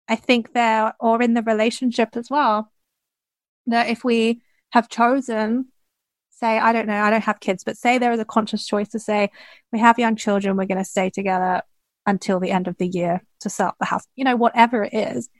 I 0.08 0.16
think 0.16 0.52
there, 0.52 0.94
or 1.00 1.22
in 1.22 1.34
the 1.34 1.42
relationship 1.42 2.16
as 2.16 2.28
well, 2.30 2.70
that 3.66 3.88
if 3.88 4.04
we 4.04 4.42
have 4.70 4.88
chosen, 4.88 5.68
say, 6.30 6.58
I 6.58 6.72
don't 6.72 6.86
know, 6.86 7.00
I 7.00 7.10
don't 7.10 7.24
have 7.24 7.40
kids, 7.40 7.64
but 7.64 7.76
say 7.76 7.96
there 7.98 8.12
is 8.12 8.20
a 8.20 8.24
conscious 8.24 8.66
choice 8.66 8.88
to 8.90 8.98
say, 8.98 9.30
we 9.72 9.78
have 9.78 9.98
young 9.98 10.16
children, 10.16 10.56
we're 10.56 10.66
going 10.66 10.78
to 10.78 10.84
stay 10.84 11.08
together 11.10 11.62
until 12.06 12.38
the 12.38 12.50
end 12.50 12.68
of 12.68 12.76
the 12.76 12.86
year 12.86 13.22
to 13.40 13.48
sell 13.48 13.74
the 13.80 13.86
house, 13.86 14.06
you 14.14 14.24
know, 14.24 14.36
whatever 14.36 14.84
it 14.84 14.92
is. 14.92 15.30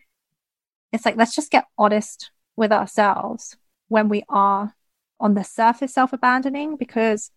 It's 0.92 1.04
like, 1.04 1.16
let's 1.16 1.34
just 1.34 1.50
get 1.50 1.66
honest 1.76 2.30
with 2.56 2.72
ourselves 2.72 3.56
when 3.88 4.08
we 4.08 4.22
are 4.28 4.74
on 5.20 5.34
the 5.34 5.44
surface 5.44 5.92
self 5.92 6.12
abandoning, 6.12 6.76
because 6.76 7.30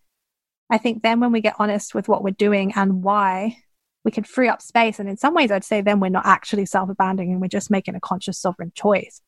I 0.70 0.78
think 0.78 1.02
then 1.02 1.20
when 1.20 1.32
we 1.32 1.40
get 1.40 1.56
honest 1.58 1.94
with 1.94 2.08
what 2.08 2.22
we're 2.22 2.30
doing 2.30 2.72
and 2.74 3.02
why 3.02 3.58
we 4.04 4.10
can 4.10 4.24
free 4.24 4.48
up 4.48 4.62
space. 4.62 4.98
And 4.98 5.08
in 5.08 5.16
some 5.16 5.34
ways, 5.34 5.50
I'd 5.50 5.64
say 5.64 5.80
then 5.80 6.00
we're 6.00 6.08
not 6.08 6.26
actually 6.26 6.66
self 6.66 6.88
abandoning, 6.88 7.40
we're 7.40 7.48
just 7.48 7.70
making 7.70 7.94
a 7.94 8.00
conscious 8.00 8.38
sovereign 8.38 8.72
choice. 8.74 9.20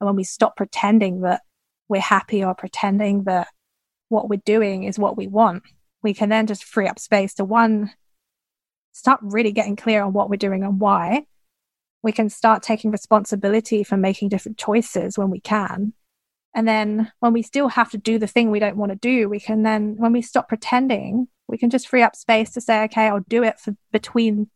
And 0.00 0.06
when 0.06 0.16
we 0.16 0.24
stop 0.24 0.56
pretending 0.56 1.22
that 1.22 1.42
we're 1.88 2.00
happy 2.00 2.44
or 2.44 2.54
pretending 2.54 3.24
that 3.24 3.48
what 4.08 4.28
we're 4.28 4.42
doing 4.44 4.84
is 4.84 4.98
what 4.98 5.16
we 5.16 5.26
want, 5.26 5.62
we 6.02 6.14
can 6.14 6.28
then 6.28 6.46
just 6.46 6.64
free 6.64 6.86
up 6.86 6.98
space 6.98 7.34
to 7.34 7.44
one, 7.44 7.92
start 8.92 9.20
really 9.22 9.52
getting 9.52 9.76
clear 9.76 10.02
on 10.02 10.12
what 10.12 10.30
we're 10.30 10.36
doing 10.36 10.62
and 10.62 10.80
why. 10.80 11.26
We 12.02 12.12
can 12.12 12.28
start 12.28 12.62
taking 12.62 12.90
responsibility 12.90 13.82
for 13.82 13.96
making 13.96 14.28
different 14.28 14.58
choices 14.58 15.18
when 15.18 15.30
we 15.30 15.40
can. 15.40 15.92
And 16.54 16.66
then 16.66 17.12
when 17.20 17.32
we 17.32 17.42
still 17.42 17.68
have 17.68 17.90
to 17.90 17.98
do 17.98 18.18
the 18.18 18.26
thing 18.26 18.50
we 18.50 18.60
don't 18.60 18.76
want 18.76 18.92
to 18.92 18.96
do, 18.96 19.28
we 19.28 19.40
can 19.40 19.62
then, 19.62 19.96
when 19.98 20.12
we 20.12 20.22
stop 20.22 20.48
pretending 20.48 21.28
we 21.48 21.58
can 21.58 21.70
just 21.70 21.88
free 21.88 22.02
up 22.02 22.16
space 22.16 22.50
to 22.52 22.60
say, 22.60 22.84
okay, 22.84 23.06
I'll 23.06 23.20
do 23.28 23.42
it 23.42 23.60
for 23.60 23.76
between 23.92 24.48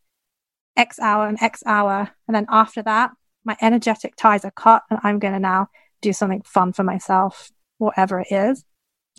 X 0.75 0.99
hour 0.99 1.27
and 1.27 1.41
X 1.41 1.63
hour. 1.65 2.09
And 2.27 2.35
then 2.35 2.45
after 2.49 2.81
that, 2.83 3.11
my 3.43 3.57
energetic 3.61 4.15
ties 4.15 4.45
are 4.45 4.51
cut 4.51 4.83
and 4.89 4.99
I'm 5.03 5.19
going 5.19 5.33
to 5.33 5.39
now 5.39 5.67
do 6.01 6.13
something 6.13 6.41
fun 6.43 6.73
for 6.73 6.83
myself, 6.83 7.51
whatever 7.77 8.19
it 8.19 8.31
is. 8.31 8.63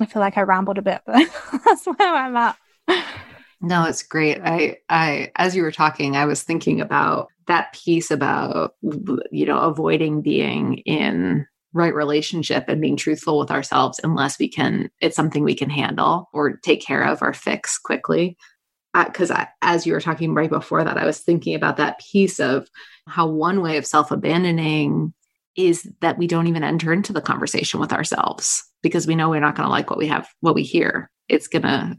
I 0.00 0.06
feel 0.06 0.20
like 0.20 0.38
I 0.38 0.42
rambled 0.42 0.78
a 0.78 0.82
bit, 0.82 1.02
but 1.06 1.14
that's 1.64 1.86
where 1.86 1.96
I'm 2.00 2.36
at. 2.36 2.56
No, 3.60 3.84
it's 3.84 4.02
great. 4.02 4.40
I, 4.42 4.78
I, 4.88 5.30
as 5.36 5.54
you 5.54 5.62
were 5.62 5.70
talking, 5.70 6.16
I 6.16 6.24
was 6.24 6.42
thinking 6.42 6.80
about 6.80 7.28
that 7.46 7.72
piece 7.72 8.10
about, 8.10 8.74
you 8.82 9.46
know, 9.46 9.58
avoiding 9.58 10.22
being 10.22 10.78
in 10.78 11.46
right 11.72 11.94
relationship 11.94 12.64
and 12.68 12.80
being 12.80 12.96
truthful 12.96 13.38
with 13.38 13.50
ourselves 13.50 14.00
unless 14.04 14.38
we 14.38 14.48
can 14.48 14.90
it's 15.00 15.16
something 15.16 15.42
we 15.42 15.54
can 15.54 15.70
handle 15.70 16.28
or 16.32 16.56
take 16.56 16.84
care 16.84 17.02
of 17.02 17.22
or 17.22 17.32
fix 17.32 17.78
quickly. 17.78 18.36
Because 18.94 19.30
uh, 19.30 19.46
as 19.62 19.86
you 19.86 19.94
were 19.94 20.02
talking 20.02 20.34
right 20.34 20.50
before 20.50 20.84
that 20.84 20.98
i 20.98 21.06
was 21.06 21.18
thinking 21.18 21.54
about 21.54 21.78
that 21.78 21.98
piece 21.98 22.38
of 22.38 22.68
how 23.06 23.26
one 23.26 23.62
way 23.62 23.78
of 23.78 23.86
self-abandoning 23.86 25.14
is 25.56 25.90
that 26.00 26.18
we 26.18 26.26
don't 26.26 26.46
even 26.46 26.64
enter 26.64 26.92
into 26.92 27.12
the 27.12 27.20
conversation 27.20 27.80
with 27.80 27.92
ourselves 27.92 28.64
because 28.82 29.06
we 29.06 29.14
know 29.14 29.30
we're 29.30 29.40
not 29.40 29.54
going 29.54 29.66
to 29.66 29.70
like 29.70 29.90
what 29.90 29.98
we 29.98 30.06
have 30.06 30.28
what 30.40 30.54
we 30.54 30.62
hear. 30.62 31.10
It's 31.28 31.48
going 31.48 31.62
to 31.62 31.98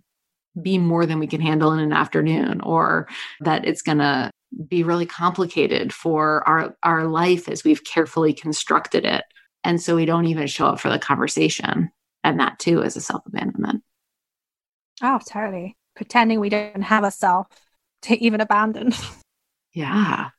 be 0.61 0.77
more 0.77 1.05
than 1.05 1.19
we 1.19 1.27
can 1.27 1.41
handle 1.41 1.71
in 1.71 1.79
an 1.79 1.93
afternoon 1.93 2.61
or 2.61 3.07
that 3.41 3.65
it's 3.65 3.81
going 3.81 3.97
to 3.97 4.31
be 4.67 4.83
really 4.83 5.05
complicated 5.05 5.91
for 5.91 6.47
our 6.47 6.75
our 6.83 7.07
life 7.07 7.49
as 7.49 7.63
we've 7.63 7.83
carefully 7.83 8.33
constructed 8.33 9.03
it 9.03 9.23
and 9.63 9.81
so 9.81 9.95
we 9.95 10.05
don't 10.05 10.25
even 10.25 10.47
show 10.47 10.67
up 10.67 10.79
for 10.79 10.89
the 10.89 10.99
conversation. 10.99 11.91
And 12.23 12.39
that 12.39 12.59
too 12.59 12.81
is 12.81 12.95
a 12.95 13.01
self 13.01 13.25
abandonment. 13.25 13.83
Oh, 15.01 15.19
totally. 15.27 15.77
Pretending 15.95 16.39
we 16.39 16.49
don't 16.49 16.81
have 16.81 17.03
a 17.03 17.11
self 17.11 17.47
to 18.03 18.17
even 18.23 18.41
abandon. 18.41 18.93
yeah. 19.73 20.29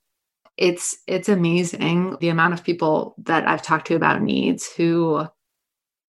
It's 0.56 0.96
it's 1.06 1.28
amazing 1.28 2.16
the 2.20 2.28
amount 2.28 2.54
of 2.54 2.64
people 2.64 3.14
that 3.18 3.46
I've 3.46 3.62
talked 3.62 3.88
to 3.88 3.96
about 3.96 4.22
needs 4.22 4.70
who 4.72 5.26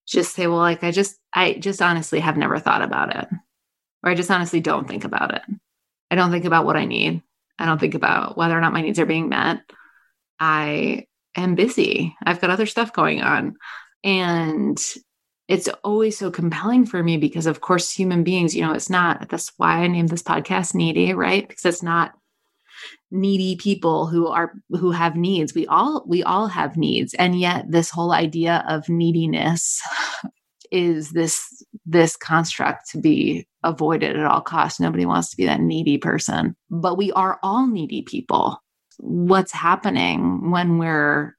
just 0.05 0.35
say, 0.35 0.47
well, 0.47 0.57
like 0.57 0.83
I 0.83 0.91
just, 0.91 1.17
I 1.33 1.53
just 1.53 1.81
honestly 1.81 2.19
have 2.19 2.37
never 2.37 2.59
thought 2.59 2.83
about 2.83 3.15
it. 3.15 3.27
Or 4.03 4.11
I 4.11 4.15
just 4.15 4.29
honestly 4.29 4.59
don't 4.59 4.87
think 4.87 5.03
about 5.03 5.33
it. 5.33 5.41
I 6.11 6.15
don't 6.15 6.31
think 6.31 6.45
about 6.45 6.65
what 6.65 6.77
I 6.77 6.85
need. 6.85 7.23
I 7.57 7.65
don't 7.65 7.79
think 7.79 7.95
about 7.95 8.37
whether 8.37 8.55
or 8.55 8.61
not 8.61 8.73
my 8.73 8.81
needs 8.81 8.99
are 8.99 9.05
being 9.05 9.29
met. 9.29 9.61
I 10.39 11.07
am 11.35 11.55
busy. 11.55 12.15
I've 12.25 12.41
got 12.41 12.49
other 12.49 12.65
stuff 12.65 12.93
going 12.93 13.21
on. 13.21 13.55
And 14.03 14.81
it's 15.47 15.67
always 15.83 16.17
so 16.17 16.31
compelling 16.31 16.85
for 16.85 17.03
me 17.03 17.17
because, 17.17 17.45
of 17.45 17.61
course, 17.61 17.91
human 17.91 18.23
beings, 18.23 18.55
you 18.55 18.65
know, 18.65 18.73
it's 18.73 18.89
not, 18.89 19.29
that's 19.29 19.51
why 19.57 19.79
I 19.79 19.87
named 19.87 20.09
this 20.09 20.23
podcast 20.23 20.73
Needy, 20.73 21.13
right? 21.13 21.47
Because 21.47 21.65
it's 21.65 21.83
not 21.83 22.13
needy 23.11 23.55
people 23.55 24.07
who 24.07 24.27
are 24.27 24.53
who 24.69 24.91
have 24.91 25.15
needs 25.15 25.53
we 25.53 25.65
all 25.67 26.03
we 26.07 26.23
all 26.23 26.47
have 26.47 26.75
needs 26.75 27.13
and 27.15 27.39
yet 27.39 27.65
this 27.69 27.89
whole 27.89 28.11
idea 28.11 28.63
of 28.67 28.89
neediness 28.89 29.81
is 30.71 31.11
this 31.11 31.63
this 31.85 32.17
construct 32.17 32.89
to 32.89 32.99
be 32.99 33.47
avoided 33.63 34.17
at 34.17 34.25
all 34.25 34.41
costs 34.41 34.79
nobody 34.79 35.05
wants 35.05 35.29
to 35.29 35.37
be 35.37 35.45
that 35.45 35.61
needy 35.61 35.97
person 35.97 36.55
but 36.69 36.97
we 36.97 37.11
are 37.13 37.39
all 37.43 37.67
needy 37.67 38.01
people 38.01 38.59
what's 38.97 39.51
happening 39.51 40.51
when 40.51 40.77
we're 40.77 41.35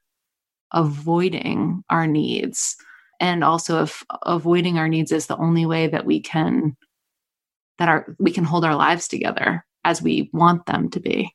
avoiding 0.73 1.83
our 1.89 2.07
needs 2.07 2.75
and 3.19 3.43
also 3.43 3.83
if 3.83 4.03
avoiding 4.23 4.77
our 4.77 4.87
needs 4.87 5.11
is 5.11 5.27
the 5.27 5.37
only 5.37 5.65
way 5.65 5.87
that 5.87 6.05
we 6.05 6.19
can 6.19 6.75
that 7.79 7.87
our 7.87 8.15
we 8.19 8.31
can 8.31 8.43
hold 8.43 8.65
our 8.65 8.75
lives 8.75 9.07
together 9.07 9.65
as 9.85 10.01
we 10.01 10.29
want 10.33 10.65
them 10.65 10.89
to 10.89 10.99
be 10.99 11.31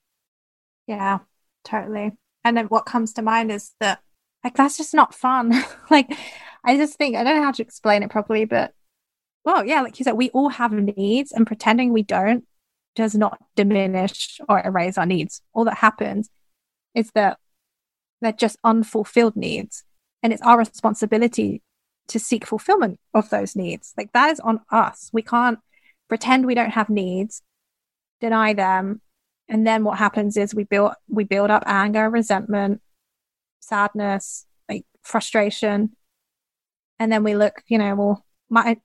yeah, 0.86 1.18
totally. 1.64 2.12
And 2.44 2.56
then 2.56 2.66
what 2.66 2.86
comes 2.86 3.12
to 3.14 3.22
mind 3.22 3.52
is 3.52 3.72
that, 3.80 4.00
like, 4.42 4.56
that's 4.56 4.76
just 4.76 4.94
not 4.94 5.14
fun. 5.14 5.52
like, 5.90 6.12
I 6.64 6.76
just 6.76 6.96
think, 6.98 7.16
I 7.16 7.24
don't 7.24 7.36
know 7.36 7.44
how 7.44 7.52
to 7.52 7.62
explain 7.62 8.02
it 8.02 8.10
properly, 8.10 8.44
but, 8.44 8.74
well, 9.44 9.64
yeah, 9.64 9.80
like 9.82 9.98
you 9.98 10.04
said, 10.04 10.12
we 10.12 10.30
all 10.30 10.48
have 10.48 10.72
needs, 10.72 11.32
and 11.32 11.46
pretending 11.46 11.92
we 11.92 12.02
don't 12.02 12.44
does 12.94 13.14
not 13.14 13.38
diminish 13.56 14.40
or 14.48 14.60
erase 14.64 14.98
our 14.98 15.06
needs. 15.06 15.42
All 15.52 15.64
that 15.64 15.78
happens 15.78 16.28
is 16.94 17.10
that 17.14 17.38
they're 18.20 18.32
just 18.32 18.58
unfulfilled 18.64 19.36
needs. 19.36 19.84
And 20.22 20.32
it's 20.32 20.42
our 20.42 20.58
responsibility 20.58 21.62
to 22.08 22.18
seek 22.18 22.46
fulfillment 22.46 23.00
of 23.14 23.30
those 23.30 23.56
needs. 23.56 23.92
Like, 23.96 24.12
that 24.12 24.30
is 24.30 24.40
on 24.40 24.60
us. 24.70 25.10
We 25.12 25.22
can't 25.22 25.58
pretend 26.08 26.46
we 26.46 26.54
don't 26.54 26.70
have 26.70 26.90
needs, 26.90 27.42
deny 28.20 28.52
them, 28.52 29.00
and 29.48 29.66
then 29.66 29.84
what 29.84 29.98
happens 29.98 30.36
is 30.36 30.54
we 30.54 30.64
build 30.64 30.92
we 31.08 31.24
build 31.24 31.50
up 31.50 31.62
anger 31.66 32.08
resentment 32.08 32.80
sadness 33.60 34.46
like 34.68 34.84
frustration 35.02 35.94
and 36.98 37.12
then 37.12 37.22
we 37.22 37.36
look 37.36 37.62
you 37.66 37.78
know 37.78 37.94
well 37.94 38.24
my 38.48 38.78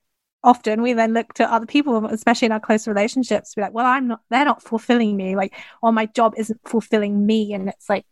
often 0.48 0.82
we 0.82 0.94
then 0.94 1.14
look 1.14 1.34
to 1.34 1.54
other 1.54 1.66
people 1.66 2.06
especially 2.06 2.46
in 2.46 2.54
our 2.54 2.60
close 2.60 2.88
relationships 2.88 3.54
be 3.54 3.62
like 3.62 3.74
well 3.74 3.86
i'm 3.86 4.08
not 4.08 4.22
they're 4.30 4.46
not 4.46 4.64
fulfilling 4.64 5.18
me 5.18 5.36
like 5.36 5.54
or 5.82 5.92
my 5.92 6.06
job 6.06 6.34
isn't 6.38 6.62
fulfilling 6.66 7.26
me 7.26 7.54
and 7.54 7.68
it's 7.68 7.90
like 7.90 8.06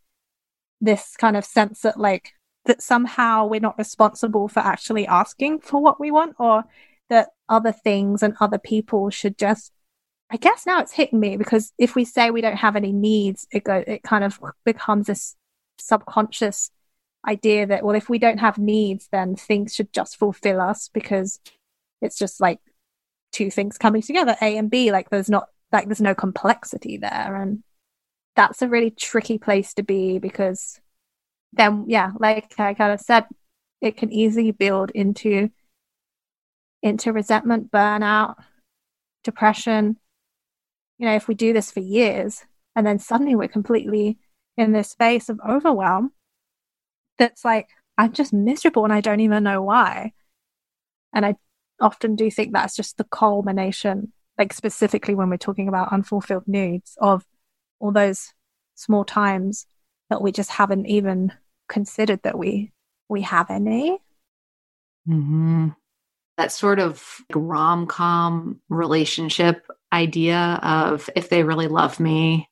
this 0.82 1.16
kind 1.16 1.38
of 1.38 1.46
sense 1.46 1.82
that 1.82 1.98
like 1.98 2.34
that 2.66 2.82
somehow 2.82 3.46
we're 3.46 3.62
not 3.62 3.78
responsible 3.78 4.50
for 4.50 4.60
actually 4.60 5.08
asking 5.08 5.60
for 5.60 5.82
what 5.82 5.98
we 5.98 6.12
want 6.12 6.36
or 6.38 6.66
that 7.10 7.30
other 7.48 7.72
things 7.72 8.22
and 8.22 8.36
other 8.42 8.60
people 8.60 9.10
should 9.10 9.38
just 9.38 9.72
I 10.30 10.36
guess 10.38 10.66
now 10.66 10.82
it's 10.82 10.92
hitting 10.92 11.20
me 11.20 11.38
because 11.38 11.72
if 11.78 11.96
we 11.96 12.04
say 12.04 12.32
we 12.32 12.42
don't 12.42 12.58
have 12.58 12.76
any 12.76 12.92
needs, 12.92 13.48
it 13.52 13.64
go 13.64 13.84
it 13.86 14.04
kind 14.04 14.24
of 14.24 14.40
becomes 14.66 15.08
this 15.08 15.36
subconscious 15.78 16.72
idea 17.28 17.68
that 17.68 17.84
well, 17.84 17.96
if 17.96 18.10
we 18.10 18.18
don't 18.18 18.40
have 18.40 18.58
needs, 18.58 19.08
then 19.12 19.36
things 19.36 19.76
should 19.76 19.94
just 19.94 20.18
fulfill 20.18 20.60
us 20.60 20.90
because 20.92 21.40
it's 22.06 22.18
just 22.18 22.40
like 22.40 22.60
two 23.32 23.52
things 23.52 23.78
coming 23.78 24.02
together, 24.02 24.36
A 24.42 24.58
and 24.58 24.70
B. 24.70 24.92
Like 24.92 25.10
there's 25.10 25.30
not 25.30 25.48
like 25.72 25.88
there's 25.88 26.02
no 26.02 26.16
complexity 26.16 26.98
there, 26.98 27.36
and 27.36 27.64
that's 28.36 28.62
a 28.62 28.70
really 28.70 28.92
tricky 28.92 29.38
place 29.38 29.74
to 29.76 29.84
be 29.84 30.20
because 30.20 30.80
then 31.54 31.86
yeah, 31.88 32.12
like 32.20 32.60
I 32.60 32.74
kind 32.74 32.94
of 32.94 33.00
said, 33.02 33.26
it 33.82 33.98
can 33.98 34.12
easily 34.12 34.52
build 34.52 34.92
into 34.92 35.50
into 36.82 37.12
resentment, 37.12 37.72
burnout, 37.72 38.36
depression 39.24 39.98
you 40.98 41.06
know, 41.06 41.16
if 41.16 41.28
we 41.28 41.36
do 41.36 41.54
this 41.54 41.72
for 41.72 41.82
years 41.82 42.44
and 42.76 42.86
then 42.86 43.00
suddenly 43.00 43.36
we're 43.36 43.48
completely 43.48 44.18
in 44.58 44.72
this 44.72 44.90
space 44.90 45.30
of 45.30 45.40
overwhelm, 45.48 46.12
that's 47.18 47.44
like, 47.44 47.70
I'm 47.98 48.14
just 48.14 48.34
miserable 48.34 48.84
and 48.84 48.94
I 48.94 49.02
don't 49.02 49.20
even 49.20 49.44
know 49.44 49.62
why. 49.62 50.14
And 51.14 51.26
I 51.26 51.36
often 51.80 52.16
do 52.16 52.30
think 52.32 52.54
that's 52.54 52.76
just 52.76 52.98
the 52.98 53.04
culmination, 53.06 54.14
like 54.38 54.54
specifically 54.54 55.16
when 55.16 55.30
we're 55.30 55.38
talking 55.38 55.68
about 55.68 55.92
unfulfilled 55.92 56.48
needs, 56.48 56.98
of 57.02 57.26
all 57.80 57.92
those 57.92 58.34
small 58.76 59.04
times 59.06 59.68
that 60.10 60.22
we 60.22 60.32
just 60.32 60.52
haven't 60.52 60.86
even 60.86 61.32
considered 61.68 62.22
that 62.24 62.38
we 62.38 62.72
we 63.10 63.22
have 63.22 63.50
any. 63.50 64.00
Mm-hmm. 65.08 65.70
That 66.38 66.52
sort 66.52 66.80
of 66.80 67.22
rom 67.34 67.88
com 67.88 68.60
relationship 68.70 69.68
idea 69.94 70.60
of 70.62 71.10
if 71.16 71.30
they 71.30 71.44
really 71.44 71.68
love 71.68 72.00
me, 72.00 72.50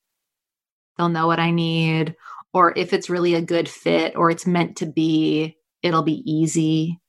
they'll 0.98 1.10
know 1.10 1.28
what 1.28 1.40
I 1.40 1.52
need, 1.52 2.16
or 2.54 2.78
if 2.78 2.94
it's 2.94 3.10
really 3.10 3.34
a 3.34 3.42
good 3.42 3.68
fit 3.68 4.16
or 4.16 4.30
it's 4.30 4.46
meant 4.46 4.78
to 4.78 4.86
be, 4.86 5.58
it'll 5.82 6.04
be 6.04 6.24
easy. 6.32 7.00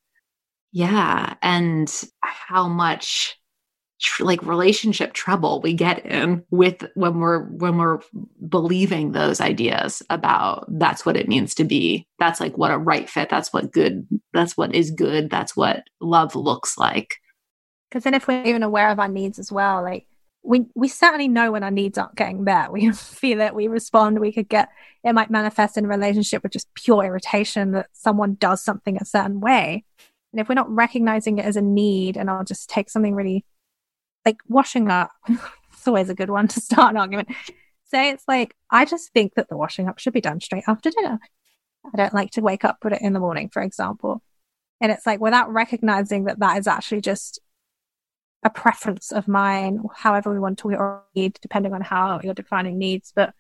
Yeah. 0.75 1.35
And 1.41 1.89
how 2.21 2.67
much 2.67 3.39
tr- 4.01 4.25
like 4.25 4.43
relationship 4.43 5.13
trouble 5.13 5.61
we 5.61 5.73
get 5.73 6.05
in 6.05 6.43
with 6.51 6.85
when 6.95 7.21
we're 7.21 7.45
when 7.45 7.79
we're 7.79 8.01
believing 8.49 9.13
those 9.13 9.41
ideas 9.41 10.03
about 10.11 10.67
that's 10.69 11.07
what 11.07 11.17
it 11.17 11.29
means 11.29 11.55
to 11.55 11.65
be 11.65 12.09
that's 12.19 12.41
like 12.41 12.59
what 12.59 12.73
a 12.73 12.79
right 12.79 13.09
fit 13.09 13.31
that's 13.31 13.53
what 13.53 13.71
good 13.71 14.07
that's 14.33 14.57
what 14.57 14.75
is 14.75 14.91
good 14.91 15.31
that's 15.31 15.57
what 15.57 15.85
love 16.01 16.35
looks 16.35 16.77
like 16.77 17.17
because 17.89 18.03
then 18.03 18.15
if 18.15 18.27
we're 18.27 18.45
even 18.45 18.65
aware 18.65 18.91
of 18.91 18.99
our 18.99 19.09
needs 19.09 19.39
as 19.39 19.53
well 19.53 19.81
like 19.81 20.07
we 20.45 20.67
we 20.75 20.89
certainly 20.89 21.27
know 21.27 21.53
when 21.53 21.65
our 21.65 21.71
needs 21.71 21.97
aren't 21.97 22.15
getting 22.15 22.45
met. 22.45 22.71
We 22.71 22.93
feel 22.93 23.41
it, 23.41 23.55
we 23.55 23.67
respond, 23.67 24.21
we 24.21 24.31
could 24.31 24.49
get 24.49 24.69
it 25.03 25.15
might 25.15 25.31
manifest 25.31 25.77
in 25.77 25.87
a 25.87 25.89
relationship 25.89 26.43
with 26.43 26.53
just 26.53 26.73
pure 26.75 27.03
irritation 27.03 27.73
that 27.73 27.89
someone 27.93 28.35
does 28.35 28.63
something 28.63 28.97
a 28.97 29.05
certain 29.05 29.41
way. 29.41 29.85
And 30.35 30.41
if 30.41 30.49
we're 30.49 30.57
not 30.57 30.69
recognizing 30.69 31.39
it 31.39 31.45
as 31.45 31.55
a 31.55 31.63
need, 31.63 32.17
and 32.17 32.29
I'll 32.29 32.43
just 32.43 32.69
take 32.69 32.91
something 32.91 33.15
really 33.15 33.45
like 34.27 34.39
washing 34.49 34.91
up, 34.91 35.13
it's 35.29 35.87
always 35.87 36.11
a 36.11 36.15
good 36.15 36.29
one 36.29 36.49
to 36.49 36.61
start 36.61 36.91
an 36.91 36.97
argument. 36.97 37.29
Say 37.85 38.11
it's 38.11 38.25
like, 38.27 38.57
I 38.69 38.85
just 38.85 39.13
think 39.13 39.35
that 39.37 39.49
the 39.49 39.57
washing 39.57 39.87
up 39.89 40.01
should 40.01 40.13
be 40.13 40.21
done 40.21 40.41
straight 40.41 40.65
after 40.67 40.91
dinner. 40.91 41.21
I 41.87 41.97
don't 41.97 42.15
like 42.15 42.33
to 42.33 42.41
wake 42.41 42.65
up, 42.65 42.81
put 42.81 42.93
it 42.93 43.01
in 43.01 43.13
the 43.13 43.21
morning, 43.21 43.49
for 43.49 43.63
example. 43.63 44.25
And 44.81 44.91
it's 44.91 45.07
like 45.07 45.21
without 45.21 45.53
recognizing 45.53 46.25
that 46.25 46.41
that 46.41 46.59
is 46.59 46.67
actually 46.67 47.03
just 47.03 47.39
a 48.43 48.51
preference 48.51 49.13
of 49.13 49.29
mine, 49.29 49.85
however 49.95 50.33
we 50.33 50.41
want 50.41 50.59
to 50.59 51.01
read, 51.15 51.39
depending 51.43 51.75
on 51.75 51.81
how 51.81 52.19
you're 52.25 52.35
defining 52.35 52.77
needs. 52.77 53.13
But 53.15 53.35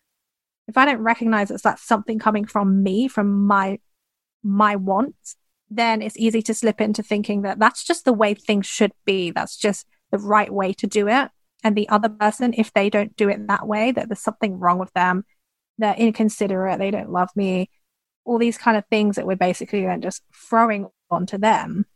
if 0.68 0.76
I 0.76 0.84
don't 0.84 1.03
recognize 1.03 1.51
it's 1.51 1.64
that 1.64 1.80
something 1.80 2.20
coming 2.20 2.45
from 2.45 2.84
me, 2.84 3.09
from 3.09 3.49
my 3.49 3.80
my 4.45 4.76
wants, 4.76 5.34
then 5.71 6.03
it's 6.03 6.17
easy 6.17 6.43
to 6.43 6.55
slip 6.55 6.81
into 6.81 7.03
thinking 7.03 7.43
that 7.43 7.59
that's 7.59 7.85
just 7.85 8.05
the 8.05 8.12
way 8.12 8.35
things 8.35 8.67
should 8.67 8.93
be. 9.05 9.31
That's 9.31 9.57
just 9.57 9.87
the 10.11 10.19
right 10.19 10.53
way 10.53 10.73
to 10.75 10.87
do 10.87 11.09
it. 11.09 11.31
And 11.62 11.75
the 11.75 11.89
other 11.89 12.09
person, 12.09 12.55
if 12.57 12.73
they 12.73 12.91
don't 12.91 13.17
do 13.17 13.29
it 13.29 13.49
that 13.49 13.67
way, 13.67 13.91
that 13.91 14.09
there's 14.09 14.21
something 14.21 14.59
wrong 14.59 14.79
with 14.79 14.93
them, 14.93 15.25
they're 15.79 15.95
inconsiderate, 15.95 16.79
they 16.79 16.91
don't 16.91 17.11
love 17.11 17.31
me, 17.35 17.71
all 18.25 18.39
these 18.39 18.59
kind 18.59 18.77
of 18.77 18.85
things 18.91 19.17
that 19.17 19.27
we're 19.27 19.37
basically 19.37 19.85
then 19.85 20.01
just 20.01 20.23
throwing 20.49 20.89
onto 21.11 21.39
them. 21.39 21.87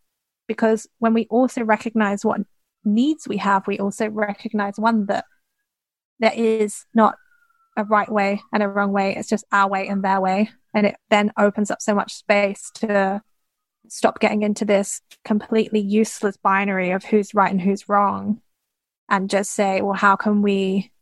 Because 0.46 0.86
when 0.98 1.12
we 1.12 1.26
also 1.26 1.62
recognize 1.62 2.24
what 2.24 2.40
needs 2.84 3.28
we 3.28 3.36
have, 3.36 3.66
we 3.66 3.78
also 3.78 4.08
recognize 4.08 4.78
one 4.78 5.06
that 5.06 5.26
there 6.18 6.32
is 6.34 6.84
not 6.94 7.16
a 7.76 7.84
right 7.84 8.10
way 8.10 8.42
and 8.52 8.62
a 8.62 8.68
wrong 8.68 8.92
way. 8.92 9.14
It's 9.14 9.28
just 9.28 9.44
our 9.52 9.68
way 9.68 9.86
and 9.86 10.02
their 10.02 10.20
way. 10.20 10.50
And 10.74 10.86
it 10.86 10.96
then 11.10 11.32
opens 11.38 11.70
up 11.70 11.80
so 11.80 11.94
much 11.94 12.14
space 12.14 12.70
to 12.76 13.20
stop 13.88 14.20
getting 14.20 14.42
into 14.42 14.64
this 14.64 15.00
completely 15.24 15.80
useless 15.80 16.36
binary 16.36 16.90
of 16.90 17.04
who's 17.04 17.34
right 17.34 17.50
and 17.50 17.60
who's 17.60 17.88
wrong 17.88 18.40
and 19.08 19.30
just 19.30 19.52
say, 19.52 19.80
well, 19.80 19.94
how 19.94 20.16
can 20.16 20.42
we 20.42 20.92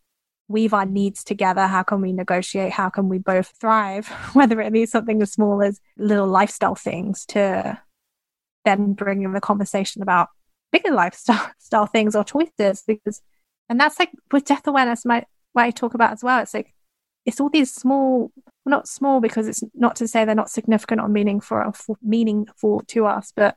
weave 0.49 0.72
our 0.72 0.87
needs 0.87 1.24
together? 1.24 1.66
How 1.66 1.83
can 1.83 2.01
we 2.01 2.12
negotiate? 2.12 2.72
How 2.72 2.89
can 2.89 3.09
we 3.09 3.18
both 3.18 3.49
thrive? 3.61 4.07
Whether 4.33 4.61
it 4.61 4.72
be 4.72 4.87
something 4.87 5.20
as 5.22 5.33
small 5.33 5.62
as 5.62 5.81
little 5.97 6.29
lifestyle 6.29 6.77
things 6.77 7.24
to 7.27 7.81
then 8.64 8.93
bring 8.93 9.22
in 9.22 9.33
the 9.33 9.41
conversation 9.41 10.03
about 10.03 10.29
bigger 10.72 10.93
lifestyle 10.93 11.51
style 11.59 11.87
things 11.87 12.14
or 12.14 12.24
choices 12.24 12.83
because 12.87 13.22
and 13.68 13.81
that's 13.81 13.99
like 13.99 14.11
with 14.33 14.45
death 14.45 14.66
awareness 14.66 15.05
my 15.05 15.24
what 15.53 15.62
I 15.62 15.70
talk 15.70 15.95
about 15.95 16.12
as 16.12 16.22
well 16.22 16.43
it's 16.43 16.53
like 16.53 16.74
it's 17.27 17.41
all 17.41 17.51
these 17.51 17.72
small 17.72 18.31
not 18.64 18.89
small 18.89 19.20
because 19.20 19.47
it's 19.47 19.62
not 19.74 19.95
to 19.97 20.09
say 20.09 20.24
they're 20.24 20.35
not 20.35 20.51
significant 20.51 21.01
or 21.01 21.09
meaningful 21.09 21.72
meaningful 22.03 22.81
to 22.89 23.07
us 23.07 23.33
but 23.37 23.57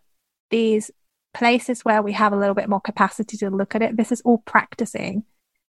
these 0.49 0.91
places 1.33 1.85
where 1.85 2.01
we 2.01 2.13
have 2.13 2.33
a 2.33 2.37
little 2.37 2.55
bit 2.55 2.69
more 2.69 2.81
capacity 2.81 3.37
to 3.37 3.49
look 3.49 3.75
at 3.75 3.81
it. 3.81 3.97
This 3.97 4.11
is 4.11 4.21
all 4.21 4.39
practicing 4.39 5.23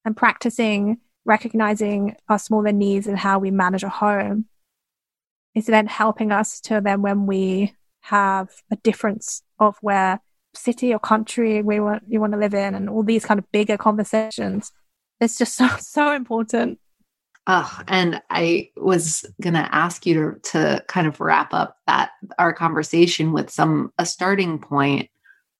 and 0.06 0.16
practicing 0.16 1.00
recognizing 1.26 2.16
our 2.30 2.39
smaller 2.39 2.72
needs 2.72 3.06
and 3.06 3.18
how 3.18 3.38
we 3.38 3.52
manage 3.52 3.84
a 3.84 3.89
home 3.89 4.45
is 5.54 5.66
then 5.66 5.86
helping 5.86 6.32
us 6.32 6.62
to 6.62 6.80
then 6.80 7.02
when 7.02 7.26
we 7.26 7.76
have 8.02 8.50
a 8.72 8.78
difference 8.78 9.41
of 9.60 9.76
where 9.82 10.22
city 10.54 10.93
or 10.93 11.00
country 11.00 11.62
we 11.62 11.82
want 11.82 12.02
you 12.08 12.22
want 12.22 12.32
to 12.32 12.39
live 12.39 12.54
in 12.54 12.74
and 12.74 12.89
all 12.89 13.04
these 13.04 13.26
kind 13.26 13.39
of 13.39 13.52
bigger 13.52 13.76
conversations 13.76 14.72
it's 15.20 15.38
just 15.38 15.56
so 15.58 15.68
so 15.80 16.14
important 16.14 16.80
Oh, 17.50 17.82
and 17.88 18.22
I 18.30 18.72
was 18.76 19.26
going 19.41 19.54
to 19.54 19.74
ask 19.74 20.06
you 20.06 20.14
to, 20.16 20.52
to 20.52 20.84
kind 20.88 21.08
of 21.08 21.22
wrap 21.22 21.54
up 21.54 21.78
that 21.88 22.12
our 22.38 22.52
conversation 22.52 23.32
with 23.32 23.50
some 23.50 23.93
a 23.98 24.06
starting 24.06 24.60
point 24.60 25.10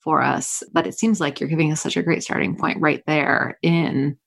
for 0.01 0.21
us, 0.21 0.63
but 0.73 0.85
it 0.85 0.97
seems 0.97 1.21
like 1.21 1.39
you're 1.39 1.49
giving 1.49 1.71
us 1.71 1.79
such 1.79 1.95
a 1.95 2.03
great 2.03 2.23
starting 2.23 2.57
point 2.57 2.81
right 2.81 3.03
there 3.07 3.57
in 3.61 4.17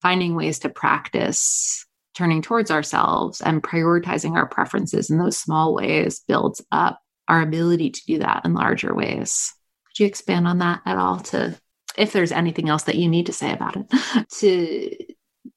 finding 0.00 0.36
ways 0.36 0.60
to 0.60 0.68
practice 0.68 1.86
turning 2.14 2.40
towards 2.40 2.70
ourselves 2.70 3.40
and 3.40 3.64
prioritizing 3.64 4.36
our 4.36 4.46
preferences 4.46 5.10
in 5.10 5.18
those 5.18 5.36
small 5.36 5.74
ways 5.74 6.20
builds 6.28 6.64
up 6.70 7.00
our 7.26 7.42
ability 7.42 7.90
to 7.90 8.04
do 8.06 8.18
that 8.18 8.42
in 8.44 8.54
larger 8.54 8.94
ways. 8.94 9.52
Could 9.88 10.04
you 10.04 10.06
expand 10.06 10.46
on 10.46 10.58
that 10.58 10.82
at 10.86 10.98
all 10.98 11.18
to 11.18 11.58
if 11.96 12.12
there's 12.12 12.32
anything 12.32 12.68
else 12.68 12.84
that 12.84 12.96
you 12.96 13.08
need 13.08 13.26
to 13.26 13.32
say 13.32 13.52
about 13.52 13.76
it 13.76 14.28
to 14.38 14.96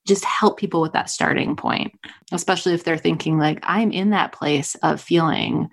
just 0.06 0.24
help 0.24 0.58
people 0.58 0.82
with 0.82 0.93
that 0.93 1.10
starting 1.10 1.56
point, 1.56 1.93
especially 2.32 2.74
if 2.74 2.84
they're 2.84 2.97
thinking, 2.97 3.38
like, 3.38 3.60
I'm 3.64 3.91
in 3.91 4.12
that 4.12 4.32
place 4.32 4.76
of 4.76 5.01
feeling 5.01 5.70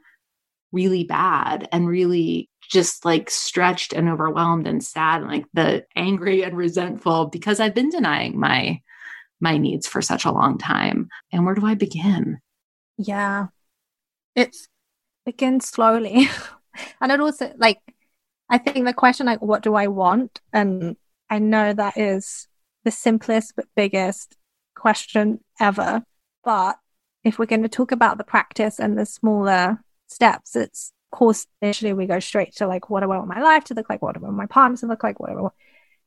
really 0.73 1.05
bad 1.05 1.69
and 1.71 1.87
really 1.87 2.49
just 2.71 3.05
like 3.05 3.29
stretched 3.29 3.93
and 3.93 4.09
overwhelmed 4.09 4.67
and 4.67 4.83
sad 4.83 5.21
and 5.21 5.31
like 5.31 5.45
the 5.53 5.85
angry 5.95 6.43
and 6.43 6.57
resentful 6.57 7.27
because 7.27 7.61
I've 7.61 7.75
been 7.75 7.91
denying 7.91 8.41
my 8.41 8.81
my 9.41 9.59
needs 9.59 9.87
for 9.87 10.01
such 10.01 10.25
a 10.25 10.33
long 10.33 10.57
time. 10.57 11.09
And 11.33 11.45
where 11.45 11.55
do 11.55 11.67
I 11.67 11.75
begin? 11.75 12.39
Yeah. 12.97 13.49
It's 14.35 14.69
begin 15.27 15.61
slowly. 15.61 16.29
and 17.01 17.13
it 17.13 17.21
also 17.21 17.53
like 17.59 17.79
I 18.49 18.59
think 18.59 18.87
the 18.87 18.95
question 18.95 19.27
like 19.27 19.43
what 19.43 19.63
do 19.63 19.75
I 19.75 19.89
want? 19.89 20.41
And 20.53 20.97
I 21.29 21.39
know 21.39 21.73
that 21.73 21.99
is 21.99 22.49
the 22.85 22.91
simplest 22.91 23.55
but 23.57 23.67
biggest 23.77 24.37
question 24.75 25.41
ever. 25.61 26.03
But 26.45 26.77
if 27.25 27.39
we're 27.39 27.47
going 27.47 27.63
to 27.63 27.69
talk 27.69 27.93
about 27.93 28.19
the 28.19 28.25
practice 28.25 28.81
and 28.81 28.99
the 28.99 29.07
smaller 29.07 29.83
steps, 30.09 30.57
it's 30.57 30.93
of 31.13 31.19
course 31.19 31.47
initially 31.61 31.93
we 31.93 32.07
go 32.07 32.21
straight 32.21 32.55
to 32.57 32.67
like 32.67 32.91
what 32.91 33.01
do 33.01 33.13
I 33.13 33.17
want 33.17 33.29
my 33.29 33.41
life 33.41 33.65
to 33.65 33.75
look 33.75 33.89
like, 33.89 34.03
what 34.03 34.15
do 34.15 34.21
I 34.21 34.25
want 34.25 34.37
my 34.37 34.47
partner 34.47 34.77
to 34.79 34.87
look 34.87 35.05
like, 35.05 35.21
what 35.21 35.31
do 35.31 35.39
I 35.39 35.43
want. 35.43 35.55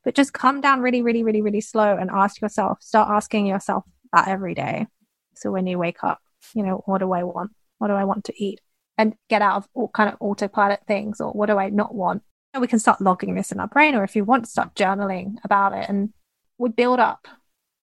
But 0.04 0.14
just 0.14 0.32
come 0.32 0.60
down 0.60 0.82
really, 0.82 1.02
really, 1.02 1.22
really, 1.22 1.42
really 1.42 1.60
slow 1.60 1.96
and 1.96 2.10
ask 2.10 2.40
yourself, 2.40 2.82
start 2.82 3.08
asking 3.10 3.46
yourself 3.46 3.84
that 4.12 4.28
every 4.28 4.54
day. 4.54 4.86
So 5.34 5.50
when 5.50 5.66
you 5.66 5.78
wake 5.78 6.04
up, 6.04 6.20
you 6.54 6.62
know, 6.62 6.82
what 6.86 6.98
do 6.98 7.12
I 7.12 7.24
want? 7.24 7.52
What 7.78 7.88
do 7.88 7.94
I 7.94 8.04
want 8.04 8.24
to 8.26 8.34
eat? 8.36 8.60
And 8.98 9.14
get 9.28 9.42
out 9.42 9.56
of 9.56 9.68
all 9.74 9.88
kind 9.88 10.08
of 10.08 10.16
autopilot 10.20 10.80
things 10.86 11.20
or 11.20 11.32
what 11.32 11.46
do 11.46 11.58
I 11.58 11.70
not 11.70 11.94
want? 11.94 12.22
And 12.54 12.60
we 12.60 12.68
can 12.68 12.78
start 12.78 13.00
logging 13.00 13.34
this 13.34 13.52
in 13.52 13.60
our 13.60 13.68
brain, 13.68 13.94
or 13.94 14.04
if 14.04 14.16
you 14.16 14.24
want 14.24 14.48
start 14.48 14.74
journaling 14.74 15.34
about 15.44 15.74
it 15.74 15.88
and 15.90 16.14
we 16.58 16.70
build 16.70 16.98
up 16.98 17.28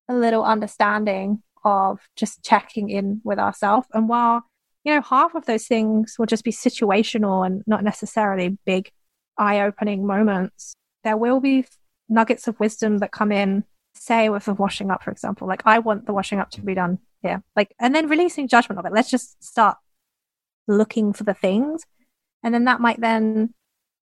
a 0.09 0.13
little 0.13 0.43
understanding 0.43 1.41
of 1.63 1.99
just 2.15 2.43
checking 2.43 2.89
in 2.89 3.21
with 3.23 3.39
ourselves. 3.39 3.87
And 3.93 4.09
while, 4.09 4.43
you 4.83 4.93
know, 4.93 5.01
half 5.01 5.35
of 5.35 5.45
those 5.45 5.65
things 5.65 6.15
will 6.19 6.25
just 6.25 6.43
be 6.43 6.51
situational 6.51 7.45
and 7.45 7.63
not 7.65 7.83
necessarily 7.83 8.57
big 8.65 8.91
eye 9.37 9.61
opening 9.61 10.05
moments, 10.05 10.73
there 11.03 11.17
will 11.17 11.39
be 11.39 11.65
nuggets 12.09 12.47
of 12.47 12.59
wisdom 12.59 12.97
that 12.99 13.11
come 13.11 13.31
in, 13.31 13.63
say, 13.95 14.29
with 14.29 14.45
the 14.45 14.53
washing 14.53 14.91
up, 14.91 15.03
for 15.03 15.11
example. 15.11 15.47
Like, 15.47 15.63
I 15.65 15.79
want 15.79 16.05
the 16.05 16.13
washing 16.13 16.39
up 16.39 16.49
to 16.51 16.61
be 16.61 16.73
done 16.73 16.99
here. 17.21 17.43
Like, 17.55 17.73
and 17.79 17.95
then 17.95 18.09
releasing 18.09 18.47
judgment 18.47 18.79
of 18.79 18.85
it. 18.85 18.93
Let's 18.93 19.09
just 19.09 19.41
start 19.43 19.77
looking 20.67 21.13
for 21.13 21.23
the 21.23 21.33
things. 21.33 21.83
And 22.43 22.53
then 22.53 22.65
that 22.65 22.81
might 22.81 22.99
then 22.99 23.53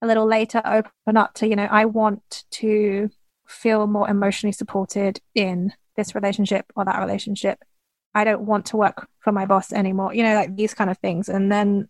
a 0.01 0.07
little 0.07 0.25
later 0.25 0.61
open 0.65 1.15
up 1.15 1.35
to, 1.35 1.47
you 1.47 1.55
know, 1.55 1.67
I 1.69 1.85
want 1.85 2.43
to 2.51 3.09
feel 3.51 3.87
more 3.87 4.09
emotionally 4.09 4.51
supported 4.51 5.19
in 5.35 5.73
this 5.95 6.15
relationship 6.15 6.65
or 6.75 6.85
that 6.85 6.99
relationship. 6.99 7.59
I 8.13 8.23
don't 8.23 8.41
want 8.41 8.65
to 8.67 8.77
work 8.77 9.07
for 9.19 9.31
my 9.31 9.45
boss 9.45 9.71
anymore, 9.71 10.13
you 10.13 10.23
know, 10.23 10.35
like 10.35 10.55
these 10.55 10.73
kind 10.73 10.89
of 10.89 10.97
things. 10.97 11.29
And 11.29 11.51
then 11.51 11.87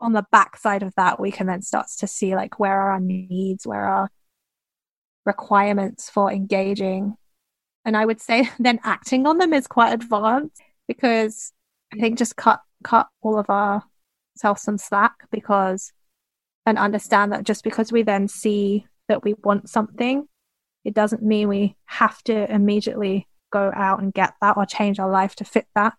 on 0.00 0.12
the 0.12 0.26
backside 0.30 0.82
of 0.82 0.94
that, 0.96 1.18
we 1.18 1.30
can 1.30 1.46
then 1.46 1.62
start 1.62 1.86
to 1.98 2.06
see 2.06 2.34
like 2.34 2.58
where 2.58 2.78
are 2.80 2.92
our 2.92 3.00
needs, 3.00 3.66
where 3.66 3.84
are 3.84 4.10
requirements 5.24 6.10
for 6.10 6.30
engaging. 6.30 7.16
And 7.84 7.96
I 7.96 8.04
would 8.04 8.20
say 8.20 8.50
then 8.58 8.80
acting 8.84 9.26
on 9.26 9.38
them 9.38 9.52
is 9.52 9.66
quite 9.66 9.92
advanced 9.92 10.60
because 10.88 11.52
I 11.92 11.98
think 11.98 12.18
just 12.18 12.36
cut 12.36 12.60
cut 12.84 13.08
all 13.22 13.38
of 13.38 13.48
our 13.48 13.82
self 14.36 14.58
some 14.58 14.78
slack 14.78 15.14
because 15.30 15.92
and 16.66 16.78
understand 16.78 17.32
that 17.32 17.44
just 17.44 17.64
because 17.64 17.90
we 17.90 18.02
then 18.02 18.28
see 18.28 18.86
that 19.08 19.24
we 19.24 19.34
want 19.42 19.70
something 19.70 20.28
it 20.86 20.94
doesn't 20.94 21.20
mean 21.20 21.48
we 21.48 21.74
have 21.86 22.22
to 22.22 22.48
immediately 22.50 23.26
go 23.50 23.72
out 23.74 24.00
and 24.00 24.14
get 24.14 24.34
that 24.40 24.56
or 24.56 24.64
change 24.64 25.00
our 25.00 25.10
life 25.10 25.34
to 25.34 25.44
fit 25.44 25.66
that. 25.74 25.94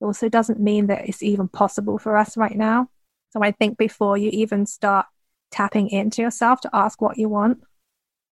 It 0.00 0.04
also 0.04 0.28
doesn't 0.28 0.60
mean 0.60 0.86
that 0.86 1.08
it's 1.08 1.22
even 1.22 1.48
possible 1.48 1.98
for 1.98 2.16
us 2.16 2.36
right 2.36 2.56
now. 2.56 2.86
So 3.30 3.42
I 3.42 3.50
think 3.50 3.76
before 3.76 4.16
you 4.16 4.30
even 4.32 4.66
start 4.66 5.06
tapping 5.50 5.88
into 5.88 6.22
yourself 6.22 6.60
to 6.60 6.70
ask 6.72 7.02
what 7.02 7.18
you 7.18 7.28
want, 7.28 7.58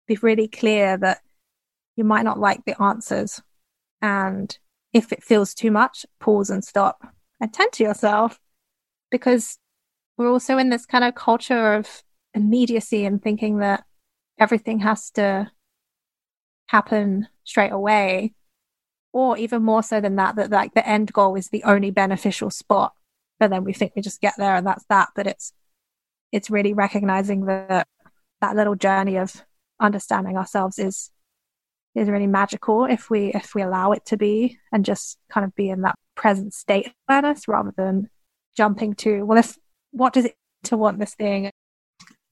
be 0.07 0.19
really 0.21 0.47
clear 0.47 0.97
that 0.97 1.21
you 1.95 2.03
might 2.03 2.25
not 2.25 2.39
like 2.39 2.63
the 2.65 2.79
answers. 2.79 3.41
And 4.03 4.55
if 4.93 5.11
it 5.11 5.23
feels 5.23 5.55
too 5.55 5.71
much, 5.71 6.05
pause 6.19 6.51
and 6.51 6.63
stop. 6.63 7.07
Attend 7.41 7.71
to 7.73 7.83
yourself 7.83 8.39
because 9.09 9.57
we're 10.15 10.29
also 10.29 10.59
in 10.59 10.69
this 10.69 10.85
kind 10.85 11.03
of 11.03 11.15
culture 11.15 11.73
of 11.73 12.03
immediacy 12.35 13.03
and 13.03 13.19
thinking 13.19 13.57
that 13.57 13.83
everything 14.39 14.81
has 14.81 15.09
to 15.11 15.49
happen 16.71 17.27
straight 17.43 17.71
away 17.71 18.33
or 19.11 19.37
even 19.37 19.61
more 19.61 19.83
so 19.83 19.99
than 19.99 20.15
that 20.15 20.37
that 20.37 20.49
like 20.49 20.73
the 20.73 20.87
end 20.87 21.11
goal 21.11 21.35
is 21.35 21.49
the 21.49 21.63
only 21.65 21.91
beneficial 21.91 22.49
spot. 22.49 22.93
But 23.39 23.49
then 23.49 23.65
we 23.65 23.73
think 23.73 23.91
we 23.93 24.01
just 24.01 24.21
get 24.21 24.35
there 24.37 24.55
and 24.55 24.65
that's 24.65 24.85
that. 24.87 25.09
But 25.13 25.27
it's 25.27 25.51
it's 26.31 26.49
really 26.49 26.73
recognizing 26.73 27.45
that 27.45 27.87
that 28.39 28.55
little 28.55 28.75
journey 28.75 29.17
of 29.17 29.43
understanding 29.81 30.37
ourselves 30.37 30.79
is 30.79 31.11
is 31.93 32.09
really 32.09 32.27
magical 32.27 32.85
if 32.85 33.09
we 33.09 33.33
if 33.33 33.53
we 33.53 33.61
allow 33.61 33.91
it 33.91 34.05
to 34.05 34.15
be 34.15 34.57
and 34.71 34.85
just 34.85 35.17
kind 35.29 35.43
of 35.43 35.53
be 35.55 35.69
in 35.69 35.81
that 35.81 35.95
present 36.15 36.53
state 36.53 36.93
awareness 37.09 37.49
rather 37.49 37.73
than 37.75 38.09
jumping 38.55 38.93
to 38.93 39.25
well 39.25 39.37
if 39.37 39.57
what 39.91 40.13
does 40.13 40.23
it 40.23 40.35
to 40.63 40.77
want 40.77 40.99
this 40.99 41.15
thing 41.15 41.51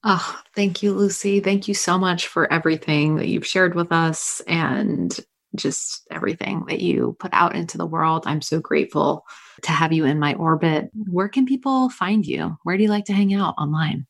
Oh, 0.02 0.40
thank 0.54 0.82
you, 0.82 0.94
Lucy. 0.94 1.40
Thank 1.40 1.68
you 1.68 1.74
so 1.74 1.98
much 1.98 2.26
for 2.26 2.50
everything 2.50 3.16
that 3.16 3.28
you've 3.28 3.46
shared 3.46 3.74
with 3.74 3.92
us 3.92 4.40
and 4.46 5.18
just 5.54 6.06
everything 6.10 6.64
that 6.68 6.80
you 6.80 7.16
put 7.18 7.34
out 7.34 7.54
into 7.54 7.76
the 7.76 7.86
world. 7.86 8.22
I'm 8.26 8.40
so 8.40 8.60
grateful 8.60 9.26
to 9.62 9.72
have 9.72 9.92
you 9.92 10.04
in 10.06 10.18
my 10.18 10.34
orbit. 10.34 10.90
Where 10.94 11.28
can 11.28 11.44
people 11.44 11.90
find 11.90 12.24
you? 12.24 12.56
Where 12.62 12.76
do 12.76 12.82
you 12.82 12.88
like 12.88 13.06
to 13.06 13.12
hang 13.12 13.34
out 13.34 13.54
online? 13.58 14.06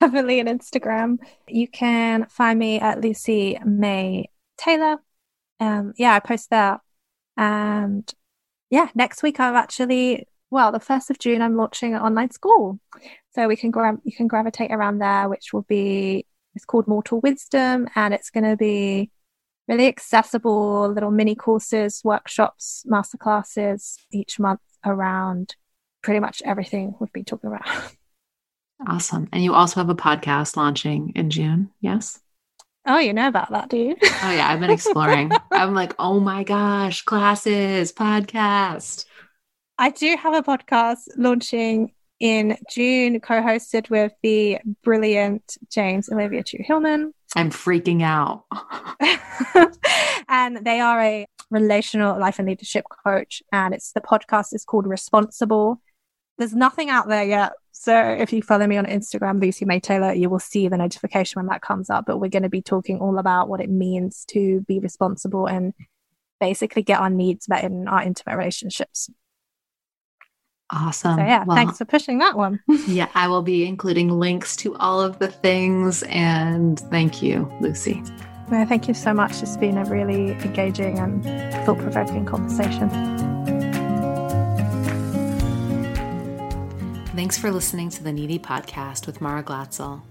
Heavily 0.00 0.40
on 0.40 0.46
Instagram. 0.46 1.16
You 1.48 1.68
can 1.68 2.26
find 2.26 2.58
me 2.58 2.78
at 2.78 3.00
Lucy 3.00 3.58
May 3.64 4.28
Taylor. 4.58 4.98
Um, 5.60 5.94
yeah, 5.96 6.14
I 6.14 6.20
post 6.20 6.50
there. 6.50 6.80
And 7.38 8.12
yeah, 8.68 8.88
next 8.94 9.22
week 9.22 9.40
I'm 9.40 9.54
actually 9.54 10.26
well, 10.56 10.72
the 10.72 10.80
first 10.80 11.10
of 11.10 11.18
June, 11.18 11.42
I'm 11.42 11.54
launching 11.54 11.94
an 11.94 12.00
online 12.00 12.30
school. 12.30 12.80
So 13.34 13.46
we 13.46 13.56
can 13.56 13.70
gra- 13.70 14.00
you 14.04 14.16
can 14.16 14.26
gravitate 14.26 14.72
around 14.72 14.98
there, 14.98 15.28
which 15.28 15.52
will 15.52 15.66
be 15.68 16.24
it's 16.54 16.64
called 16.64 16.88
Mortal 16.88 17.20
Wisdom, 17.20 17.86
and 17.94 18.14
it's 18.14 18.30
going 18.30 18.44
to 18.44 18.56
be 18.56 19.10
really 19.68 19.86
accessible 19.86 20.88
little 20.88 21.10
mini 21.10 21.34
courses, 21.34 22.00
workshops, 22.02 22.86
masterclasses 22.90 23.96
each 24.10 24.38
month 24.38 24.60
around 24.82 25.56
pretty 26.02 26.20
much 26.20 26.40
everything 26.42 26.94
we've 26.98 27.12
been 27.12 27.26
talking 27.26 27.52
about. 27.52 27.66
Awesome. 28.86 29.26
And 29.32 29.42
you 29.42 29.54
also 29.54 29.80
have 29.80 29.88
a 29.88 29.94
podcast 29.94 30.54
launching 30.54 31.12
in 31.16 31.30
June, 31.30 31.70
yes? 31.80 32.20
Oh, 32.84 32.98
you 32.98 33.14
know 33.14 33.26
about 33.26 33.50
that, 33.52 33.70
do 33.70 33.78
you? 33.78 33.96
oh, 34.02 34.30
yeah. 34.30 34.50
I've 34.50 34.60
been 34.60 34.68
exploring. 34.68 35.32
I'm 35.50 35.72
like, 35.72 35.94
oh 35.98 36.20
my 36.20 36.44
gosh, 36.44 37.00
classes, 37.00 37.90
podcast. 37.90 39.06
I 39.78 39.90
do 39.90 40.16
have 40.16 40.32
a 40.32 40.42
podcast 40.42 41.08
launching 41.18 41.92
in 42.18 42.56
June, 42.70 43.20
co 43.20 43.42
hosted 43.42 43.90
with 43.90 44.12
the 44.22 44.58
brilliant 44.82 45.58
James 45.70 46.08
Olivia 46.10 46.42
Chu 46.42 46.58
Hillman. 46.60 47.12
I'm 47.34 47.50
freaking 47.50 48.02
out. 48.02 48.44
and 50.28 50.64
they 50.64 50.80
are 50.80 51.00
a 51.02 51.26
relational 51.50 52.18
life 52.18 52.38
and 52.38 52.48
leadership 52.48 52.86
coach. 53.04 53.42
And 53.52 53.74
it's 53.74 53.92
the 53.92 54.00
podcast 54.00 54.54
is 54.54 54.64
called 54.64 54.86
Responsible. 54.86 55.82
There's 56.38 56.54
nothing 56.54 56.88
out 56.88 57.08
there 57.08 57.24
yet. 57.24 57.52
So 57.72 57.94
if 57.94 58.32
you 58.32 58.40
follow 58.40 58.66
me 58.66 58.78
on 58.78 58.86
Instagram, 58.86 59.42
Lucy 59.42 59.66
May 59.66 59.80
Taylor, 59.80 60.14
you 60.14 60.30
will 60.30 60.38
see 60.38 60.68
the 60.68 60.78
notification 60.78 61.38
when 61.38 61.48
that 61.48 61.60
comes 61.60 61.90
up. 61.90 62.06
But 62.06 62.18
we're 62.18 62.30
going 62.30 62.42
to 62.44 62.48
be 62.48 62.62
talking 62.62 62.98
all 62.98 63.18
about 63.18 63.50
what 63.50 63.60
it 63.60 63.68
means 63.68 64.24
to 64.30 64.62
be 64.62 64.78
responsible 64.78 65.46
and 65.46 65.74
basically 66.40 66.82
get 66.82 67.00
our 67.00 67.10
needs 67.10 67.46
met 67.46 67.64
in 67.64 67.86
our 67.88 68.02
intimate 68.02 68.36
relationships. 68.36 69.10
Awesome. 70.70 71.16
So 71.16 71.22
yeah, 71.22 71.44
well, 71.44 71.56
thanks 71.56 71.78
for 71.78 71.84
pushing 71.84 72.18
that 72.18 72.36
one. 72.36 72.60
yeah, 72.88 73.08
I 73.14 73.28
will 73.28 73.42
be 73.42 73.66
including 73.66 74.08
links 74.08 74.56
to 74.56 74.74
all 74.76 75.00
of 75.00 75.18
the 75.18 75.28
things. 75.28 76.02
And 76.04 76.80
thank 76.90 77.22
you, 77.22 77.50
Lucy. 77.60 78.02
No, 78.50 78.64
thank 78.64 78.88
you 78.88 78.94
so 78.94 79.12
much. 79.12 79.42
It's 79.42 79.56
been 79.56 79.78
a 79.78 79.84
really 79.84 80.32
engaging 80.32 80.98
and 80.98 81.22
thought 81.66 81.78
provoking 81.78 82.24
conversation. 82.24 82.90
Thanks 87.14 87.38
for 87.38 87.50
listening 87.50 87.88
to 87.90 88.04
the 88.04 88.12
Needy 88.12 88.38
Podcast 88.38 89.06
with 89.06 89.20
Mara 89.20 89.42
Glatzel. 89.42 90.02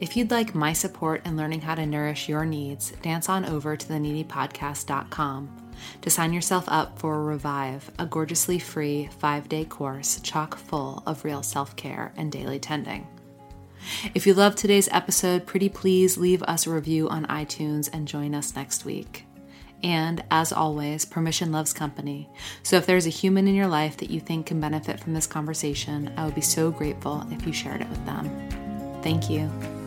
If 0.00 0.16
you'd 0.16 0.30
like 0.30 0.54
my 0.54 0.72
support 0.72 1.26
in 1.26 1.36
learning 1.36 1.62
how 1.62 1.74
to 1.74 1.84
nourish 1.84 2.28
your 2.28 2.46
needs, 2.46 2.92
dance 3.02 3.28
on 3.28 3.44
over 3.44 3.76
to 3.76 3.86
theneedypodcast.com 3.86 5.67
to 6.02 6.10
sign 6.10 6.32
yourself 6.32 6.64
up 6.68 6.98
for 6.98 7.22
Revive, 7.24 7.90
a 7.98 8.06
gorgeously 8.06 8.58
free 8.58 9.08
five 9.18 9.48
day 9.48 9.64
course 9.64 10.20
chock 10.20 10.56
full 10.56 11.02
of 11.06 11.24
real 11.24 11.42
self 11.42 11.76
care 11.76 12.12
and 12.16 12.30
daily 12.30 12.58
tending. 12.58 13.06
If 14.14 14.26
you 14.26 14.34
loved 14.34 14.58
today's 14.58 14.88
episode, 14.90 15.46
pretty 15.46 15.68
please 15.68 16.18
leave 16.18 16.42
us 16.42 16.66
a 16.66 16.70
review 16.70 17.08
on 17.08 17.26
iTunes 17.26 17.88
and 17.92 18.08
join 18.08 18.34
us 18.34 18.54
next 18.54 18.84
week. 18.84 19.24
And 19.82 20.24
as 20.30 20.52
always, 20.52 21.04
permission 21.04 21.52
loves 21.52 21.72
company. 21.72 22.28
So 22.62 22.76
if 22.76 22.86
there's 22.86 23.06
a 23.06 23.10
human 23.10 23.46
in 23.46 23.54
your 23.54 23.68
life 23.68 23.96
that 23.98 24.10
you 24.10 24.20
think 24.20 24.46
can 24.46 24.60
benefit 24.60 24.98
from 24.98 25.14
this 25.14 25.26
conversation, 25.26 26.12
I 26.16 26.24
would 26.24 26.34
be 26.34 26.40
so 26.40 26.70
grateful 26.70 27.26
if 27.30 27.46
you 27.46 27.52
shared 27.52 27.82
it 27.82 27.88
with 27.88 28.04
them. 28.04 28.28
Thank 29.02 29.30
you. 29.30 29.77